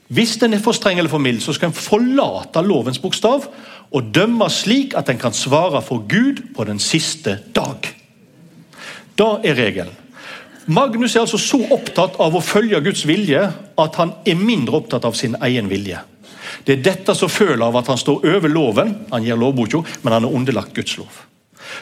Hvis 0.09 0.37
den 0.39 0.55
er 0.55 0.63
for 0.63 0.75
streng 0.75 0.99
eller 0.99 1.11
for 1.11 1.23
mild, 1.23 1.41
så 1.43 1.53
skal 1.55 1.73
en 1.73 1.79
forlate 1.79 2.63
lovens 2.63 2.99
bokstav 3.03 3.47
og 3.91 4.11
dømme 4.15 4.49
slik 4.51 4.95
at 4.99 5.11
en 5.11 5.19
kan 5.19 5.35
svare 5.35 5.83
for 5.83 6.03
Gud 6.09 6.43
på 6.55 6.67
den 6.67 6.79
siste 6.83 7.39
dag. 7.55 7.87
Da 9.19 9.39
er 9.45 9.59
regelen. 9.59 9.95
Magnus 10.67 11.15
er 11.15 11.23
altså 11.23 11.39
så 11.39 11.61
opptatt 11.71 12.19
av 12.23 12.35
å 12.35 12.43
følge 12.43 12.81
Guds 12.83 13.05
vilje 13.07 13.43
at 13.79 13.99
han 14.01 14.17
er 14.27 14.39
mindre 14.39 14.81
opptatt 14.81 15.05
av 15.07 15.15
sin 15.15 15.37
egen 15.47 15.71
vilje. 15.71 16.01
Det 16.67 16.75
er 16.75 16.83
dette 16.83 17.15
som 17.15 17.31
føler 17.31 17.63
av 17.63 17.79
at 17.79 17.89
han 17.93 18.01
står 18.01 18.27
over 18.27 18.51
loven, 18.51 18.93
han 19.13 19.25
gir 19.25 19.39
lovboka, 19.39 19.85
men 20.03 20.17
han 20.17 20.27
er 20.27 20.37
underlagt 20.41 20.75
Guds 20.75 20.97
lov. 20.99 21.23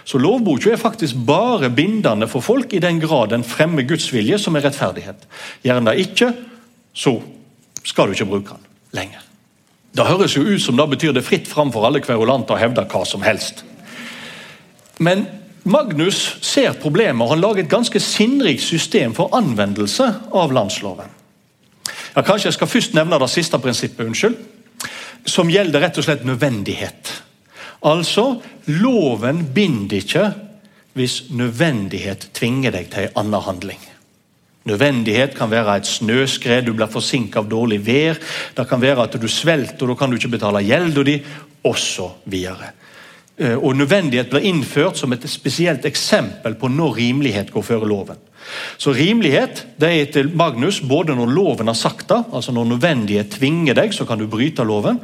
Så 0.05 0.19
Lovboka 0.19 0.73
er 0.73 0.81
faktisk 0.81 1.19
bare 1.27 1.71
bindende 1.71 2.29
for 2.31 2.45
folk 2.45 2.73
i 2.73 2.81
den 2.83 3.01
grad 3.03 3.33
den 3.35 3.45
fremmer 3.45 3.85
Guds 3.89 4.07
vilje, 4.13 4.39
som 4.41 4.57
er 4.57 4.65
rettferdighet. 4.65 5.27
Det 5.63 5.95
ikke, 6.01 6.33
så 6.93 7.19
skal 7.85 8.09
du 8.09 8.17
ikke 8.17 8.31
bruke 8.31 8.57
den 8.57 8.67
lenger. 8.97 9.21
Det 9.95 10.07
høres 10.09 10.37
jo 10.37 10.43
ut 10.43 10.63
som 10.63 10.77
det 10.77 10.89
betyr 10.97 11.13
det 11.15 11.25
fritt 11.25 11.49
fram 11.49 11.71
for 11.73 11.87
alle 11.87 12.03
kverulanter 12.03 12.57
å 12.57 12.61
hevde 12.61 12.87
hva 12.91 13.05
som 13.07 13.23
helst. 13.23 13.65
Men 14.99 15.27
Magnus 15.65 16.37
ser 16.45 16.75
problemet, 16.81 17.23
og 17.25 17.31
han 17.33 17.41
lager 17.41 17.63
et 17.63 17.71
ganske 17.73 18.01
sinnrikt 18.03 18.63
system 18.63 19.15
for 19.17 19.33
anvendelse 19.37 20.11
av 20.33 20.53
landsloven. 20.53 21.09
Ja, 22.15 22.23
kanskje 22.23 22.51
jeg 22.51 22.59
skal 22.59 22.71
først 22.71 22.95
nevne 22.95 23.19
det 23.19 23.31
siste 23.33 23.59
prinsippet, 23.59 24.05
unnskyld, 24.07 24.37
som 25.25 25.51
gjelder 25.51 25.81
rett 25.85 25.99
og 25.99 26.07
slett 26.07 26.25
nødvendighet. 26.27 27.13
Altså, 27.85 28.41
loven 28.67 29.45
binder 29.55 30.01
ikke 30.01 30.29
hvis 30.95 31.25
nødvendighet 31.35 32.29
tvinger 32.37 32.73
deg 32.75 32.89
til 32.93 33.09
en 33.09 33.25
annen 33.25 33.45
handling. 33.45 33.81
Nødvendighet 34.65 35.35
kan 35.37 35.51
være 35.51 35.77
et 35.77 35.89
snøskred, 35.89 36.65
du 36.65 36.73
blir 36.73 36.89
forsinket 36.89 37.43
av 37.43 37.49
dårlig 37.51 37.83
vær. 37.85 38.21
Det 38.57 38.65
kan 38.69 38.81
være 38.81 39.05
at 39.05 39.19
du 39.21 39.27
svelter, 39.29 39.87
da 39.87 39.97
kan 39.99 40.11
du 40.11 40.17
ikke 40.17 40.37
betale 40.39 40.63
gjelda 40.65 41.05
di, 41.05 41.19
osv. 41.65 42.37
Eh, 43.37 43.57
og 43.59 43.77
Nødvendighet 43.77 44.31
blir 44.31 44.47
innført 44.49 44.97
som 44.97 45.13
et 45.13 45.27
spesielt 45.29 45.85
eksempel 45.85 46.57
på 46.57 46.71
når 46.73 46.97
rimelighet 46.97 47.53
går 47.53 47.67
før 47.67 47.85
loven. 47.91 48.21
Så 48.77 48.93
Rimelighet 48.93 49.65
det 49.81 49.91
er 49.91 50.11
til 50.13 50.33
Magnus 50.37 50.81
både 50.85 51.17
når 51.17 51.33
loven 51.33 51.71
har 51.71 51.79
sagt 51.79 52.09
det, 52.11 52.21
altså 52.33 52.53
når 52.53 52.75
nødvendighet 52.75 53.33
tvinger 53.39 53.77
deg, 53.79 53.95
så 53.95 54.07
kan 54.09 54.21
du 54.21 54.29
bryte 54.31 54.67
loven. 54.67 55.01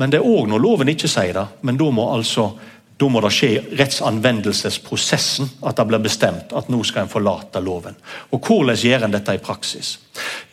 Men 0.00 0.10
det 0.10 0.20
er 0.20 0.26
òg 0.26 0.48
når 0.50 0.62
loven 0.62 0.90
ikke 0.90 1.10
sier 1.10 1.36
det. 1.36 1.46
Men 1.62 1.78
da 1.80 1.90
må 1.94 2.08
altså 2.14 2.52
da 2.94 3.08
må 3.10 3.18
det 3.24 3.32
skje 3.34 3.48
i 3.50 3.62
rettsanvendelsesprosessen 3.78 5.48
at 5.66 5.78
det 5.78 5.86
blir 5.90 6.02
bestemt 6.02 6.52
at 6.54 6.68
nå 6.70 6.78
skal 6.86 7.04
en 7.04 7.10
forlate 7.10 7.62
loven. 7.64 7.96
Og 8.30 8.46
Hvordan 8.46 8.78
gjør 8.78 9.06
en 9.08 9.16
dette 9.16 9.34
i 9.34 9.42
praksis? 9.42 9.96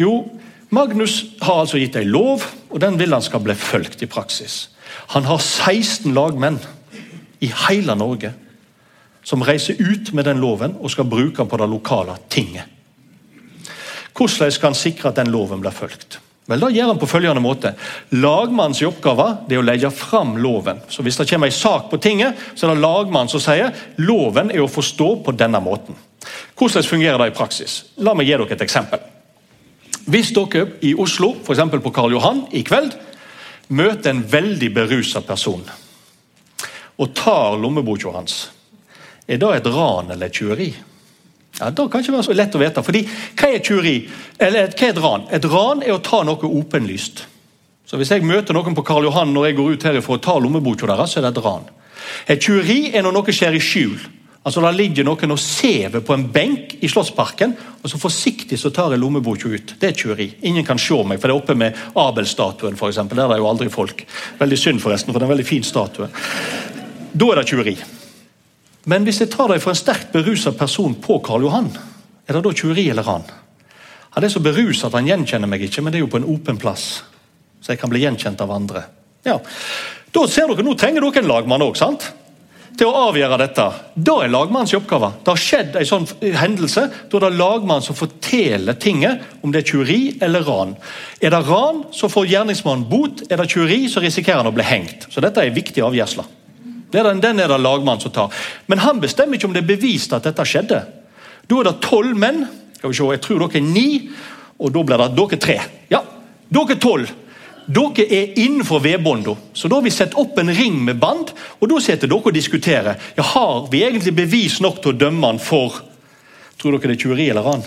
Jo, 0.02 0.24
Magnus 0.74 1.20
har 1.44 1.62
altså 1.62 1.78
gitt 1.78 2.00
ei 2.00 2.08
lov, 2.08 2.46
og 2.72 2.80
den 2.82 2.98
vil 2.98 3.14
han 3.14 3.22
skal 3.22 3.44
bli 3.46 3.54
fulgt 3.60 4.02
i 4.02 4.10
praksis. 4.10 4.72
Han 5.14 5.28
har 5.28 5.38
16 5.38 6.16
lagmenn 6.16 6.58
i 7.44 7.52
hele 7.68 7.96
Norge 8.00 8.34
som 9.32 9.44
reiser 9.48 9.80
ut 9.80 10.12
med 10.12 10.28
den 10.28 10.42
loven 10.44 10.76
og 10.82 10.92
skal 10.92 11.08
bruke 11.08 11.40
den 11.40 11.48
på 11.48 11.60
det 11.62 11.70
lokale 11.72 12.18
tinget. 12.28 12.68
Hvordan 14.12 14.52
skal 14.52 14.74
han 14.74 14.76
sikre 14.76 15.10
at 15.10 15.22
den 15.22 15.32
loven 15.32 15.64
blir 15.64 15.72
fulgt? 15.72 16.20
Vel, 16.52 16.60
Da 16.60 16.68
gjør 16.68 16.90
han 16.92 17.00
på 17.00 17.08
følgende 17.08 17.44
måte. 17.44 17.72
Lagmannens 18.12 18.82
oppgave 18.84 19.30
er 19.48 19.62
å 19.62 19.64
legge 19.64 19.92
fram 19.96 20.36
loven. 20.38 20.82
Så 20.90 21.02
Hvis 21.02 21.18
det 21.18 21.30
kommer 21.30 21.48
en 21.48 21.56
sak 21.56 21.90
på 21.90 22.02
tinget, 22.02 22.36
så 22.56 22.68
er 22.68 22.76
det 22.76 22.84
lagmannen 22.84 23.32
som 23.32 23.40
sier 23.40 23.72
loven 23.98 24.52
er 24.52 24.66
å 24.66 24.68
forstå 24.68 25.24
på 25.24 25.32
denne 25.32 25.64
måten. 25.64 25.96
Hvordan 26.58 26.84
fungerer 26.84 27.18
det 27.18 27.32
i 27.32 27.38
praksis? 27.38 27.84
La 27.98 28.14
meg 28.14 28.28
gi 28.28 28.36
dere 28.36 28.52
et 28.52 28.68
eksempel. 28.68 29.00
Hvis 30.12 30.34
dere 30.36 30.68
i 30.82 30.94
Oslo, 30.94 31.38
f.eks. 31.40 31.70
på 31.72 31.94
Karl 31.94 32.12
Johan, 32.12 32.48
i 32.52 32.64
kveld 32.64 32.98
møter 33.70 34.10
en 34.10 34.26
veldig 34.28 34.74
berusa 34.74 35.22
person 35.22 35.64
og 37.02 37.14
tar 37.16 37.56
lommeboka 37.58 38.12
hans, 38.12 38.50
er 39.32 39.40
det 39.40 39.52
et 39.62 39.74
ran 39.74 40.12
eller 40.12 40.28
et 40.28 40.36
tjuveri? 40.36 40.70
Ja, 41.60 41.70
Det 41.70 41.92
kan 41.92 42.02
ikke 42.02 42.14
være 42.16 42.24
så 42.30 42.36
lett 42.36 42.56
å 42.56 42.60
vite. 42.62 42.84
fordi 42.84 43.04
Hva 43.36 43.50
er 43.54 43.60
tjuveri? 43.60 44.10
Eller 44.40 44.68
hva 44.68 44.88
er 44.88 44.90
et 44.90 45.04
ran? 45.04 45.28
Et 45.32 45.46
ran 45.46 45.84
er 45.84 45.94
å 45.94 46.02
ta 46.04 46.24
noe 46.24 46.38
åpenlyst. 46.38 47.26
Så 47.86 47.98
Hvis 47.98 48.12
jeg 48.12 48.24
møter 48.24 48.54
noen 48.54 48.76
på 48.76 48.86
Karl 48.86 49.04
Johan 49.04 49.34
når 49.34 49.46
jeg 49.48 49.56
går 49.56 49.72
ut 49.74 49.84
herifra 49.84 50.14
og 50.14 50.22
tar 50.22 50.40
lommeboka 50.40 50.88
deres, 50.88 51.12
så 51.12 51.20
er 51.20 51.28
det 51.28 51.38
et 51.38 51.44
ran. 51.44 51.70
Et 52.28 52.40
tjuveri 52.40 52.96
er 52.96 53.04
når 53.04 53.14
noe 53.14 53.32
skjer 53.32 53.56
i 53.56 53.60
skjul. 53.60 54.00
Altså 54.44 54.62
Der 54.62 54.74
ligger 54.74 55.04
noen 55.06 55.32
og 55.32 55.40
sever 55.40 56.02
på 56.02 56.14
en 56.16 56.24
benk 56.34 56.78
i 56.82 56.88
Slottsparken, 56.90 57.54
og 57.84 57.90
så 57.90 58.00
forsiktig 58.02 58.58
så 58.58 58.72
tar 58.74 58.90
jeg 58.90 59.00
lommeboka 59.00 59.48
ut. 59.52 59.76
Det 59.78 59.90
er 59.90 59.94
tjuveri. 59.94 60.32
Ingen 60.42 60.66
kan 60.66 60.80
se 60.80 60.98
meg, 61.04 61.20
for 61.22 61.28
det 61.28 61.36
er 61.36 61.42
oppe 61.44 61.56
med 61.56 61.78
Abel-statuen, 61.96 62.74
f.eks. 62.74 62.96
Der 62.96 63.22
er 63.22 63.36
det 63.36 63.38
jo 63.38 63.50
aldri 63.52 63.70
folk. 63.70 64.06
Veldig 64.40 64.58
synd, 64.58 64.82
forresten, 64.82 65.14
for 65.14 65.20
det 65.20 65.28
er 65.28 65.30
en 65.30 65.36
veldig 65.38 65.46
fin 65.46 65.64
statue. 65.64 66.10
Da 67.14 67.28
er 67.32 67.42
det 67.42 67.48
tyveri. 67.52 67.76
Men 68.90 69.06
hvis 69.06 69.22
jeg 69.22 69.32
tar 69.34 69.52
deg 69.52 69.62
for 69.62 69.74
en 69.74 69.78
sterkt 69.80 70.14
berusa 70.14 70.54
person 70.58 70.96
på 70.98 71.20
Karl 71.26 71.46
Johan, 71.46 71.70
er 72.26 72.38
det 72.38 72.44
da 72.46 72.54
tjuveri 72.56 72.88
eller 72.90 73.06
ran? 73.06 73.28
Han 74.16 74.26
er 74.26 74.32
så 74.34 74.42
berusa 74.44 74.90
at 74.90 74.98
han 74.98 75.08
gjenkjenner 75.08 75.48
meg 75.48 75.64
ikke, 75.68 75.84
men 75.84 75.94
det 75.94 76.02
er 76.02 76.06
jo 76.06 76.12
på 76.12 76.20
en 76.20 76.32
åpen 76.34 76.58
plass. 76.60 77.04
Så 77.62 77.74
jeg 77.74 77.80
kan 77.82 77.92
bli 77.92 78.02
gjenkjent 78.04 78.42
av 78.42 78.52
andre. 78.52 78.88
Ja, 79.28 79.40
Da 80.12 80.26
ser 80.28 80.50
dere, 80.50 80.64
Nå 80.66 80.74
trenger 80.76 81.06
dere 81.06 81.22
en 81.22 81.30
lagmann 81.30 81.64
òg, 81.64 81.78
sant? 81.80 82.10
til 82.78 82.90
å 82.90 83.08
avgjøre 83.12 83.38
dette. 83.42 83.66
Da 83.94 84.14
er 84.24 84.32
lagmannens 84.32 84.74
oppgave. 84.78 85.12
Det 85.22 85.34
har 85.34 85.42
skjedd 85.42 85.76
en 85.78 85.88
sånn 85.88 86.08
hendelse. 86.40 86.86
Da 87.12 87.20
er 87.20 87.26
det 87.28 87.40
lagmannen 87.40 87.86
som 87.86 87.98
forteller 87.98 88.78
tinget, 88.82 89.22
om 89.44 89.54
det 89.54 89.62
er 89.62 89.70
tjuveri 89.74 90.00
eller 90.24 90.46
ran. 90.48 90.76
Er 91.22 91.34
det 91.36 91.44
ran, 91.50 91.84
så 91.94 92.10
får 92.12 92.30
gjerningsmannen 92.32 92.88
bot. 92.90 93.26
Er 93.30 93.42
det 93.42 93.50
tjuveri, 93.52 93.84
så 93.92 94.04
risikerer 94.04 94.42
han 94.42 94.50
å 94.50 94.56
bli 94.56 94.66
hengt. 94.66 95.10
Så 95.12 95.24
dette 95.24 95.44
er 95.44 95.52
en 95.52 95.58
viktig 95.58 95.84
avgjørelse. 95.86 96.26
Den, 96.92 97.22
den 97.24 97.40
er 97.40 97.52
det 97.52 97.62
lagmannen 97.62 98.04
som 98.04 98.12
tar. 98.12 98.34
Men 98.68 98.84
han 98.84 99.00
bestemmer 99.04 99.38
ikke 99.38 99.48
om 99.50 99.56
det 99.56 99.64
er 99.64 99.72
bevist 99.74 100.14
at 100.14 100.28
dette 100.28 100.46
skjedde. 100.48 100.82
Da 101.48 101.60
er 101.60 101.70
det 101.70 101.80
tolv 101.84 102.18
menn. 102.18 102.46
Skal 102.78 102.92
vi 102.92 102.98
se, 102.98 103.10
Jeg 103.16 103.24
tror 103.26 103.46
dere 103.46 103.62
er 103.62 103.68
ni, 103.68 103.90
og 104.60 104.74
da 104.74 104.84
blir 104.84 105.02
det 105.02 105.12
dere 105.18 105.42
tre. 105.42 105.58
Ja, 105.92 106.04
dere 106.52 106.80
tolv 106.82 107.12
dere 107.72 108.06
er 108.10 108.40
innenfor 108.40 108.82
vedbånda, 108.84 109.36
så 109.54 109.68
da 109.70 109.78
har 109.78 109.86
vi 109.86 109.94
satt 109.94 110.16
opp 110.20 110.40
en 110.42 110.50
ring 110.54 110.80
med 110.86 111.00
band. 111.00 111.32
og 111.60 111.70
Da 111.70 111.80
sitter 111.80 112.08
dere 112.08 112.26
og 112.26 112.34
diskuterer. 112.34 112.96
Ja, 113.16 113.24
Har 113.24 113.68
vi 113.72 113.84
egentlig 113.84 114.16
bevis 114.16 114.60
nok 114.62 114.82
til 114.82 114.94
å 114.94 114.98
dømme 114.98 115.28
han 115.28 115.40
for 115.40 115.82
Tror 116.58 116.78
dere 116.78 116.92
det 116.92 117.00
er 117.00 117.02
tyveri 117.02 117.30
eller 117.30 117.42
ran? 117.42 117.64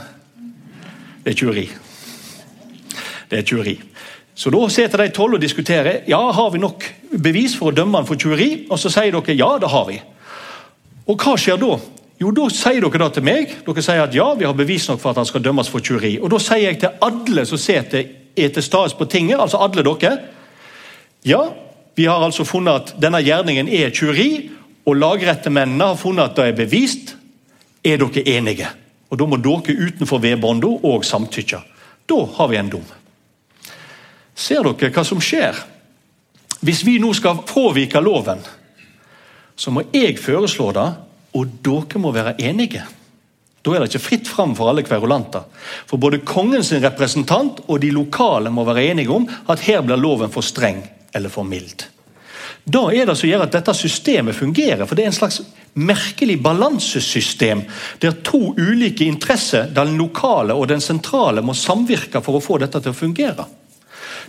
Det 1.25 1.33
er 1.33 1.35
tyveri. 1.35 1.69
Det 3.29 3.39
er 3.39 3.43
tyveri. 3.43 3.81
Så 4.35 4.51
da 4.51 4.65
sitter 4.69 4.99
de 4.99 5.13
tolv 5.15 5.37
og 5.37 5.43
diskuterer. 5.43 6.03
Ja, 6.11 6.19
har 6.35 6.51
vi 6.51 6.59
nok 6.59 6.85
bevis 7.23 7.55
for 7.59 7.71
å 7.71 7.75
dømme 7.75 8.01
han 8.01 8.09
for 8.09 8.19
tyveri? 8.19 8.67
Og 8.67 8.81
så 8.83 8.91
sier 8.91 9.15
dere 9.15 9.37
ja, 9.39 9.51
det 9.63 9.71
har 9.71 9.87
vi. 9.87 10.01
Og 11.07 11.21
hva 11.21 11.37
skjer 11.39 11.61
da? 11.61 11.77
Jo, 12.21 12.31
Da 12.31 12.47
sier 12.51 12.81
dere 12.83 13.01
da 13.03 13.09
til 13.13 13.27
meg 13.27 13.51
dere 13.67 13.83
sier 13.83 14.05
at 14.05 14.15
ja, 14.15 14.27
vi 14.39 14.47
har 14.47 14.55
bevis 14.57 14.87
nok 14.89 15.01
for 15.03 15.13
at 15.13 15.21
han 15.21 15.29
skal 15.29 15.43
dømmes 15.45 15.71
for 15.71 15.85
tyveri. 15.85 16.17
Og 16.21 16.31
Da 16.31 16.41
sier 16.43 16.65
jeg 16.67 16.81
til 16.83 16.97
alle 17.03 17.45
som 17.47 17.61
sitter 17.61 18.07
er 18.35 18.49
til 18.51 18.63
stede 18.63 18.99
på 18.99 19.07
tinget, 19.07 19.39
altså 19.39 19.61
alle 19.63 19.85
dere. 19.87 20.17
Ja, 21.25 21.43
vi 21.95 22.07
har 22.11 22.23
altså 22.23 22.45
funnet 22.45 22.75
at 22.75 22.95
denne 23.03 23.23
gjerningen 23.23 23.69
er 23.71 23.95
tyveri, 23.95 24.51
og 24.85 24.99
lagrettemennene 24.99 25.93
har 25.93 26.01
funnet 26.01 26.33
at 26.33 26.37
det 26.37 26.49
er 26.49 26.59
bevist. 26.59 27.15
Er 27.85 28.03
dere 28.03 28.27
enige? 28.27 28.67
Og 29.11 29.19
Da 29.19 29.27
må 29.27 29.37
dere 29.39 29.79
utenfor 29.87 30.19
vedbånda 30.19 30.67
òg 30.83 31.05
samtykke. 31.07 31.63
Da 32.09 32.19
har 32.37 32.49
vi 32.49 32.57
en 32.57 32.71
dom. 32.71 33.04
Ser 34.35 34.67
dere 34.67 34.91
hva 34.91 35.05
som 35.07 35.23
skjer? 35.23 35.57
Hvis 36.65 36.83
vi 36.87 36.99
nå 36.99 37.13
skal 37.15 37.45
påvike 37.47 38.01
loven, 38.03 38.41
så 39.57 39.71
må 39.71 39.85
jeg 39.95 40.19
foreslå 40.19 40.71
det, 40.75 40.91
og 41.35 41.57
dere 41.67 42.01
må 42.03 42.13
være 42.15 42.37
enige. 42.43 42.85
Da 43.65 43.73
er 43.73 43.81
det 43.81 43.95
ikke 43.95 44.05
fritt 44.05 44.29
fram 44.29 44.53
for 44.57 44.69
alle 44.69 44.85
kverulanter. 44.85 45.47
For 45.89 46.01
både 46.01 46.21
kongens 46.27 46.73
representant 46.85 47.63
og 47.65 47.81
de 47.81 47.95
lokale 47.95 48.53
må 48.53 48.65
være 48.69 48.91
enige 48.91 49.15
om 49.15 49.25
at 49.49 49.65
her 49.65 49.81
blir 49.87 50.01
loven 50.01 50.33
for 50.33 50.45
streng 50.45 50.83
eller 51.17 51.33
for 51.33 51.49
mild. 51.49 51.87
Da 52.65 52.87
er 52.93 53.09
det 53.09 53.17
som 53.17 53.29
gjør 53.29 53.45
at 53.45 53.57
dette 53.57 53.75
systemet 53.77 54.37
fungerer. 54.37 54.85
For 54.85 54.97
det 54.97 55.05
er 55.05 55.13
en 55.13 55.17
slags 55.17 55.41
merkelig 55.75 56.39
balansesystem 56.45 57.65
der 58.01 58.21
to 58.25 58.55
ulike 58.57 59.05
interesser, 59.09 59.69
den 59.73 59.97
lokale 60.01 60.57
og 60.57 60.69
den 60.69 60.81
sentrale, 60.85 61.45
må 61.45 61.57
samvirke 61.57 62.23
for 62.25 62.39
å 62.39 62.45
få 62.45 62.61
dette 62.61 62.81
til 62.81 62.93
å 62.93 63.01
fungere. 63.01 63.49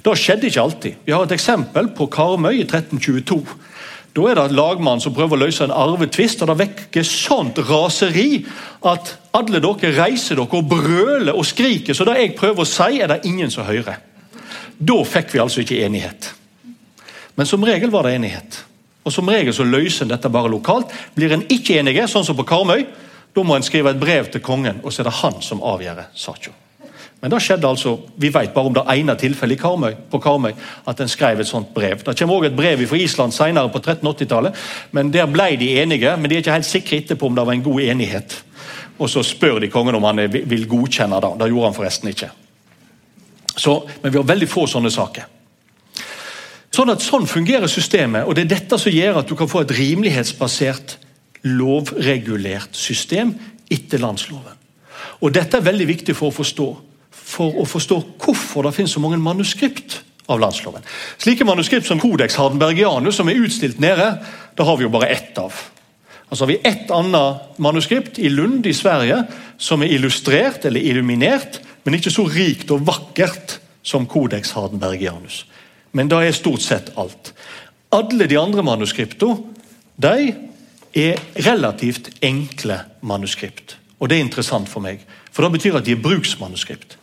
Det 0.03 0.17
skjedde 0.19 0.49
ikke 0.49 0.61
alltid. 0.61 0.99
Vi 1.05 1.13
har 1.15 1.23
et 1.25 1.35
eksempel 1.35 1.89
på 1.95 2.09
Karmøy 2.11 2.57
i 2.57 2.65
1322. 2.65 3.39
Da 4.15 4.29
er 4.31 4.37
det 4.39 4.55
lagmann 4.55 5.01
som 5.03 5.13
prøver 5.15 5.35
å 5.35 5.41
løse 5.43 5.65
en 5.65 5.73
arvetvist, 5.75 6.41
og 6.41 6.51
det 6.51 6.59
vekker 6.61 7.03
sånt 7.03 7.59
raseri 7.67 8.45
at 8.87 9.11
alle 9.35 9.59
dere 9.59 9.91
reiser 9.97 10.39
dere 10.39 10.59
og 10.61 10.69
brøler 10.71 11.35
og 11.35 11.43
skriker. 11.47 11.95
Så 11.97 12.07
det 12.07 12.15
jeg 12.21 12.35
prøver 12.37 12.63
å 12.63 12.69
si, 12.69 13.01
er 13.03 13.11
det 13.11 13.25
ingen 13.27 13.51
som 13.51 13.67
hører. 13.67 13.99
Da 14.79 14.97
fikk 15.07 15.35
vi 15.35 15.43
altså 15.43 15.63
ikke 15.63 15.81
enighet. 15.83 16.31
Men 17.35 17.49
som 17.49 17.63
regel 17.67 17.91
var 17.91 18.07
det 18.07 18.15
enighet. 18.15 18.61
Og 19.05 19.13
Som 19.13 19.29
regel 19.29 19.53
så 19.53 19.63
løser 19.67 20.05
en 20.05 20.15
dette 20.15 20.31
bare 20.33 20.49
lokalt. 20.49 20.93
Blir 21.13 21.35
en 21.35 21.43
ikke 21.51 21.77
enige, 21.77 22.07
sånn 22.09 22.25
som 22.25 22.37
på 22.39 22.47
Karmøy, 22.47 22.87
da 23.35 23.43
må 23.43 23.57
en 23.57 23.65
skrive 23.67 23.91
et 23.91 23.99
brev 23.99 24.31
til 24.31 24.41
kongen, 24.41 24.79
og 24.81 24.93
så 24.93 25.03
er 25.03 25.09
det 25.09 25.19
han 25.19 25.41
som 25.43 25.61
avgjør 25.61 26.05
saken. 26.15 26.55
Men 27.26 27.32
det 27.34 27.39
skjedde 27.41 27.65
altså, 27.65 27.95
Vi 28.21 28.30
vet 28.30 28.51
bare 28.53 28.69
om 28.69 28.73
det 28.76 28.84
ene 28.93 29.15
tilfellet 29.17 29.63
på 30.11 30.19
Karmøy, 30.21 30.51
at 30.86 30.99
en 31.01 31.09
skrev 31.09 31.39
et 31.41 31.47
sånt 31.49 31.71
brev. 31.73 32.03
Det 32.05 32.13
kommer 32.19 32.36
også 32.36 32.51
et 32.51 32.55
brev 32.55 32.84
fra 32.86 32.97
Island 33.01 33.34
senere 33.34 33.71
på 33.73 33.80
1380-tallet. 33.80 34.53
men 34.91 35.11
Der 35.11 35.26
ble 35.26 35.57
de 35.57 35.82
enige, 35.82 36.17
men 36.17 36.30
de 36.30 36.36
er 36.36 36.43
ikke 36.43 36.51
helt 36.51 36.65
sikre 36.65 36.97
etterpå 36.97 37.26
om 37.26 37.36
det 37.36 37.45
var 37.47 37.53
en 37.53 37.63
god 37.63 37.82
enighet. 37.82 38.43
Og 38.99 39.09
Så 39.09 39.23
spør 39.23 39.59
de 39.59 39.69
kongen 39.69 39.95
om 39.95 40.03
han 40.03 40.32
vil 40.32 40.67
godkjenne 40.67 41.21
det. 41.21 41.34
Det 41.39 41.49
gjorde 41.49 41.65
han 41.65 41.73
forresten 41.73 42.09
ikke. 42.09 42.30
Så, 43.57 43.88
men 44.03 44.11
vi 44.11 44.17
har 44.17 44.23
veldig 44.30 44.49
få 44.49 44.67
sånne 44.67 44.91
saker. 44.91 45.26
Sånn 46.69 46.93
at 46.93 47.01
sånn 47.01 47.26
fungerer 47.26 47.67
systemet, 47.67 48.28
og 48.28 48.36
det 48.36 48.45
er 48.45 48.53
dette 48.59 48.78
som 48.78 48.91
gjør 48.91 49.23
at 49.23 49.28
du 49.28 49.36
kan 49.36 49.49
få 49.49 49.65
et 49.65 49.73
rimelighetsbasert, 49.73 50.99
lovregulert 51.41 52.78
system 52.78 53.34
etter 53.71 53.97
landsloven. 53.97 54.61
Og 55.21 55.32
Dette 55.34 55.57
er 55.57 55.65
veldig 55.65 55.88
viktig 55.88 56.13
for 56.13 56.30
å 56.30 56.36
forstå 56.36 56.84
for 57.26 57.57
å 57.61 57.65
forstå 57.67 57.99
hvorfor 58.21 58.67
det 58.67 58.76
finnes 58.76 58.93
så 58.95 59.01
mange 59.03 59.17
manuskript 59.21 60.01
av 60.32 60.39
landsloven. 60.41 60.86
Slike 61.21 61.45
manuskript 61.45 61.88
som 61.88 61.99
Codex 62.01 62.38
Hardenbergianus, 62.39 63.17
som 63.17 63.30
er 63.30 63.41
utstilt 63.41 63.82
nede, 63.82 64.11
det 64.55 64.65
har 64.65 64.78
vi 64.78 64.86
jo 64.86 64.93
bare 64.93 65.09
ett 65.13 65.38
av. 65.41 65.53
Altså 66.30 66.45
har 66.45 66.53
vi 66.53 66.61
ett 66.63 66.91
annet 66.91 67.59
manuskript 67.61 68.19
i 68.19 68.30
Lund 68.30 68.65
i 68.65 68.73
Sverige 68.73 69.23
som 69.57 69.84
er 69.84 69.93
illustrert 69.93 70.65
eller 70.65 70.82
illuminert, 70.82 71.59
men 71.84 71.97
ikke 71.97 72.13
så 72.13 72.26
rikt 72.30 72.71
og 72.73 72.86
vakkert 72.88 73.59
som 73.86 74.07
Codex 74.09 74.55
Hardenbergianus. 74.57 75.43
Men 75.91 76.09
det 76.09 76.23
er 76.26 76.36
stort 76.36 76.65
sett 76.65 76.91
alt. 76.97 77.34
Alle 77.93 78.28
de 78.28 78.39
andre 78.41 78.65
manuskriptene 78.65 79.53
de 80.01 80.34
er 80.95 81.21
relativt 81.45 82.09
enkle 82.23 82.82
manuskript. 83.01 83.78
Og 83.99 84.09
Det 84.09 84.17
er 84.17 84.26
interessant 84.26 84.69
for 84.69 84.84
meg, 84.84 84.99
for 85.32 85.43
det 85.43 85.51
betyr 85.51 85.78
at 85.78 85.86
de 85.86 85.91
er 85.95 86.01
bruksmanuskript. 86.03 86.97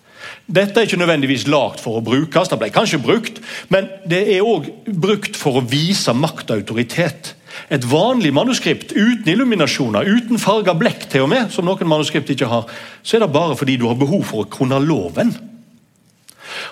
Dette 0.47 0.80
er 0.80 0.88
ikke 0.88 0.99
nødvendigvis 0.99 1.47
lagd 1.51 1.78
for 1.82 1.99
å 1.99 2.05
brukes, 2.05 2.51
det 2.51 2.59
ble 2.59 2.70
kanskje 2.74 3.01
brukt, 3.03 3.38
men 3.70 3.86
det 4.09 4.24
er 4.34 4.47
òg 4.47 4.66
brukt 4.86 5.38
for 5.38 5.61
å 5.61 5.64
vise 5.66 6.12
makt 6.16 6.51
og 6.51 6.64
autoritet. 6.64 7.34
Et 7.72 7.84
vanlig 7.84 8.32
manuskript 8.34 8.95
uten 8.97 9.28
illuminasjoner, 9.32 10.09
uten 10.09 10.40
farga 10.40 10.74
blekk, 10.76 11.07
til 11.12 11.26
og 11.26 11.32
med, 11.32 11.53
som 11.53 11.68
noen 11.68 11.88
manuskript 11.88 12.32
ikke 12.34 12.51
har, 12.51 12.66
så 13.03 13.16
er 13.16 13.24
det 13.24 13.32
bare 13.32 13.57
fordi 13.59 13.78
du 13.80 13.86
har 13.90 14.01
behov 14.01 14.24
for 14.28 14.45
å 14.45 14.51
kunne 14.51 14.80
loven. 14.82 15.32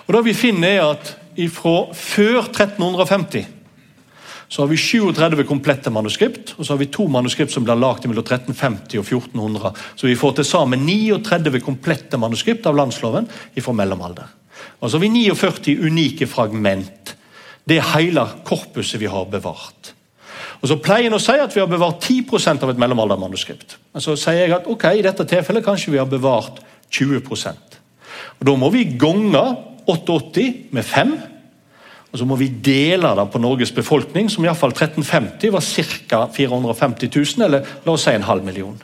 Og 0.07 0.13
Det 0.13 0.25
vi 0.27 0.37
finner, 0.37 0.75
er 0.75 0.91
at 0.91 1.15
fra 1.53 1.75
før 1.95 2.43
1350 2.51 3.60
så 4.51 4.61
har 4.61 4.67
vi 4.67 4.77
37 4.77 5.45
komplette 5.47 5.91
manuskript, 5.95 6.57
og 6.57 6.65
så 6.65 6.73
har 6.73 6.79
vi 6.81 6.89
to 6.91 7.05
manuskript 7.07 7.53
som 7.53 7.63
blir 7.63 7.79
lagd 7.79 8.03
mellom 8.03 8.25
1350 8.25 8.99
og 8.99 9.05
1400. 9.05 9.71
Så 9.95 10.09
vi 10.09 10.17
får 10.19 10.33
til 10.41 10.47
sammen 10.49 10.83
39 10.83 11.61
komplette 11.63 12.19
manuskript 12.19 12.67
av 12.67 12.75
landsloven 12.75 13.29
fra 13.31 13.75
mellomalder. 13.79 14.27
Og 14.81 14.91
så 14.91 14.99
har 14.99 15.05
vi 15.05 15.13
49 15.31 15.77
unike 15.87 16.27
fragment. 16.27 17.15
Det 17.63 17.79
er 17.79 17.89
hele 17.93 18.27
korpuset 18.43 18.99
vi 18.99 19.07
har 19.07 19.31
bevart. 19.31 19.93
Og 20.61 20.67
Så 20.67 20.81
pleier 20.83 21.07
en 21.07 21.15
å 21.15 21.23
si 21.23 21.39
at 21.39 21.55
vi 21.55 21.63
har 21.63 21.71
bevart 21.71 22.03
10% 22.03 22.67
av 22.67 22.75
et 22.75 22.81
mellomaldermanuskript. 22.83 23.77
Men 23.95 24.03
så 24.03 24.19
sier 24.19 24.49
jeg 24.49 24.57
at 24.59 24.67
ok, 24.67 24.83
i 24.99 25.05
dette 25.07 25.31
tilfellet 25.31 25.63
kanskje 25.63 25.95
vi 25.95 26.01
har 26.01 26.11
bevart 26.11 26.59
20% 26.91 27.79
Og 28.41 28.45
Da 28.45 28.55
må 28.59 28.67
vi 28.69 28.83
gange 28.99 29.41
88 29.87 30.71
med 30.75 30.83
5 30.83 31.15
og 32.11 32.19
Så 32.19 32.25
må 32.27 32.35
vi 32.35 32.47
dele 32.47 33.13
det 33.15 33.27
på 33.31 33.39
Norges 33.39 33.71
befolkning, 33.71 34.29
som 34.29 34.43
iallfall 34.43 34.73
1350 34.75 35.51
var 35.51 35.63
ca. 35.63 36.27
450 36.35 37.09
000, 37.15 37.45
eller 37.45 37.67
la 37.85 37.93
oss 37.93 38.03
si 38.03 38.11
en 38.11 38.27
halv 38.27 38.43
million. 38.43 38.75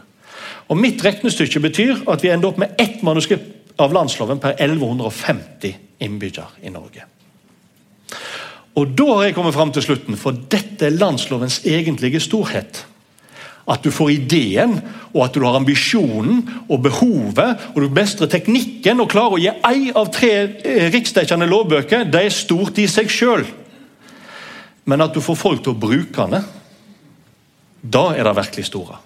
Og 0.68 0.80
Mitt 0.80 1.04
regnestykke 1.04 1.60
betyr 1.60 2.06
at 2.08 2.24
vi 2.24 2.32
ender 2.32 2.50
opp 2.50 2.58
med 2.58 2.80
ett 2.80 3.04
manuskript 3.04 3.76
av 3.80 3.94
landsloven 3.94 4.40
per 4.40 4.56
1150 4.56 5.76
innbyggere 6.00 6.64
i 6.64 6.72
Norge. 6.72 7.04
Og 8.78 8.94
Da 8.96 9.06
har 9.16 9.24
jeg 9.24 9.36
kommet 9.36 9.56
fram 9.56 9.72
til 9.74 9.84
slutten, 9.84 10.18
for 10.18 10.32
dette 10.32 10.86
er 10.86 10.96
landslovens 10.96 11.64
egentlige 11.66 12.22
storhet. 12.22 12.86
At 13.68 13.84
du 13.84 13.92
får 13.92 14.14
ideen, 14.14 14.78
og 15.12 15.26
at 15.26 15.36
du 15.36 15.44
har 15.44 15.58
ambisjonen 15.60 16.44
og 16.70 16.86
behovet, 16.86 17.66
og 17.74 17.82
du 17.84 17.92
mestrer 17.92 18.30
teknikken 18.32 19.04
og 19.04 19.10
klarer 19.12 19.36
å 19.36 19.42
gi 19.42 19.50
ei 19.70 19.90
av 19.92 20.12
tre 20.16 20.32
eh, 20.64 20.88
riksdekkende 20.94 21.50
lovbøker, 21.50 22.06
det 22.08 22.22
er 22.28 22.36
stort 22.36 22.80
i 22.80 22.88
seg 22.92 23.12
sjøl. 23.12 23.44
Men 24.88 25.04
at 25.04 25.12
du 25.12 25.20
får 25.24 25.36
folk 25.40 25.66
til 25.66 25.76
å 25.76 25.82
bruke 25.82 26.30
den, 26.32 26.48
da 27.84 28.06
er 28.16 28.24
det 28.24 28.38
virkelig 28.38 28.70
store. 28.70 29.02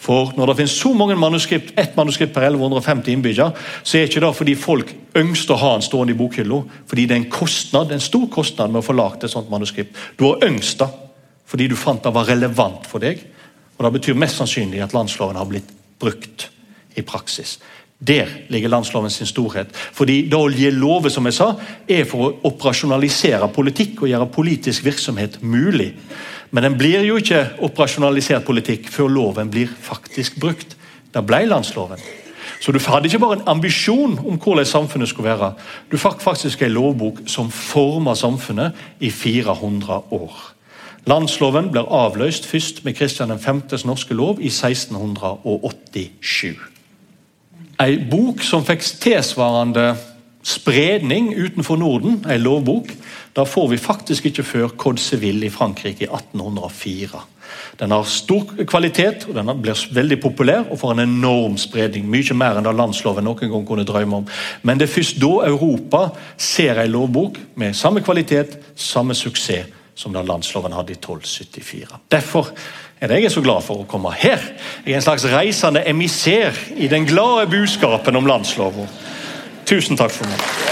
For 0.00 0.32
når 0.36 0.48
det 0.48 0.56
finnes 0.62 0.78
så 0.80 0.94
mange 0.96 1.16
manuskript, 1.20 1.74
ett 1.78 1.96
manuskript 1.96 2.32
per 2.32 2.46
1150 2.48 3.12
innbyggere, 3.12 3.52
så 3.84 3.98
er 3.98 4.08
ikke 4.08 4.22
det 4.24 4.30
fordi 4.38 4.54
folk 4.56 4.94
ønsker 5.20 5.54
å 5.54 5.60
ha 5.60 5.74
en 5.76 5.84
stående 5.84 6.14
i 6.14 6.16
bokhylla, 6.16 6.62
fordi 6.88 7.04
det 7.04 7.16
er 7.16 7.20
en 7.20 7.32
kostnad, 7.32 7.92
en 7.92 8.00
stor 8.00 8.24
kostnad 8.32 8.72
med 8.72 8.80
å 8.80 8.86
få 8.86 8.96
lagd 8.96 9.26
et 9.26 9.32
sånt 9.32 9.52
manuskript. 9.52 9.92
Du 10.16 10.24
har 10.30 10.48
ønsket 10.48 10.86
det 10.86 10.90
fordi 11.50 11.66
du 11.66 11.74
fant 11.74 11.98
det 11.98 12.12
var 12.14 12.28
relevant 12.30 12.84
for 12.86 13.02
deg. 13.02 13.24
Og 13.80 13.84
Det 13.84 13.92
betyr 13.92 14.18
mest 14.20 14.36
sannsynlig 14.36 14.82
at 14.84 14.92
landsloven 14.92 15.38
har 15.40 15.46
blitt 15.48 15.68
brukt 16.00 16.50
i 17.00 17.02
praksis. 17.02 17.58
Der 17.96 18.28
ligger 18.52 18.68
landsloven 18.68 19.10
sin 19.10 19.28
storhet. 19.28 19.72
Fordi 19.72 20.28
det 20.28 20.36
å 20.36 20.50
gi 20.52 20.68
lover 20.72 21.08
som 21.08 21.24
jeg 21.24 21.36
sa, 21.38 21.54
er 21.88 22.04
for 22.08 22.26
å 22.26 22.50
operasjonalisere 22.50 23.48
politikk 23.56 24.02
og 24.02 24.12
gjøre 24.12 24.28
politisk 24.34 24.84
virksomhet 24.84 25.40
mulig. 25.40 25.94
Men 26.52 26.68
den 26.68 26.76
blir 26.76 27.06
jo 27.08 27.16
ikke 27.16 27.46
operasjonalisert 27.64 28.44
politikk 28.44 28.92
før 28.92 29.08
loven 29.16 29.52
blir 29.52 29.72
faktisk 29.72 30.36
brukt. 30.40 30.76
Det 31.14 31.24
ble 31.24 31.46
landsloven. 31.48 32.04
Så 32.60 32.76
du 32.76 32.80
hadde 32.84 33.08
ikke 33.08 33.24
bare 33.24 33.40
en 33.40 33.48
ambisjon 33.48 34.18
om 34.20 34.36
hvordan 34.36 34.68
samfunnet 34.68 35.08
skulle 35.08 35.32
være. 35.32 35.54
Du 35.88 35.96
fikk 35.96 36.20
faktisk 36.20 36.62
en 36.62 36.76
lovbok 36.76 37.24
som 37.32 37.48
forma 37.48 38.12
samfunnet 38.12 38.76
i 39.00 39.08
400 39.08 40.02
år. 40.12 40.40
Landsloven 41.08 41.70
blir 41.72 41.88
avløst 41.88 42.46
først 42.46 42.84
med 42.84 42.94
Kristian 42.94 43.32
5.s 43.32 43.86
norske 43.88 44.14
lov 44.14 44.40
i 44.40 44.50
1687. 44.52 46.58
Ei 47.80 47.96
bok 48.10 48.42
som 48.44 48.64
fikk 48.66 48.84
tilsvarende 49.00 49.94
spredning 50.44 51.32
utenfor 51.36 51.80
Norden, 51.80 52.20
ei 52.28 52.36
lovbok, 52.40 52.92
da 53.36 53.46
får 53.48 53.68
vi 53.72 53.80
faktisk 53.80 54.28
ikke 54.28 54.44
før 54.44 54.72
Code 54.76 55.00
Seville 55.00 55.46
i 55.46 55.52
Frankrike 55.52 56.04
i 56.04 56.08
1804. 56.08 57.24
Den 57.80 57.90
har 57.90 58.04
stor 58.04 58.44
kvalitet 58.68 59.24
og 59.28 59.34
den 59.34 59.50
blir 59.62 59.86
veldig 59.94 60.20
populær 60.22 60.68
og 60.70 60.78
får 60.78 60.92
en 60.92 61.06
enorm 61.06 61.56
spredning. 61.58 62.06
Mye 62.10 62.36
mer 62.36 62.58
enn 62.58 62.66
da 62.66 62.74
landsloven 62.76 63.24
noen 63.24 63.50
gang 63.50 63.66
kunne 63.66 63.88
drømme 63.88 64.20
om. 64.20 64.28
Men 64.62 64.78
det 64.78 64.88
er 64.88 64.94
først 64.94 65.20
da 65.22 65.32
Europa 65.48 66.08
ser 66.36 66.78
en 66.78 66.92
lovbok 66.92 67.40
med 67.54 67.74
samme 67.74 68.04
kvalitet, 68.04 68.58
samme 68.76 69.14
suksess 69.14 69.79
som 70.00 70.14
da 70.16 70.22
landsloven 70.24 70.72
hadde 70.72 70.94
i 70.94 70.96
1274. 70.96 72.00
Derfor 72.12 72.48
er 73.00 73.08
det 73.10 73.20
jeg 73.20 73.28
er 73.28 73.34
så 73.36 73.44
glad 73.44 73.64
for 73.66 73.82
å 73.82 73.88
komme 73.88 74.12
her. 74.16 74.40
Jeg 74.86 74.94
er 74.94 75.00
en 75.00 75.04
slags 75.04 75.28
reisende 75.28 75.84
emissær 75.88 76.56
i 76.76 76.88
den 76.88 77.08
glade 77.08 77.50
budskapen 77.52 78.16
om 78.16 78.28
landsloven. 78.28 78.88
Tusen 79.68 80.00
takk 80.00 80.14
for 80.16 80.30
meg. 80.30 80.69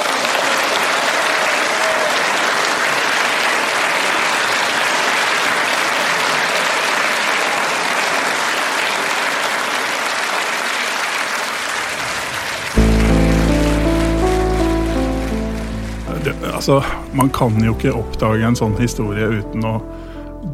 Altså, 16.69 16.89
man 17.13 17.31
kan 17.31 17.57
jo 17.65 17.73
ikke 17.73 17.95
oppdage 17.97 18.45
en 18.45 18.57
sånn 18.59 18.77
historie 18.81 19.29
uten 19.41 19.65
å 19.65 19.79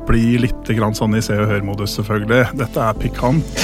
bli 0.07 0.39
litt 0.39 0.71
grann 0.77 0.95
sånn 0.95 1.17
i 1.19 1.23
Se 1.25 1.37
og 1.39 1.49
Hør-modus, 1.51 1.97
selvfølgelig. 1.99 2.55
Dette 2.61 2.85
er 2.85 2.99
pikant. 3.01 3.63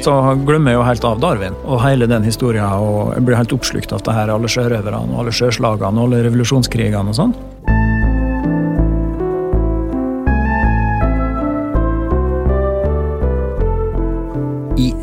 Så 0.00 0.14
glemmer 0.46 0.72
jeg 0.72 0.78
jo 0.78 0.86
helt 0.86 1.04
av 1.04 1.20
Darwin 1.20 1.56
og 1.64 1.82
hele 1.82 2.06
den 2.08 2.24
historien. 2.24 2.64
og 2.64 3.14
jeg 3.16 3.26
blir 3.26 3.36
helt 3.36 3.52
oppslukt 3.52 3.92
av 3.92 4.04
det 4.06 4.14
her, 4.16 4.30
alle 4.32 4.48
sjørøverne 4.48 5.12
og 5.12 5.24
alle 5.24 5.34
sjøslagene 5.34 6.00
og 6.00 6.06
alle 6.06 6.22
revolusjonskrigene 6.28 7.10
og 7.10 7.18
sånn. 7.18 7.34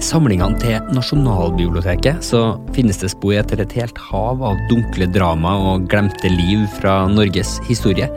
Samlingene 0.07 0.55
til 0.61 0.91
Nasjonalbiblioteket 0.95 2.23
så 2.23 2.41
finnes 2.75 2.99
det 3.01 3.09
spor 3.11 3.35
etter 3.35 3.59
et 3.63 3.73
helt 3.75 3.97
hav 4.07 4.43
av 4.45 4.59
dunkle 4.69 5.07
drama 5.11 5.55
og 5.71 5.87
glemte 5.91 6.31
liv 6.31 6.63
fra 6.77 7.01
Norges 7.11 7.57
historie. 7.67 8.07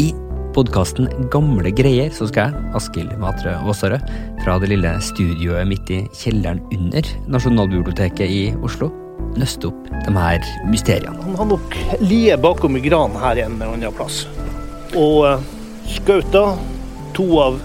I 0.00 0.08
podkasten 0.56 1.06
Gamle 1.32 1.70
greier 1.76 2.10
så 2.16 2.26
skal 2.30 2.50
jeg, 2.50 2.70
Askild 2.78 3.12
Matre 3.22 3.54
Aasarød, 3.60 4.08
fra 4.42 4.56
det 4.62 4.70
lille 4.72 4.94
studioet 5.04 5.68
midt 5.70 5.92
i 5.94 6.00
kjelleren 6.16 6.62
under 6.74 7.12
Nasjonalbiblioteket 7.30 8.26
i 8.26 8.42
Oslo, 8.66 8.90
nøste 9.38 9.70
opp 9.70 9.92
de 9.92 10.16
her 10.16 10.50
mysteriene. 10.72 11.20
Han 11.22 11.38
har 11.38 11.50
nok 11.52 11.78
lie 12.02 12.34
bakom 12.40 12.80
i 12.80 12.82
granen 12.88 13.20
her 13.22 13.44
en 13.44 13.60
eller 13.60 13.76
annen 13.76 13.94
plass. 13.94 14.24
Og 14.96 15.44
skauta 15.92 16.48
to 17.14 17.30
av 17.44 17.62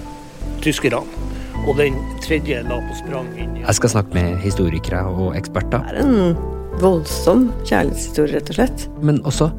tyskerne. 0.61 1.20
Og 1.67 1.77
den 1.77 1.97
tredje 2.23 2.61
la 2.65 2.79
på 2.81 2.95
sprang 2.97 3.27
inn 3.37 3.59
i 3.59 3.65
Jeg 3.65 3.77
skal 3.77 3.93
snakke 3.93 4.15
med 4.17 4.39
historikere 4.41 5.03
og 5.05 5.35
eksperter, 5.37 5.83
Det 5.91 6.01
er 6.01 6.07
en 6.07 6.37
voldsom 6.81 7.51
kjærlighetshistorie, 7.67 8.39
rett 8.39 8.49
og 8.49 8.57
slett. 8.57 8.87
men 9.01 9.21
også 9.21 9.51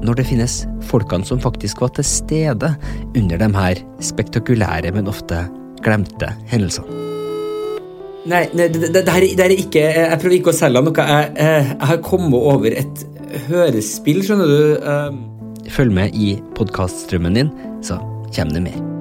når 0.00 0.16
det 0.16 0.26
finnes 0.30 0.54
folkene 0.88 1.26
som 1.28 1.40
faktisk 1.40 1.80
var 1.80 1.92
til 1.96 2.04
stede 2.04 2.70
under 3.16 3.36
de 3.36 3.48
her 3.52 3.82
spektakulære, 4.00 4.92
men 4.96 5.08
ofte 5.08 5.42
glemte 5.84 6.32
hendelsene. 6.48 6.88
Nei, 8.30 8.46
nei 8.52 8.68
det, 8.68 8.80
det, 8.80 8.92
det, 8.94 9.08
her, 9.08 9.20
det 9.20 9.40
her 9.40 9.48
er 9.50 9.56
ikke 9.56 9.80
Jeg 9.80 10.18
prøver 10.20 10.36
ikke 10.36 10.52
å 10.52 10.56
selge 10.56 10.82
noe. 10.84 10.92
Jeg, 10.92 11.32
jeg, 11.36 11.66
jeg 11.72 11.88
har 11.92 12.00
kommet 12.04 12.48
over 12.52 12.76
et 12.76 13.04
hørespill, 13.48 14.22
skjønner 14.24 14.52
du. 14.52 14.62
Um, 14.84 15.20
Følg 15.70 15.92
med 15.96 16.16
i 16.16 16.34
podkaststrømmen 16.56 17.40
din, 17.40 17.52
så 17.84 18.00
kommer 18.34 18.56
det 18.58 18.66
mer. 18.68 18.99